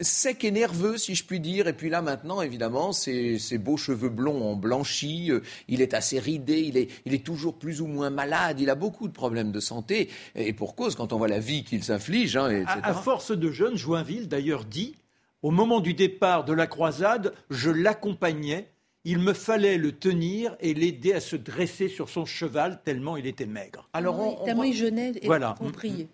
sec 0.00 0.44
et 0.44 0.50
nerveux, 0.50 0.96
si 0.96 1.14
je 1.14 1.24
puis 1.24 1.40
dire. 1.40 1.66
Et 1.66 1.72
puis 1.72 1.90
là, 1.90 2.02
maintenant, 2.02 2.40
évidemment, 2.40 2.92
ses, 2.92 3.38
beaux 3.58 3.76
cheveux 3.76 4.08
blonds 4.08 4.40
ont 4.42 4.56
blanchi. 4.56 5.30
Euh, 5.30 5.40
il 5.68 5.82
est 5.82 5.94
assez 5.94 6.18
ridé. 6.18 6.60
Il 6.60 6.76
est, 6.76 6.88
il 7.04 7.14
est 7.14 7.24
toujours 7.24 7.58
plus 7.58 7.80
ou 7.80 7.86
moins 7.86 8.10
malade. 8.10 8.60
Il 8.60 8.70
a 8.70 8.74
beaucoup 8.74 9.08
de 9.08 9.12
problèmes 9.12 9.52
de 9.52 9.60
santé. 9.60 10.08
Et 10.34 10.52
pour 10.52 10.74
cause, 10.74 10.94
quand 10.94 11.12
on 11.12 11.18
voit 11.18 11.28
la 11.28 11.40
vie 11.40 11.64
qu'il 11.64 11.82
s'inflige, 11.82 12.36
hein. 12.36 12.64
À, 12.66 12.90
à 12.90 12.94
force 12.94 13.36
de 13.36 13.50
jeunes, 13.50 13.76
Joinville, 13.76 14.28
d'ailleurs, 14.28 14.64
dit 14.64 14.94
au 15.42 15.50
moment 15.50 15.80
du 15.80 15.94
départ 15.94 16.44
de 16.44 16.52
la 16.52 16.66
croisade, 16.66 17.32
je 17.50 17.70
l'accompagnais 17.70 18.68
il 19.06 19.20
me 19.20 19.34
fallait 19.34 19.78
le 19.78 19.92
tenir 19.92 20.56
et 20.58 20.74
l'aider 20.74 21.12
à 21.12 21.20
se 21.20 21.36
dresser 21.36 21.88
sur 21.88 22.08
son 22.08 22.24
cheval 22.26 22.80
tellement 22.84 23.16
il 23.16 23.28
était 23.28 23.46
maigre. 23.46 23.88
Alors 23.92 24.18
on, 24.18 24.44
tellement 24.44 24.64
il 24.64 24.74
jeûnait 24.74 25.12
et 25.22 25.26
voilà. 25.26 25.54
on 25.60 25.70
priait. 25.70 26.08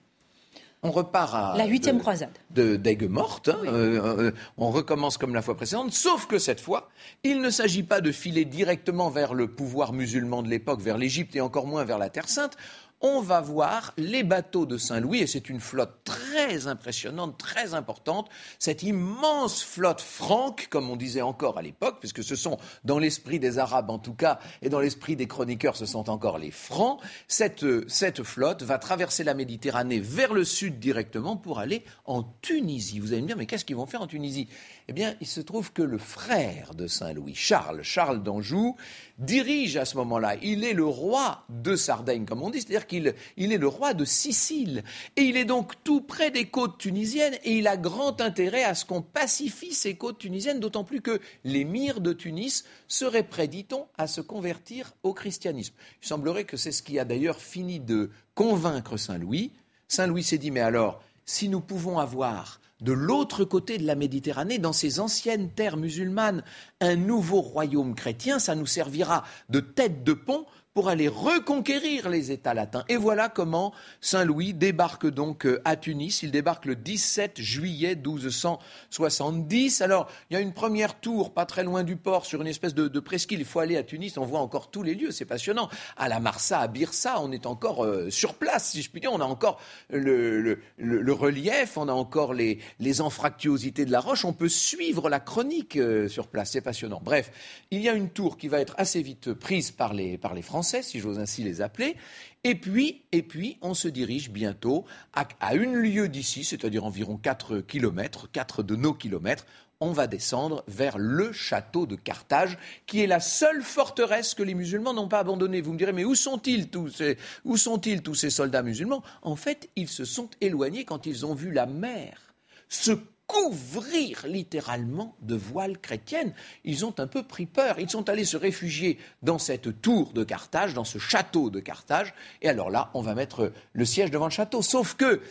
On 0.84 0.90
repart 0.90 1.32
à 1.32 1.54
la 1.56 1.66
huitième 1.66 2.00
croisade 2.00 2.36
de 2.50 2.74
d'Aigues 2.74 3.08
mortes. 3.08 3.48
Hein. 3.48 3.58
Euh, 3.66 4.18
euh, 4.18 4.32
on 4.58 4.70
recommence 4.70 5.16
comme 5.16 5.32
la 5.32 5.40
fois 5.40 5.54
précédente, 5.54 5.92
sauf 5.92 6.26
que 6.26 6.40
cette 6.40 6.60
fois, 6.60 6.88
il 7.22 7.40
ne 7.40 7.50
s'agit 7.50 7.84
pas 7.84 8.00
de 8.00 8.10
filer 8.10 8.44
directement 8.44 9.08
vers 9.08 9.32
le 9.32 9.46
pouvoir 9.46 9.92
musulman 9.92 10.42
de 10.42 10.48
l'époque, 10.48 10.80
vers 10.80 10.98
l'Égypte 10.98 11.36
et 11.36 11.40
encore 11.40 11.68
moins 11.68 11.84
vers 11.84 11.98
la 11.98 12.10
Terre 12.10 12.28
Sainte 12.28 12.56
on 13.02 13.20
va 13.20 13.40
voir 13.40 13.92
les 13.96 14.22
bateaux 14.22 14.66
de 14.66 14.78
Saint-Louis, 14.78 15.20
et 15.20 15.26
c'est 15.26 15.48
une 15.48 15.60
flotte 15.60 16.04
très 16.04 16.66
impressionnante, 16.66 17.38
très 17.38 17.74
importante, 17.74 18.28
cette 18.58 18.82
immense 18.82 19.62
flotte 19.62 20.00
franque, 20.00 20.68
comme 20.70 20.88
on 20.88 20.96
disait 20.96 21.22
encore 21.22 21.58
à 21.58 21.62
l'époque, 21.62 21.96
puisque 22.00 22.22
ce 22.22 22.36
sont, 22.36 22.58
dans 22.84 22.98
l'esprit 22.98 23.38
des 23.38 23.58
Arabes 23.58 23.90
en 23.90 23.98
tout 23.98 24.14
cas, 24.14 24.38
et 24.62 24.68
dans 24.68 24.80
l'esprit 24.80 25.16
des 25.16 25.26
chroniqueurs, 25.26 25.76
ce 25.76 25.86
sont 25.86 26.08
encore 26.08 26.38
les 26.38 26.50
Francs, 26.50 27.00
cette, 27.28 27.64
cette 27.88 28.22
flotte 28.22 28.62
va 28.62 28.78
traverser 28.78 29.24
la 29.24 29.34
Méditerranée 29.34 30.00
vers 30.00 30.32
le 30.32 30.44
sud 30.44 30.78
directement 30.78 31.36
pour 31.36 31.58
aller 31.58 31.84
en 32.04 32.22
Tunisie. 32.40 33.00
Vous 33.00 33.12
allez 33.12 33.22
me 33.22 33.26
dire, 33.26 33.36
mais 33.36 33.46
qu'est-ce 33.46 33.64
qu'ils 33.64 33.76
vont 33.76 33.86
faire 33.86 34.02
en 34.02 34.06
Tunisie? 34.06 34.48
Eh 34.88 34.92
bien, 34.92 35.14
il 35.20 35.26
se 35.26 35.40
trouve 35.40 35.72
que 35.72 35.82
le 35.82 35.98
frère 35.98 36.74
de 36.74 36.86
Saint-Louis, 36.86 37.34
Charles, 37.34 37.82
Charles 37.82 38.22
d'Anjou, 38.22 38.76
dirige 39.18 39.76
à 39.76 39.84
ce 39.84 39.96
moment-là. 39.98 40.36
Il 40.42 40.64
est 40.64 40.72
le 40.72 40.84
roi 40.84 41.44
de 41.48 41.76
Sardaigne, 41.76 42.24
comme 42.24 42.42
on 42.42 42.50
dit, 42.50 42.60
c'est-à-dire 42.60 42.86
qu'il 42.86 43.14
il 43.36 43.52
est 43.52 43.58
le 43.58 43.68
roi 43.68 43.94
de 43.94 44.04
Sicile. 44.04 44.82
Et 45.16 45.22
il 45.22 45.36
est 45.36 45.44
donc 45.44 45.72
tout 45.84 46.00
près 46.00 46.30
des 46.30 46.46
côtes 46.46 46.78
tunisiennes 46.78 47.36
et 47.44 47.58
il 47.58 47.68
a 47.68 47.76
grand 47.76 48.20
intérêt 48.20 48.64
à 48.64 48.74
ce 48.74 48.84
qu'on 48.84 49.02
pacifie 49.02 49.72
ces 49.72 49.94
côtes 49.94 50.18
tunisiennes, 50.18 50.60
d'autant 50.60 50.84
plus 50.84 51.00
que 51.00 51.20
l'émir 51.44 52.00
de 52.00 52.12
Tunis 52.12 52.64
serait 52.88 53.22
prêt, 53.22 53.48
dit-on, 53.48 53.86
à 53.96 54.06
se 54.06 54.20
convertir 54.20 54.92
au 55.02 55.14
christianisme. 55.14 55.74
Il 56.02 56.08
semblerait 56.08 56.44
que 56.44 56.56
c'est 56.56 56.72
ce 56.72 56.82
qui 56.82 56.98
a 56.98 57.04
d'ailleurs 57.04 57.40
fini 57.40 57.78
de 57.80 58.10
convaincre 58.34 58.96
Saint-Louis. 58.96 59.52
Saint-Louis 59.88 60.24
s'est 60.24 60.38
dit, 60.38 60.50
mais 60.50 60.60
alors, 60.60 61.02
si 61.24 61.48
nous 61.48 61.60
pouvons 61.60 61.98
avoir 61.98 62.60
de 62.82 62.92
l'autre 62.92 63.44
côté 63.44 63.78
de 63.78 63.86
la 63.86 63.94
Méditerranée, 63.94 64.58
dans 64.58 64.72
ces 64.72 65.00
anciennes 65.00 65.50
terres 65.50 65.76
musulmanes, 65.76 66.42
un 66.80 66.96
nouveau 66.96 67.40
royaume 67.40 67.94
chrétien, 67.94 68.38
ça 68.38 68.54
nous 68.54 68.66
servira 68.66 69.24
de 69.48 69.60
tête 69.60 70.04
de 70.04 70.12
pont 70.12 70.46
pour 70.74 70.88
aller 70.88 71.08
reconquérir 71.08 72.08
les 72.08 72.30
États 72.30 72.54
latins. 72.54 72.84
Et 72.88 72.96
voilà 72.96 73.28
comment 73.28 73.74
Saint 74.00 74.24
Louis 74.24 74.54
débarque 74.54 75.06
donc 75.06 75.44
euh, 75.44 75.60
à 75.66 75.76
Tunis. 75.76 76.22
Il 76.22 76.30
débarque 76.30 76.64
le 76.64 76.76
17 76.76 77.40
juillet 77.40 77.94
1270. 77.94 79.82
Alors, 79.82 80.08
il 80.30 80.34
y 80.34 80.36
a 80.36 80.40
une 80.40 80.54
première 80.54 80.98
tour 80.98 81.34
pas 81.34 81.44
très 81.44 81.62
loin 81.62 81.84
du 81.84 81.96
port 81.96 82.24
sur 82.24 82.40
une 82.40 82.46
espèce 82.46 82.74
de, 82.74 83.00
presqu'île. 83.00 83.40
Il 83.40 83.44
faut 83.44 83.60
aller 83.60 83.76
à 83.76 83.82
Tunis, 83.82 84.16
on 84.16 84.24
voit 84.24 84.40
encore 84.40 84.70
tous 84.70 84.82
les 84.82 84.94
lieux, 84.94 85.10
c'est 85.10 85.26
passionnant. 85.26 85.68
À 85.96 86.08
la 86.08 86.20
Marsa, 86.20 86.60
à 86.60 86.68
Birsa, 86.68 87.20
on 87.20 87.32
est 87.32 87.44
encore 87.46 87.84
euh, 87.84 88.08
sur 88.08 88.34
place, 88.34 88.70
si 88.70 88.82
je 88.82 88.90
puis 88.90 89.00
dire. 89.00 89.12
On 89.12 89.20
a 89.20 89.24
encore 89.24 89.60
le, 89.90 90.58
relief, 90.78 91.76
on 91.76 91.88
a 91.88 91.92
encore 91.92 92.32
les, 92.32 92.58
les, 92.80 93.00
anfractuosités 93.02 93.84
de 93.84 93.92
la 93.92 94.00
roche. 94.00 94.24
On 94.24 94.32
peut 94.32 94.48
suivre 94.48 95.10
la 95.10 95.20
chronique 95.20 95.76
euh, 95.76 96.08
sur 96.08 96.28
place, 96.28 96.52
c'est 96.52 96.60
passionnant. 96.62 97.00
Bref, 97.04 97.30
il 97.70 97.80
y 97.80 97.88
a 97.88 97.92
une 97.92 98.08
tour 98.08 98.38
qui 98.38 98.48
va 98.48 98.60
être 98.60 98.74
assez 98.78 99.02
vite 99.02 99.34
prise 99.34 99.70
par 99.70 99.92
les, 99.92 100.16
par 100.16 100.34
les 100.34 100.42
Français 100.42 100.61
si 100.62 101.00
j'ose 101.00 101.18
ainsi 101.18 101.42
les 101.42 101.60
appeler. 101.60 101.96
Et 102.44 102.54
puis, 102.54 103.02
et 103.12 103.22
puis, 103.22 103.58
on 103.62 103.74
se 103.74 103.88
dirige 103.88 104.30
bientôt 104.30 104.84
à, 105.12 105.54
une 105.54 105.76
lieue 105.76 106.08
d'ici, 106.08 106.44
c'est-à-dire 106.44 106.84
environ 106.84 107.16
4 107.16 107.60
kilomètres, 107.60 108.28
4 108.30 108.62
de 108.62 108.76
nos 108.76 108.94
kilomètres, 108.94 109.46
on 109.80 109.92
va 109.92 110.06
descendre 110.06 110.62
vers 110.68 110.96
le 110.96 111.32
château 111.32 111.86
de 111.86 111.96
Carthage, 111.96 112.56
qui 112.86 113.00
est 113.00 113.08
la 113.08 113.18
seule 113.18 113.62
forteresse 113.62 114.34
que 114.34 114.44
les 114.44 114.54
musulmans 114.54 114.94
n'ont 114.94 115.08
pas 115.08 115.18
abandonnée. 115.18 115.60
Vous 115.60 115.72
me 115.72 115.78
direz, 115.78 115.92
mais 115.92 116.04
où 116.04 116.14
sont-ils 116.14 116.68
tous 116.68 116.88
ces, 116.88 117.18
où 117.44 117.56
sont-ils 117.56 118.02
tous 118.02 118.14
ces 118.14 118.30
soldats 118.30 118.62
musulmans? 118.62 119.02
En 119.22 119.34
fait, 119.34 119.70
ils 119.74 119.88
se 119.88 120.04
sont 120.04 120.30
éloignés 120.40 120.84
quand 120.84 121.06
ils 121.06 121.26
ont 121.26 121.34
vu 121.34 121.52
la 121.52 121.66
mer 121.66 122.32
se 122.72 122.92
couvrir 123.32 124.26
littéralement 124.26 125.16
de 125.22 125.34
voiles 125.34 125.78
chrétiennes. 125.78 126.34
Ils 126.64 126.84
ont 126.84 126.94
un 126.98 127.06
peu 127.06 127.22
pris 127.22 127.46
peur. 127.46 127.78
Ils 127.78 127.88
sont 127.88 128.08
allés 128.10 128.26
se 128.26 128.36
réfugier 128.36 128.98
dans 129.22 129.38
cette 129.38 129.80
tour 129.80 130.12
de 130.12 130.22
Carthage, 130.22 130.74
dans 130.74 130.84
ce 130.84 130.98
château 130.98 131.48
de 131.48 131.58
Carthage. 131.58 132.12
Et 132.42 132.48
alors 132.48 132.70
là, 132.70 132.90
on 132.92 133.00
va 133.00 133.14
mettre 133.14 133.52
le 133.72 133.84
siège 133.86 134.10
devant 134.10 134.26
le 134.26 134.32
château. 134.32 134.60
Sauf 134.60 134.94
que 134.94 135.22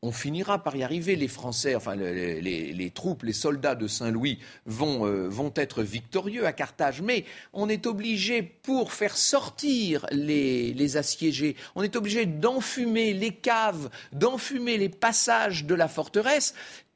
on 0.00 0.12
finira 0.12 0.62
par 0.62 0.76
y 0.76 0.84
arriver. 0.84 1.16
Les 1.16 1.26
Français, 1.26 1.74
enfin 1.74 1.96
les, 1.96 2.92
troupes, 2.94 3.24
les 3.24 3.32
soldats 3.32 3.74
de 3.74 3.88
Saint-Louis 3.88 4.38
vont, 4.64 5.06
euh, 5.06 5.28
vont, 5.28 5.52
être 5.56 5.82
victorieux 5.82 6.46
à 6.46 6.52
Carthage. 6.52 7.02
Mais 7.02 7.24
on 7.52 7.68
est 7.68 7.86
obligé, 7.86 8.42
pour 8.42 8.92
faire 8.92 9.16
sortir 9.16 10.06
les, 10.12 10.72
les 10.72 10.96
assiégés, 10.96 11.56
on 11.74 11.82
est 11.82 11.96
obligé 11.96 12.26
d'enfumer 12.26 13.12
les 13.12 13.34
caves, 13.34 13.90
d'enfumer 14.12 14.78
les 14.78 14.88
passages 14.88 15.64
de 15.64 15.74
la 15.74 15.88
forteresse. 15.88 16.54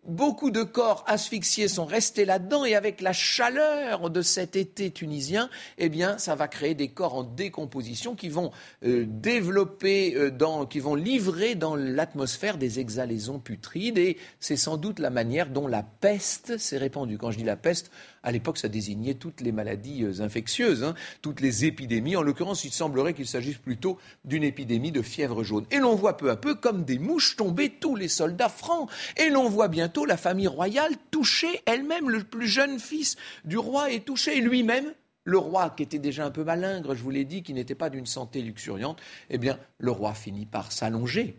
Beaucoup 0.09 0.51
de 0.51 0.65
corps 0.65 1.05
asphyxiés 1.07 1.69
sont 1.69 1.85
restés 1.85 2.25
là-dedans 2.25 2.65
et 2.65 2.75
avec 2.75 3.01
la 3.01 3.13
chaleur 3.13 4.11
de 4.11 4.21
cet 4.21 4.57
été 4.57 4.91
tunisien, 4.91 5.49
eh 5.79 5.89
bien, 5.89 6.19
ça 6.19 6.35
va 6.35 6.49
créer 6.49 6.75
des 6.75 6.89
corps 6.89 7.15
en 7.15 7.23
décomposition 7.23 8.17
qui 8.17 8.29
vont 8.29 8.51
euh, 8.85 9.05
développer, 9.07 10.17
euh, 10.17 10.67
qui 10.67 10.81
vont 10.81 10.97
livrer 10.97 11.55
dans 11.55 11.77
l'atmosphère 11.77 12.59
des 12.59 12.81
exhalaisons 12.81 13.39
putrides 13.39 13.97
et 13.97 14.17
c'est 14.41 14.57
sans 14.57 14.77
doute 14.77 14.99
la 14.99 15.11
manière 15.11 15.51
dont 15.51 15.69
la 15.69 15.85
peste 15.85 16.59
s'est 16.59 16.79
répandue. 16.79 17.17
Quand 17.17 17.31
je 17.31 17.39
dis 17.39 17.45
la 17.45 17.55
peste, 17.55 17.93
à 18.23 18.31
l'époque, 18.31 18.59
ça 18.59 18.69
désignait 18.69 19.15
toutes 19.15 19.41
les 19.41 19.53
maladies 19.53 20.05
euh, 20.05 20.21
infectieuses, 20.21 20.85
hein, 20.85 20.95
toutes 21.23 21.41
les 21.41 21.65
épidémies. 21.65 22.17
En 22.17 22.23
l'occurrence, 22.23 22.65
il 22.65 22.73
semblerait 22.73 23.15
qu'il 23.15 23.27
s'agisse 23.27 23.59
plutôt 23.59 23.99
d'une 24.25 24.45
épidémie 24.45 24.93
de 24.93 25.03
fièvre 25.03 25.43
jaune. 25.43 25.67
Et 25.71 25.79
l'on 25.79 25.95
voit 25.95 26.17
peu 26.17 26.31
à 26.31 26.37
peu, 26.37 26.55
comme 26.55 26.85
des 26.85 26.99
mouches, 26.99 27.37
tomber 27.37 27.71
tous 27.71 27.97
les 27.97 28.09
soldats 28.09 28.49
francs. 28.49 28.89
Et 29.17 29.29
l'on 29.29 29.49
voit 29.49 29.69
bientôt 29.69 30.05
la 30.05 30.17
famille 30.17 30.47
royale 30.47 30.93
toucher 31.11 31.61
elle-même. 31.67 32.11
Le 32.11 32.23
plus 32.23 32.49
jeune 32.49 32.79
fils 32.79 33.17
du 33.45 33.59
roi 33.59 33.91
est 33.91 34.05
touché, 34.05 34.41
lui-même 34.41 34.93
le 35.25 35.39
roi, 35.39 35.71
qui 35.71 35.85
était 35.85 36.01
déjà 36.01 36.27
un 36.27 36.33
peu 36.33 36.43
malingre, 36.43 36.97
je 36.97 37.03
vous 37.03 37.11
l'ai 37.11 37.25
dit, 37.25 37.45
qui 37.45 37.55
n'était 37.55 37.77
pas 37.77 37.91
d'une 37.91 38.07
santé 38.07 38.43
luxuriante, 38.43 39.01
eh 39.31 39.39
bien, 39.39 39.57
le 39.79 39.93
roi 39.93 40.15
finit 40.15 40.47
par 40.47 40.73
s'allonger. 40.73 41.37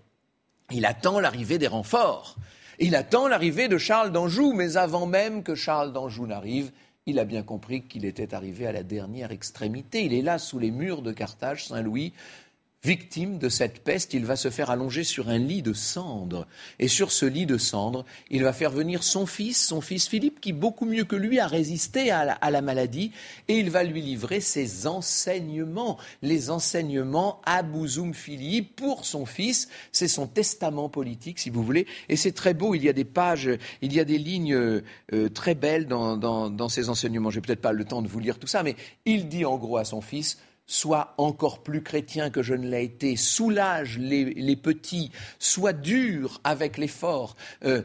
Il 0.71 0.86
attend 0.86 1.19
l'arrivée 1.19 1.57
des 1.57 1.67
renforts. 1.67 2.38
Il 2.86 2.97
attend 2.97 3.29
l'arrivée 3.29 3.69
de 3.69 3.77
Charles 3.77 4.11
d'Anjou, 4.11 4.51
mais 4.51 4.75
avant 4.75 5.05
même 5.05 5.41
que 5.41 5.55
Charles 5.55 5.93
d'Anjou 5.93 6.27
n'arrive, 6.27 6.73
il 7.05 7.17
a 7.17 7.23
bien 7.23 7.41
compris 7.41 7.84
qu'il 7.84 8.03
était 8.03 8.34
arrivé 8.34 8.67
à 8.67 8.73
la 8.73 8.84
dernière 8.84 9.31
extrémité. 9.31 10.03
Il 10.03 10.13
est 10.13 10.21
là 10.21 10.38
sous 10.38 10.59
les 10.59 10.69
murs 10.69 11.01
de 11.01 11.13
Carthage, 11.13 11.65
Saint-Louis, 11.67 12.11
Victime 12.86 13.38
de 13.38 13.47
cette 13.47 13.79
peste, 13.79 14.13
il 14.13 14.25
va 14.25 14.36
se 14.36 14.49
faire 14.49 14.69
allonger 14.69 15.05
sur 15.05 15.29
un 15.29 15.38
lit 15.38 15.61
de 15.61 15.71
cendres. 15.71 16.45
Et 16.79 16.89
sur 16.89 17.13
ce 17.13 17.25
lit 17.25 17.45
de 17.45 17.57
cendres, 17.57 18.03
il 18.29 18.43
va 18.43 18.51
faire 18.51 18.71
venir 18.71 19.03
son 19.03 19.25
fils, 19.25 19.65
son 19.65 19.79
fils 19.79 20.05
Philippe, 20.09 20.41
qui 20.41 20.51
beaucoup 20.51 20.86
mieux 20.86 21.05
que 21.05 21.15
lui 21.15 21.39
a 21.39 21.47
résisté 21.47 22.11
à 22.11 22.51
la, 22.51 22.61
maladie, 22.61 23.13
et 23.47 23.57
il 23.57 23.69
va 23.69 23.86
lui 23.86 24.01
livrer 24.01 24.41
ses 24.41 24.86
enseignements, 24.86 25.97
les 26.21 26.49
enseignements 26.49 27.39
à 27.45 27.63
Bouzoum 27.63 28.13
Philippe 28.13 28.75
pour 28.75 29.05
son 29.05 29.25
fils. 29.25 29.69
C'est 29.93 30.09
son 30.09 30.27
testament 30.27 30.89
politique, 30.89 31.39
si 31.39 31.49
vous 31.49 31.63
voulez. 31.63 31.88
Et 32.09 32.17
c'est 32.17 32.34
très 32.34 32.53
beau, 32.53 32.75
il 32.75 32.84
y 32.84 32.89
a 32.89 32.93
des 32.93 33.05
pages, 33.05 33.49
il 33.81 33.93
y 33.93 34.01
a 34.01 34.03
des 34.03 34.17
lignes 34.17 34.55
euh, 34.55 35.29
très 35.34 35.55
belles 35.55 35.88
dans, 35.88 36.17
dans, 36.17 36.67
ces 36.67 36.89
enseignements. 36.89 37.29
Je 37.29 37.38
n'ai 37.38 37.43
peut-être 37.43 37.61
pas 37.61 37.71
le 37.71 37.86
temps 37.86 38.01
de 38.01 38.09
vous 38.09 38.19
lire 38.19 38.39
tout 38.39 38.47
ça, 38.47 38.61
mais 38.61 38.75
il 39.05 39.29
dit 39.29 39.45
en 39.45 39.55
gros 39.57 39.77
à 39.77 39.86
son 39.86 40.01
fils, 40.01 40.38
sois 40.66 41.14
encore 41.18 41.64
plus 41.64 41.84
chrétien 41.84 42.30
que 42.30 42.41
je 42.41 42.53
ne 42.53 42.68
l'ai 42.68 42.84
été, 42.84 43.16
soulage 43.16 43.97
les, 43.97 44.55
petits, 44.55 45.11
sois 45.39 45.74
dur 45.74 46.41
avec 46.43 46.78
les 46.78 46.88
forts. 46.88 47.36
Euh, 47.66 47.82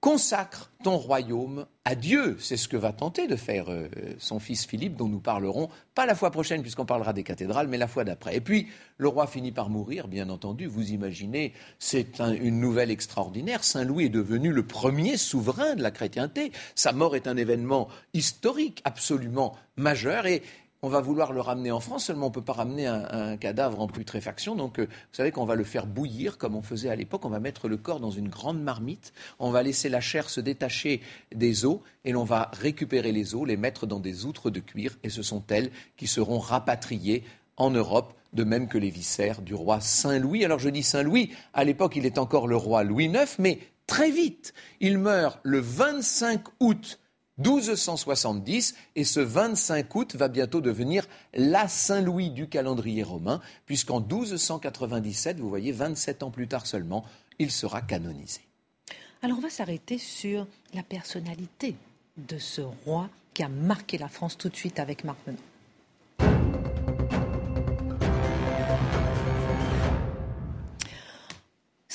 consacre 0.00 0.70
ton 0.84 0.96
royaume 0.96 1.66
à 1.84 1.96
Dieu. 1.96 2.36
C'est 2.38 2.56
ce 2.56 2.68
que 2.68 2.76
va 2.76 2.92
tenter 2.92 3.26
de 3.26 3.34
faire 3.34 3.68
euh, 3.68 3.88
son 4.18 4.38
fils 4.38 4.64
Philippe, 4.64 4.94
dont 4.94 5.08
nous 5.08 5.18
parlerons, 5.18 5.68
pas 5.94 6.06
la 6.06 6.14
fois 6.14 6.30
prochaine, 6.30 6.62
puisqu'on 6.62 6.86
parlera 6.86 7.12
des 7.12 7.24
cathédrales, 7.24 7.66
mais 7.66 7.78
la 7.78 7.88
fois 7.88 8.04
d'après. 8.04 8.36
Et 8.36 8.40
puis, 8.40 8.68
le 8.96 9.08
roi 9.08 9.26
finit 9.26 9.50
par 9.50 9.70
mourir, 9.70 10.06
bien 10.06 10.30
entendu. 10.30 10.66
Vous 10.66 10.92
imaginez, 10.92 11.52
c'est 11.80 12.20
une 12.20 12.60
nouvelle 12.60 12.92
extraordinaire. 12.92 13.64
Saint 13.64 13.84
Louis 13.84 14.04
est 14.04 14.10
devenu 14.10 14.52
le 14.52 14.64
premier 14.64 15.16
souverain 15.16 15.74
de 15.74 15.82
la 15.82 15.90
chrétienté. 15.90 16.52
Sa 16.76 16.92
mort 16.92 17.16
est 17.16 17.26
un 17.26 17.36
événement 17.36 17.88
historique 18.14 18.80
absolument 18.84 19.56
majeur. 19.76 20.26
Et 20.26 20.42
on 20.82 20.88
va 20.88 21.00
vouloir 21.00 21.32
le 21.32 21.40
ramener 21.40 21.72
en 21.72 21.80
France, 21.80 22.06
seulement 22.06 22.26
on 22.26 22.28
ne 22.28 22.34
peut 22.34 22.42
pas 22.42 22.52
ramener 22.52 22.86
un, 22.86 23.36
cadavre 23.36 23.80
en 23.80 23.88
putréfaction. 23.88 24.54
Donc, 24.54 24.78
euh, 24.78 24.84
vous 24.84 25.14
savez 25.14 25.32
qu'on 25.32 25.44
va 25.44 25.56
le 25.56 25.64
faire 25.64 25.86
bouillir 25.86 26.38
comme 26.38 26.54
on 26.54 26.62
faisait 26.62 26.88
à 26.88 26.96
l'époque. 26.96 27.24
On 27.24 27.30
va 27.30 27.40
mettre 27.40 27.68
le 27.68 27.76
corps 27.76 28.00
dans 28.00 28.10
une 28.10 28.28
grande 28.28 28.62
marmite. 28.62 29.12
On 29.38 29.50
va 29.50 29.62
laisser 29.62 29.88
la 29.88 30.00
chair 30.00 30.30
se 30.30 30.40
détacher 30.40 31.00
des 31.34 31.64
os 31.64 31.80
et 32.04 32.12
l'on 32.12 32.24
va 32.24 32.50
récupérer 32.60 33.10
les 33.10 33.34
os, 33.34 33.46
les 33.46 33.56
mettre 33.56 33.86
dans 33.86 33.98
des 33.98 34.24
outres 34.24 34.50
de 34.50 34.60
cuir. 34.60 34.96
Et 35.02 35.10
ce 35.10 35.22
sont 35.22 35.42
elles 35.48 35.70
qui 35.96 36.06
seront 36.06 36.38
rapatriées 36.38 37.24
en 37.56 37.70
Europe, 37.70 38.14
de 38.32 38.44
même 38.44 38.68
que 38.68 38.78
les 38.78 38.90
viscères 38.90 39.42
du 39.42 39.54
roi 39.54 39.80
Saint-Louis. 39.80 40.44
Alors, 40.44 40.60
je 40.60 40.68
dis 40.68 40.84
Saint-Louis, 40.84 41.32
à 41.54 41.64
l'époque, 41.64 41.96
il 41.96 42.06
est 42.06 42.18
encore 42.18 42.46
le 42.46 42.56
roi 42.56 42.84
Louis 42.84 43.06
IX, 43.06 43.38
mais 43.40 43.58
très 43.88 44.12
vite, 44.12 44.54
il 44.80 44.98
meurt 44.98 45.40
le 45.42 45.58
25 45.58 46.40
août 46.60 47.00
1270, 47.38 48.74
et 48.96 49.04
ce 49.04 49.20
25 49.20 49.94
août 49.94 50.16
va 50.16 50.28
bientôt 50.28 50.60
devenir 50.60 51.06
la 51.34 51.68
Saint-Louis 51.68 52.30
du 52.30 52.48
calendrier 52.48 53.02
romain, 53.02 53.40
puisqu'en 53.66 54.00
1297, 54.00 55.38
vous 55.38 55.48
voyez, 55.48 55.72
27 55.72 56.22
ans 56.22 56.30
plus 56.30 56.48
tard 56.48 56.66
seulement, 56.66 57.04
il 57.38 57.50
sera 57.50 57.80
canonisé. 57.80 58.40
Alors 59.22 59.38
on 59.38 59.42
va 59.42 59.50
s'arrêter 59.50 59.98
sur 59.98 60.46
la 60.74 60.82
personnalité 60.82 61.74
de 62.16 62.38
ce 62.38 62.60
roi 62.60 63.08
qui 63.34 63.42
a 63.42 63.48
marqué 63.48 63.98
la 63.98 64.08
France 64.08 64.36
tout 64.36 64.48
de 64.48 64.56
suite 64.56 64.78
avec 64.80 65.04
Marc. 65.04 65.18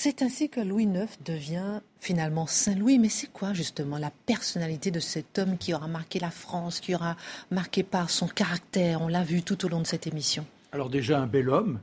C'est 0.05 0.21
ainsi 0.21 0.49
que 0.49 0.59
Louis 0.59 0.83
IX 0.83 1.07
devient 1.23 1.79
finalement 2.01 2.45
Saint-Louis. 2.45 2.99
Mais 2.99 3.07
c'est 3.07 3.31
quoi 3.31 3.53
justement 3.53 3.97
la 3.97 4.11
personnalité 4.25 4.91
de 4.91 4.99
cet 4.99 5.39
homme 5.39 5.57
qui 5.57 5.73
aura 5.73 5.87
marqué 5.87 6.19
la 6.19 6.29
France, 6.29 6.81
qui 6.81 6.93
aura 6.93 7.15
marqué 7.51 7.83
par 7.83 8.09
son 8.09 8.27
caractère? 8.27 9.01
On 9.01 9.07
l'a 9.07 9.23
vu 9.23 9.43
tout 9.43 9.65
au 9.65 9.69
long 9.69 9.79
de 9.79 9.87
cette 9.87 10.05
émission. 10.05 10.45
Alors 10.73 10.89
déjà 10.89 11.21
un 11.21 11.25
bel 11.25 11.47
homme, 11.47 11.79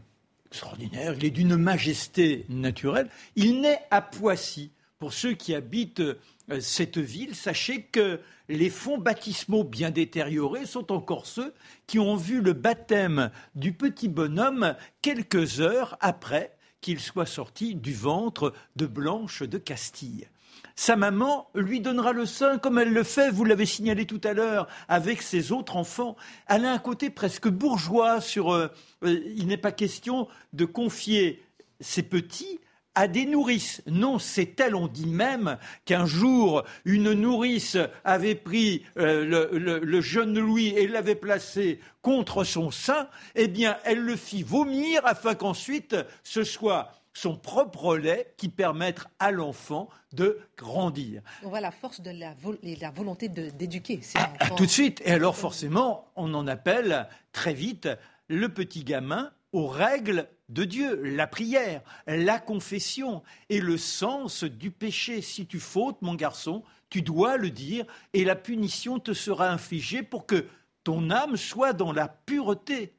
extraordinaire, 0.50 1.14
il 1.16 1.24
est 1.24 1.30
d'une 1.30 1.56
majesté 1.56 2.44
naturelle. 2.50 3.08
Il 3.36 3.62
naît 3.62 3.80
à 3.90 4.02
Poissy. 4.02 4.70
Pour 4.98 5.14
ceux 5.14 5.32
qui 5.32 5.54
habitent 5.54 6.00
euh, 6.00 6.60
cette 6.60 6.98
ville, 6.98 7.34
sachez 7.34 7.84
que 7.84 8.20
les 8.50 8.68
fonds 8.68 8.98
baptismaux 8.98 9.64
bien 9.64 9.90
détériorés 9.90 10.66
sont 10.66 10.92
encore 10.92 11.24
ceux 11.24 11.54
qui 11.86 11.98
ont 11.98 12.16
vu 12.16 12.42
le 12.42 12.52
baptême 12.52 13.30
du 13.54 13.72
petit 13.72 14.08
bonhomme 14.08 14.76
quelques 15.00 15.62
heures 15.62 15.96
après 16.02 16.54
qu'il 16.80 17.00
soit 17.00 17.26
sorti 17.26 17.74
du 17.74 17.94
ventre 17.94 18.52
de 18.76 18.86
Blanche 18.86 19.42
de 19.42 19.58
Castille. 19.58 20.28
Sa 20.76 20.96
maman 20.96 21.48
lui 21.54 21.80
donnera 21.80 22.12
le 22.12 22.26
sein 22.26 22.58
comme 22.58 22.78
elle 22.78 22.92
le 22.92 23.02
fait, 23.02 23.30
vous 23.30 23.44
l'avez 23.44 23.66
signalé 23.66 24.06
tout 24.06 24.20
à 24.24 24.32
l'heure, 24.32 24.66
avec 24.88 25.20
ses 25.20 25.52
autres 25.52 25.76
enfants. 25.76 26.16
Elle 26.46 26.64
a 26.64 26.72
un 26.72 26.78
côté 26.78 27.10
presque 27.10 27.48
bourgeois 27.48 28.20
sur... 28.20 28.52
Euh, 28.52 28.68
euh, 29.04 29.20
il 29.36 29.46
n'est 29.46 29.56
pas 29.56 29.72
question 29.72 30.28
de 30.52 30.64
confier 30.64 31.42
ses 31.80 32.02
petits 32.02 32.60
à 33.00 33.08
des 33.08 33.24
nourrices. 33.24 33.80
Non, 33.86 34.18
c'est 34.18 34.60
elle, 34.60 34.74
on 34.74 34.86
dit 34.86 35.06
même 35.06 35.56
qu'un 35.86 36.04
jour, 36.04 36.64
une 36.84 37.14
nourrice 37.14 37.78
avait 38.04 38.34
pris 38.34 38.84
euh, 38.98 39.48
le, 39.82 40.00
jeune 40.02 40.38
Louis 40.38 40.74
et 40.76 40.86
l'avait 40.86 41.14
placé 41.14 41.80
contre 42.02 42.44
son 42.44 42.70
sein, 42.70 43.08
eh 43.36 43.48
bien, 43.48 43.78
elle 43.84 44.00
le 44.00 44.16
fit 44.16 44.42
vomir 44.42 45.00
afin 45.06 45.34
qu'ensuite 45.34 45.96
ce 46.24 46.44
soit 46.44 46.92
son 47.14 47.36
propre 47.36 47.96
lait 47.96 48.34
qui 48.36 48.50
permette 48.50 49.00
à 49.18 49.30
l'enfant 49.30 49.88
de 50.12 50.38
grandir. 50.58 51.22
On 51.42 51.48
voit 51.48 51.62
la 51.62 51.70
force 51.70 52.02
de 52.02 52.10
la, 52.10 52.90
volonté 52.90 53.30
d'éduquer. 53.30 54.00
Ah, 54.14 54.50
tout 54.58 54.66
de 54.66 54.70
suite. 54.70 55.00
Et 55.06 55.12
alors 55.12 55.36
forcément, 55.36 56.12
on 56.16 56.34
en 56.34 56.46
appelle 56.46 57.08
très 57.32 57.54
vite 57.54 57.88
le 58.28 58.50
petit 58.50 58.84
gamin 58.84 59.32
aux 59.52 59.68
règles 59.68 60.28
de 60.50 60.64
Dieu, 60.64 61.00
la 61.02 61.26
prière, 61.26 61.80
la 62.06 62.38
confession 62.38 63.22
et 63.48 63.60
le 63.60 63.78
sens 63.78 64.44
du 64.44 64.70
péché. 64.70 65.22
Si 65.22 65.46
tu 65.46 65.60
fautes, 65.60 66.02
mon 66.02 66.14
garçon, 66.14 66.62
tu 66.90 67.02
dois 67.02 67.36
le 67.36 67.50
dire 67.50 67.86
et 68.12 68.24
la 68.24 68.36
punition 68.36 68.98
te 68.98 69.14
sera 69.14 69.48
infligée 69.50 70.02
pour 70.02 70.26
que 70.26 70.44
ton 70.84 71.10
âme 71.10 71.36
soit 71.36 71.72
dans 71.72 71.92
la 71.92 72.08
pureté. 72.08 72.92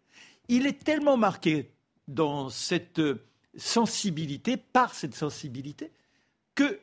Il 0.47 0.65
est 0.65 0.83
tellement 0.83 1.17
marqué 1.17 1.71
dans 2.07 2.49
cette 2.49 3.01
sensibilité, 3.57 4.55
par 4.57 4.95
cette 4.95 5.15
sensibilité, 5.15 5.91
que 6.55 6.79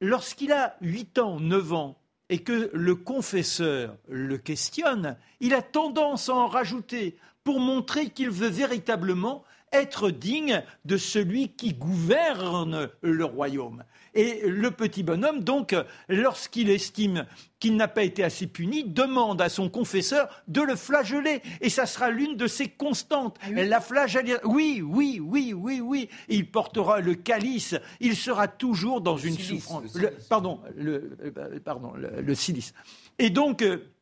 lorsqu'il 0.00 0.52
a 0.52 0.76
8 0.80 1.18
ans, 1.18 1.40
9 1.40 1.72
ans, 1.72 1.96
et 2.30 2.38
que 2.38 2.70
le 2.72 2.94
confesseur 2.94 3.96
le 4.08 4.38
questionne, 4.38 5.16
il 5.40 5.52
a 5.52 5.62
tendance 5.62 6.28
à 6.28 6.34
en 6.34 6.46
rajouter 6.46 7.16
pour 7.42 7.58
montrer 7.58 8.10
qu'il 8.10 8.30
veut 8.30 8.48
véritablement 8.48 9.42
être 9.72 10.10
digne 10.10 10.62
de 10.84 10.96
celui 10.96 11.50
qui 11.50 11.74
gouverne 11.74 12.88
le 13.02 13.24
royaume. 13.24 13.84
Et 14.14 14.42
le 14.44 14.70
petit 14.72 15.02
bonhomme, 15.02 15.44
donc, 15.44 15.74
lorsqu'il 16.08 16.68
estime 16.70 17.26
qu'il 17.60 17.76
n'a 17.76 17.86
pas 17.86 18.02
été 18.02 18.24
assez 18.24 18.46
puni, 18.46 18.82
demande 18.84 19.40
à 19.40 19.48
son 19.48 19.68
confesseur 19.68 20.42
de 20.48 20.62
le 20.62 20.74
flageller. 20.74 21.42
Et 21.60 21.68
ça 21.68 21.86
sera 21.86 22.10
l'une 22.10 22.36
de 22.36 22.46
ses 22.46 22.68
constantes. 22.68 23.36
Ah 23.42 23.48
Elle 23.56 23.68
la 23.68 23.80
flagelle. 23.80 24.40
Oui, 24.44 24.82
oui, 24.84 25.20
oui, 25.22 25.52
oui, 25.52 25.80
oui. 25.80 26.08
Il 26.28 26.50
portera 26.50 27.00
le 27.00 27.14
calice. 27.14 27.76
Il 28.00 28.16
sera 28.16 28.48
toujours 28.48 29.00
dans 29.00 29.16
une 29.16 29.38
souffrance. 29.38 29.96
pardon, 30.28 30.60
le, 30.74 31.16
euh, 31.22 31.60
pardon, 31.64 31.92
le, 31.94 32.34
silice. 32.34 32.74
Et 33.18 33.30
donc, 33.30 33.62
euh, 33.62 33.92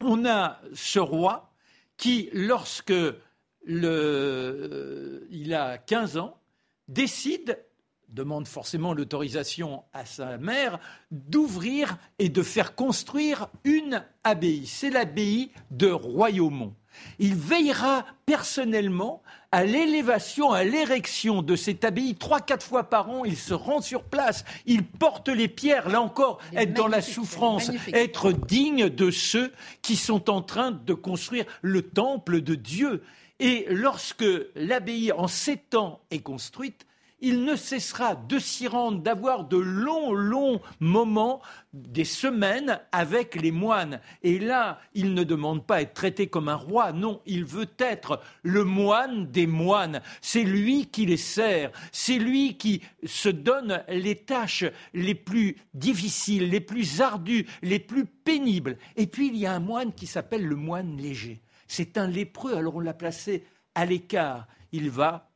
on 0.00 0.26
a 0.26 0.60
ce 0.72 0.98
roi 0.98 1.52
qui, 1.96 2.30
lorsque 2.32 2.94
le, 3.64 5.26
il 5.30 5.54
a 5.54 5.78
15 5.78 6.16
ans, 6.16 6.38
décide, 6.88 7.58
demande 8.08 8.46
forcément 8.46 8.92
l'autorisation 8.92 9.84
à 9.92 10.04
sa 10.04 10.36
mère, 10.38 10.78
d'ouvrir 11.10 11.96
et 12.18 12.28
de 12.28 12.42
faire 12.42 12.74
construire 12.74 13.48
une 13.64 14.04
abbaye. 14.24 14.66
C'est 14.66 14.90
l'abbaye 14.90 15.50
de 15.70 15.90
Royaumont. 15.90 16.74
Il 17.18 17.34
veillera 17.34 18.04
personnellement 18.26 19.22
à 19.50 19.64
l'élévation, 19.64 20.52
à 20.52 20.64
l'érection 20.64 21.42
de 21.42 21.56
cette 21.56 21.84
abbaye. 21.84 22.14
Trois, 22.14 22.40
quatre 22.40 22.64
fois 22.64 22.84
par 22.84 23.10
an, 23.10 23.24
il 23.24 23.36
se 23.36 23.54
rend 23.54 23.80
sur 23.80 24.04
place. 24.04 24.44
Il 24.66 24.84
porte 24.84 25.28
les 25.28 25.48
pierres, 25.48 25.88
là 25.88 26.02
encore, 26.02 26.38
être 26.54 26.74
dans 26.74 26.88
la 26.88 27.00
souffrance, 27.00 27.70
être 27.92 28.32
digne 28.32 28.88
de 28.90 29.10
ceux 29.10 29.52
qui 29.80 29.96
sont 29.96 30.30
en 30.30 30.42
train 30.42 30.70
de 30.70 30.94
construire 30.94 31.44
le 31.62 31.82
temple 31.82 32.40
de 32.40 32.54
Dieu. 32.54 33.02
Et 33.44 33.66
lorsque 33.68 34.24
l'abbaye 34.54 35.10
en 35.10 35.26
sept 35.26 35.74
ans 35.74 35.98
est 36.12 36.20
construite, 36.20 36.86
il 37.20 37.42
ne 37.44 37.56
cessera 37.56 38.14
de 38.14 38.38
s'y 38.38 38.68
rendre, 38.68 39.02
d'avoir 39.02 39.48
de 39.48 39.56
longs, 39.56 40.12
longs 40.12 40.60
moments, 40.78 41.42
des 41.72 42.04
semaines 42.04 42.78
avec 42.92 43.34
les 43.34 43.50
moines. 43.50 44.00
Et 44.22 44.38
là, 44.38 44.78
il 44.94 45.12
ne 45.12 45.24
demande 45.24 45.66
pas 45.66 45.76
à 45.76 45.80
être 45.80 45.92
traité 45.92 46.28
comme 46.28 46.48
un 46.48 46.54
roi, 46.54 46.92
non, 46.92 47.20
il 47.26 47.44
veut 47.44 47.70
être 47.80 48.20
le 48.44 48.62
moine 48.62 49.26
des 49.26 49.48
moines. 49.48 50.02
C'est 50.20 50.44
lui 50.44 50.86
qui 50.86 51.04
les 51.04 51.16
sert, 51.16 51.72
c'est 51.90 52.20
lui 52.20 52.56
qui 52.56 52.80
se 53.04 53.28
donne 53.28 53.82
les 53.88 54.14
tâches 54.14 54.66
les 54.94 55.16
plus 55.16 55.56
difficiles, 55.74 56.48
les 56.48 56.60
plus 56.60 57.00
ardues, 57.00 57.48
les 57.62 57.80
plus 57.80 58.06
pénibles. 58.06 58.78
Et 58.94 59.08
puis, 59.08 59.26
il 59.26 59.36
y 59.36 59.46
a 59.46 59.52
un 59.52 59.58
moine 59.58 59.92
qui 59.92 60.06
s'appelle 60.06 60.46
le 60.46 60.54
moine 60.54 60.96
léger. 60.96 61.40
C'est 61.72 61.96
un 61.96 62.06
lépreux, 62.06 62.54
alors 62.54 62.76
on 62.76 62.80
l'a 62.80 62.92
placé 62.92 63.46
à 63.74 63.86
l'écart. 63.86 64.46
Il 64.72 64.90
va 64.90 65.30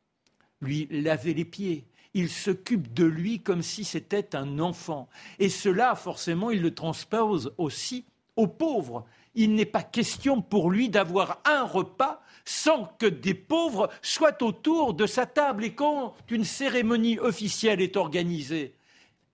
lui 0.60 0.86
laver 0.90 1.32
les 1.32 1.46
pieds. 1.46 1.86
Il 2.12 2.28
s'occupe 2.28 2.92
de 2.92 3.06
lui 3.06 3.40
comme 3.40 3.62
si 3.62 3.84
c'était 3.84 4.36
un 4.36 4.58
enfant. 4.58 5.08
Et 5.38 5.48
cela, 5.48 5.94
forcément, 5.94 6.50
il 6.50 6.60
le 6.60 6.74
transpose 6.74 7.54
aussi 7.56 8.04
aux 8.36 8.48
pauvres. 8.48 9.06
Il 9.34 9.54
n'est 9.54 9.64
pas 9.64 9.82
question 9.82 10.42
pour 10.42 10.70
lui 10.70 10.90
d'avoir 10.90 11.40
un 11.46 11.64
repas 11.64 12.20
sans 12.44 12.84
que 12.98 13.06
des 13.06 13.32
pauvres 13.32 13.88
soient 14.02 14.42
autour 14.42 14.92
de 14.92 15.06
sa 15.06 15.24
table. 15.24 15.64
Et 15.64 15.74
quand 15.74 16.14
une 16.28 16.44
cérémonie 16.44 17.18
officielle 17.18 17.80
est 17.80 17.96
organisée, 17.96 18.75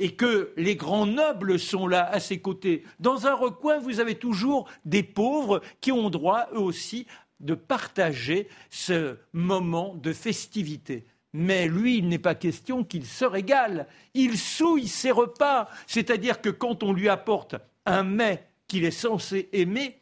et 0.03 0.17
que 0.17 0.53
les 0.57 0.75
grands 0.75 1.07
nobles 1.07 1.61
sont 1.61 1.87
là 1.87 2.05
à 2.11 2.19
ses 2.19 2.41
côtés. 2.41 2.83
Dans 2.99 3.29
un 3.29 3.35
recoin, 3.35 3.79
vous 3.79 4.01
avez 4.01 4.17
toujours 4.17 4.69
des 4.85 5.05
pauvres 5.05 5.63
qui 5.81 5.93
ont 5.93 6.11
droit, 6.11 6.49
eux 6.55 6.59
aussi, 6.59 7.07
de 7.39 7.55
partager 7.55 8.49
ce 8.69 9.17
moment 9.33 9.95
de 9.95 10.13
festivité. 10.13 11.07
Mais 11.33 11.69
lui, 11.69 11.99
il 11.99 12.09
n'est 12.09 12.19
pas 12.19 12.35
question 12.35 12.83
qu'il 12.83 13.07
se 13.07 13.25
régale. 13.25 13.87
Il 14.15 14.37
souille 14.37 14.89
ses 14.89 15.13
repas. 15.13 15.69
C'est-à-dire 15.87 16.41
que 16.41 16.51
quand 16.51 16.83
on 16.83 16.93
lui 16.93 17.09
apporte 17.09 17.55
un 17.87 18.03
mets 18.03 18.45
qu'il 18.67 18.85
est 18.85 18.91
censé 18.91 19.51
aimer, 19.53 20.01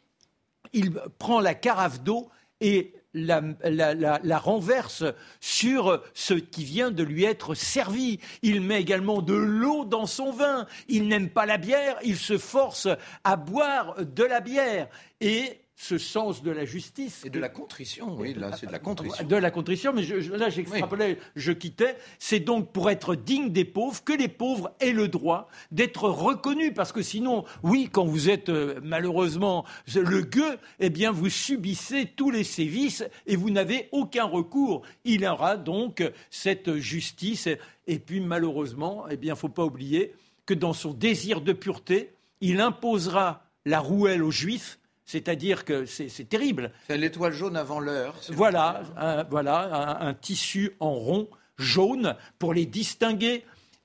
il 0.73 0.93
prend 1.19 1.39
la 1.39 1.53
carafe 1.53 2.01
d'eau 2.01 2.27
et 2.59 2.95
la, 3.13 4.39
renverse 4.39 5.03
sur 5.39 6.01
ce 6.13 6.33
qui 6.33 6.63
vient 6.63 6.91
de 6.91 7.03
lui 7.03 7.25
être 7.25 7.55
servi. 7.55 8.19
Il 8.41 8.61
met 8.61 8.81
également 8.81 9.21
de 9.21 9.33
l'eau 9.33 9.85
dans 9.85 10.05
son 10.05 10.31
vin. 10.31 10.65
Il 10.87 11.07
n'aime 11.07 11.29
pas 11.29 11.45
la 11.45 11.57
bière, 11.57 11.97
il 12.03 12.17
se 12.17 12.37
force 12.37 12.87
à 13.23 13.35
boire 13.35 13.95
de 14.03 14.23
la 14.23 14.39
bière. 14.39 14.87
Et 15.19 15.61
ce 15.81 15.97
sens 15.97 16.43
de 16.43 16.51
la 16.51 16.63
justice. 16.63 17.23
Et 17.25 17.31
de 17.31 17.39
la 17.39 17.49
contrition, 17.49 18.15
oui, 18.15 18.35
là, 18.35 18.51
c'est 18.55 18.67
de 18.67 18.71
la 18.71 18.77
contrition. 18.77 19.25
De 19.25 19.35
la 19.35 19.49
contrition, 19.49 19.93
mais 19.93 20.03
je, 20.03 20.31
là, 20.31 20.51
j'extrapolais, 20.51 21.17
je 21.35 21.51
quittais. 21.51 21.97
C'est 22.19 22.39
donc 22.39 22.71
pour 22.71 22.91
être 22.91 23.15
digne 23.15 23.49
des 23.49 23.65
pauvres 23.65 24.03
que 24.03 24.13
les 24.13 24.27
pauvres 24.27 24.75
aient 24.79 24.91
le 24.91 25.07
droit 25.07 25.49
d'être 25.71 26.07
reconnus. 26.07 26.71
Parce 26.75 26.91
que 26.91 27.01
sinon, 27.01 27.45
oui, 27.63 27.89
quand 27.91 28.05
vous 28.05 28.29
êtes 28.29 28.49
euh, 28.49 28.79
malheureusement 28.83 29.65
le 29.95 30.21
gueux, 30.21 30.59
eh 30.79 30.91
bien, 30.91 31.11
vous 31.11 31.29
subissez 31.29 32.05
tous 32.15 32.29
les 32.29 32.43
sévices 32.43 33.03
et 33.25 33.35
vous 33.35 33.49
n'avez 33.49 33.89
aucun 33.91 34.25
recours. 34.25 34.83
Il 35.03 35.21
y 35.21 35.27
aura 35.27 35.57
donc 35.57 36.03
cette 36.29 36.75
justice. 36.75 37.49
Et 37.87 37.97
puis, 37.97 38.21
malheureusement, 38.21 39.05
eh 39.09 39.17
bien, 39.17 39.33
il 39.33 39.35
ne 39.35 39.39
faut 39.39 39.49
pas 39.49 39.65
oublier 39.65 40.13
que 40.45 40.53
dans 40.53 40.73
son 40.73 40.93
désir 40.93 41.41
de 41.41 41.53
pureté, 41.53 42.13
il 42.39 42.61
imposera 42.61 43.43
la 43.65 43.79
rouelle 43.79 44.21
aux 44.21 44.31
Juifs 44.31 44.77
c'est-à-dire 45.11 45.65
que 45.65 45.85
c'est 45.85 46.29
terrible. 46.29 46.71
C'est 46.87 46.97
l'étoile 46.97 47.33
jaune 47.33 47.57
avant 47.57 47.81
l'heure. 47.81 48.15
Voilà, 48.29 48.83
un, 48.95 49.23
voilà 49.25 49.99
un, 49.99 50.13
tissu 50.13 50.71
en 50.79 50.93
rond 50.93 51.27
jaune 51.57 52.15
pour 52.39 52.53
les 52.53 52.65
distinguer. 52.65 53.43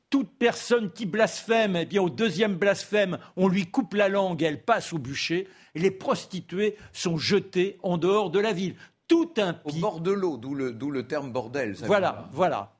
Toute 0.08 0.30
personne 0.38 0.92
qui 0.92 1.04
blasphème, 1.04 1.74
eh 1.74 1.84
bien 1.84 2.00
au 2.00 2.10
deuxième 2.10 2.54
blasphème, 2.54 3.18
on 3.34 3.48
lui 3.48 3.66
coupe 3.66 3.94
la 3.94 4.08
langue 4.08 4.40
et 4.40 4.46
elle 4.46 4.62
passe 4.62 4.92
au 4.92 4.98
bûcher. 4.98 5.48
Et 5.74 5.80
les 5.80 5.90
prostituées 5.90 6.76
sont 6.92 7.16
jetées 7.18 7.76
en 7.82 7.98
dehors 7.98 8.30
de 8.30 8.38
la 8.38 8.52
ville. 8.52 8.76
Tout 9.08 9.32
impie. 9.36 9.78
Au 9.78 9.80
bord 9.80 10.00
de 10.00 10.12
l'eau, 10.12 10.36
d'où 10.36 10.54
le, 10.54 10.70
le, 10.70 11.06
terme 11.08 11.32
bordel. 11.32 11.74
voilà, 11.86 12.28
voilà. 12.30 12.76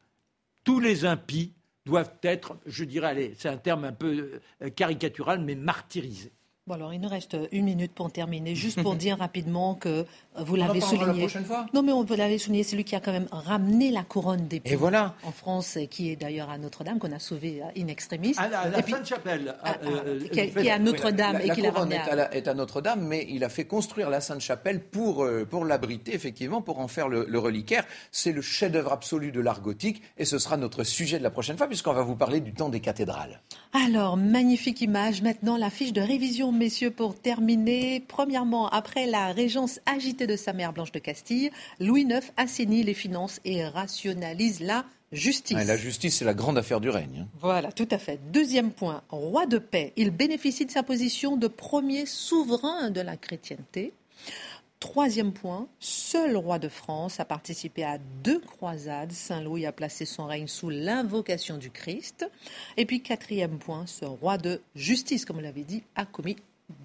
Tous 0.62 0.78
les 0.78 1.04
impies 1.04 1.52
doivent 1.84 2.14
être, 2.22 2.56
je 2.64 2.84
dirais, 2.84 3.32
c'est 3.36 3.48
un 3.48 3.56
terme 3.56 3.84
un 3.84 3.92
peu 3.92 4.40
euh, 4.62 4.70
caricatural, 4.70 5.40
mais 5.40 5.56
martyrisés. 5.56 6.32
Bon, 6.68 6.74
alors 6.74 6.92
il 6.92 7.00
nous 7.00 7.08
reste 7.08 7.36
une 7.52 7.66
minute 7.66 7.92
pour 7.92 8.10
terminer. 8.10 8.56
Juste 8.56 8.82
pour 8.82 8.94
dire 8.96 9.18
rapidement 9.18 9.76
que 9.76 10.04
vous 10.34 10.56
l'avez 10.56 10.80
souligné. 10.80 11.06
La 11.06 11.14
prochaine 11.14 11.44
fois? 11.44 11.66
Non, 11.72 11.84
mais 11.84 11.92
on 11.92 12.02
vous 12.02 12.14
l'avez 12.16 12.38
souligné, 12.38 12.64
c'est 12.64 12.74
lui 12.74 12.82
qui 12.82 12.96
a 12.96 13.00
quand 13.00 13.12
même 13.12 13.28
ramené 13.30 13.92
la 13.92 14.02
couronne 14.02 14.48
des 14.48 14.60
et 14.64 14.74
voilà. 14.74 15.14
en 15.22 15.30
France, 15.30 15.78
qui 15.88 16.10
est 16.10 16.16
d'ailleurs 16.16 16.50
à 16.50 16.58
Notre-Dame, 16.58 16.98
qu'on 16.98 17.12
a 17.12 17.20
sauvé 17.20 17.62
in 17.78 17.86
extremis. 17.86 18.34
À 18.36 18.48
la, 18.48 18.82
Sainte-Chapelle. 18.82 19.54
Euh, 19.84 20.26
qui, 20.28 20.40
est 20.40 20.70
à 20.70 20.80
Notre-Dame 20.80 21.40
et 21.40 21.50
qui 21.50 21.62
l'a 21.62 21.70
ramené. 21.70 21.98
À... 21.98 22.34
Est 22.34 22.48
à, 22.48 22.54
Notre-Dame, 22.54 23.06
mais 23.06 23.24
il 23.28 23.44
a 23.44 23.48
fait 23.48 23.66
construire 23.66 24.10
la 24.10 24.20
Sainte-Chapelle 24.20 24.80
pour, 24.80 25.22
euh, 25.22 25.44
pour 25.48 25.64
l'abriter, 25.64 26.14
effectivement, 26.14 26.62
pour 26.62 26.80
en 26.80 26.88
faire 26.88 27.08
le, 27.08 27.26
le 27.28 27.38
reliquaire. 27.38 27.84
C'est 28.10 28.32
le 28.32 28.42
chef-d'œuvre 28.42 28.92
absolu 28.92 29.30
de 29.30 29.40
l'art 29.40 29.60
gothique 29.60 30.02
et 30.18 30.24
ce 30.24 30.40
sera 30.40 30.56
notre 30.56 30.82
sujet 30.82 31.18
de 31.18 31.22
la 31.22 31.30
prochaine 31.30 31.56
fois, 31.56 31.68
puisqu'on 31.68 31.92
va 31.92 32.02
vous 32.02 32.16
parler 32.16 32.40
du 32.40 32.52
temps 32.52 32.70
des 32.70 32.80
cathédrales. 32.80 33.40
Alors, 33.72 34.16
magnifique 34.16 34.80
image. 34.80 35.22
Maintenant, 35.22 35.56
la 35.56 35.70
fiche 35.70 35.92
de 35.92 36.00
révision 36.00 36.55
messieurs, 36.56 36.90
pour 36.90 37.14
terminer. 37.14 38.00
Premièrement, 38.06 38.68
après 38.68 39.06
la 39.06 39.32
régence 39.32 39.80
agitée 39.86 40.26
de 40.26 40.36
sa 40.36 40.52
mère 40.52 40.72
Blanche 40.72 40.92
de 40.92 40.98
Castille, 40.98 41.50
Louis 41.80 42.02
IX 42.02 42.32
assainit 42.36 42.82
les 42.82 42.94
finances 42.94 43.40
et 43.44 43.64
rationalise 43.64 44.60
la 44.60 44.84
justice. 45.12 45.56
la 45.56 45.76
justice, 45.76 46.16
c'est 46.16 46.24
la 46.24 46.34
grande 46.34 46.58
affaire 46.58 46.80
du 46.80 46.90
règne. 46.90 47.20
Hein. 47.22 47.28
Voilà, 47.40 47.70
tout 47.72 47.88
à 47.90 47.98
fait. 47.98 48.18
Deuxième 48.32 48.70
point, 48.70 49.02
roi 49.08 49.46
de 49.46 49.58
paix. 49.58 49.92
Il 49.96 50.10
bénéficie 50.10 50.66
de 50.66 50.70
sa 50.70 50.82
position 50.82 51.36
de 51.36 51.46
premier 51.48 52.06
souverain 52.06 52.90
de 52.90 53.00
la 53.00 53.16
chrétienté. 53.16 53.92
Troisième 54.86 55.32
point, 55.32 55.66
seul 55.80 56.36
roi 56.36 56.60
de 56.60 56.68
France 56.68 57.18
a 57.18 57.24
participé 57.24 57.82
à 57.82 57.98
deux 58.22 58.38
croisades. 58.38 59.10
Saint 59.10 59.40
Louis 59.40 59.66
a 59.66 59.72
placé 59.72 60.04
son 60.04 60.26
règne 60.26 60.46
sous 60.46 60.70
l'invocation 60.70 61.58
du 61.58 61.70
Christ. 61.70 62.24
Et 62.76 62.86
puis 62.86 63.02
quatrième 63.02 63.58
point, 63.58 63.84
ce 63.86 64.04
roi 64.04 64.38
de 64.38 64.60
justice, 64.76 65.24
comme 65.24 65.36
vous 65.36 65.42
l'avez 65.42 65.64
dit, 65.64 65.82
a 65.96 66.06
commis 66.06 66.36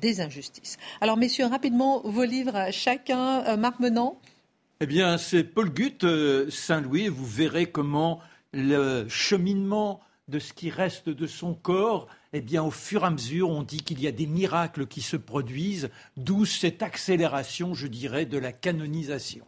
des 0.01 0.19
injustices. 0.19 0.79
Alors, 0.99 1.15
messieurs, 1.15 1.45
rapidement, 1.45 2.01
vos 2.03 2.23
livres, 2.23 2.71
chacun, 2.71 3.45
euh, 3.45 3.55
Marc 3.55 3.75
Eh 4.79 4.87
bien, 4.87 5.19
c'est 5.19 5.43
Paul 5.43 5.69
Gutt, 5.69 6.03
euh, 6.03 6.49
Saint-Louis. 6.49 7.07
Vous 7.07 7.27
verrez 7.27 7.67
comment 7.67 8.19
le 8.51 9.07
cheminement 9.09 10.01
de 10.27 10.39
ce 10.39 10.53
qui 10.53 10.71
reste 10.71 11.07
de 11.09 11.27
son 11.27 11.53
corps, 11.53 12.07
eh 12.33 12.41
bien, 12.41 12.63
au 12.63 12.71
fur 12.71 13.03
et 13.03 13.07
à 13.07 13.09
mesure, 13.09 13.49
on 13.49 13.63
dit 13.63 13.81
qu'il 13.81 14.01
y 14.01 14.07
a 14.07 14.11
des 14.11 14.27
miracles 14.27 14.87
qui 14.87 15.01
se 15.01 15.17
produisent, 15.17 15.89
d'où 16.17 16.45
cette 16.45 16.81
accélération, 16.81 17.73
je 17.73 17.87
dirais, 17.87 18.25
de 18.25 18.37
la 18.37 18.51
canonisation. 18.51 19.45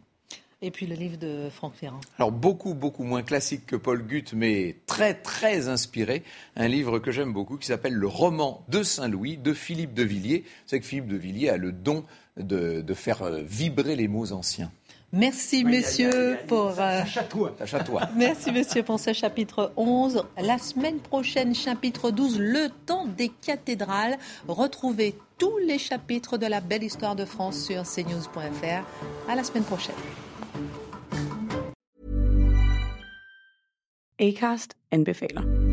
Et 0.61 0.71
puis 0.71 0.87
le 0.87 0.95
livre 0.95 1.17
de 1.17 1.49
Franck 1.49 1.73
Ferrand. 1.75 1.99
Alors 2.17 2.31
beaucoup, 2.31 2.73
beaucoup 2.73 3.03
moins 3.03 3.21
classique 3.21 3.65
que 3.65 3.75
Paul 3.75 4.01
Gutt, 4.01 4.31
mais 4.31 4.77
très, 4.85 5.13
très 5.13 5.67
inspiré. 5.67 6.23
Un 6.55 6.69
livre 6.69 6.99
que 6.99 7.11
j'aime 7.11 7.33
beaucoup 7.33 7.57
qui 7.57 7.67
s'appelle 7.67 7.93
Le 7.93 8.07
roman 8.07 8.65
de 8.69 8.81
Saint-Louis 8.81 9.35
de 9.35 9.53
Philippe 9.53 9.93
de 9.93 10.03
Villiers. 10.03 10.45
C'est 10.65 10.79
que 10.79 10.85
Philippe 10.85 11.07
de 11.07 11.17
Villiers 11.17 11.49
a 11.49 11.57
le 11.57 11.73
don 11.73 12.05
de, 12.37 12.93
faire 12.93 13.23
euh, 13.23 13.41
vibrer 13.43 13.97
les 13.97 14.07
mots 14.07 14.31
anciens. 14.31 14.71
Merci, 15.15 15.63
messieurs, 15.63 16.39
pour. 16.47 16.71
Ça 16.73 17.05
chatoie. 17.05 17.53
Merci, 18.15 18.51
messieurs, 18.51 18.81
pour 18.81 18.99
ce 18.99 19.13
chapitre 19.13 19.71
11. 19.77 20.23
La 20.41 20.57
semaine 20.57 20.99
prochaine, 20.99 21.53
chapitre 21.53 22.09
12, 22.09 22.39
le 22.39 22.69
temps 22.87 23.05
des 23.05 23.29
cathédrales. 23.29 24.17
Retrouvez 24.47 25.13
tous 25.37 25.59
les 25.59 25.77
chapitres 25.77 26.39
de 26.39 26.47
la 26.47 26.61
belle 26.61 26.83
histoire 26.83 27.15
de 27.15 27.25
France 27.25 27.63
sur 27.63 27.83
cnews.fr. 27.83 29.29
À 29.29 29.35
la 29.35 29.43
semaine 29.43 29.63
prochaine. 29.63 29.93
Acast 34.19 34.75
anbefaler. 34.91 35.72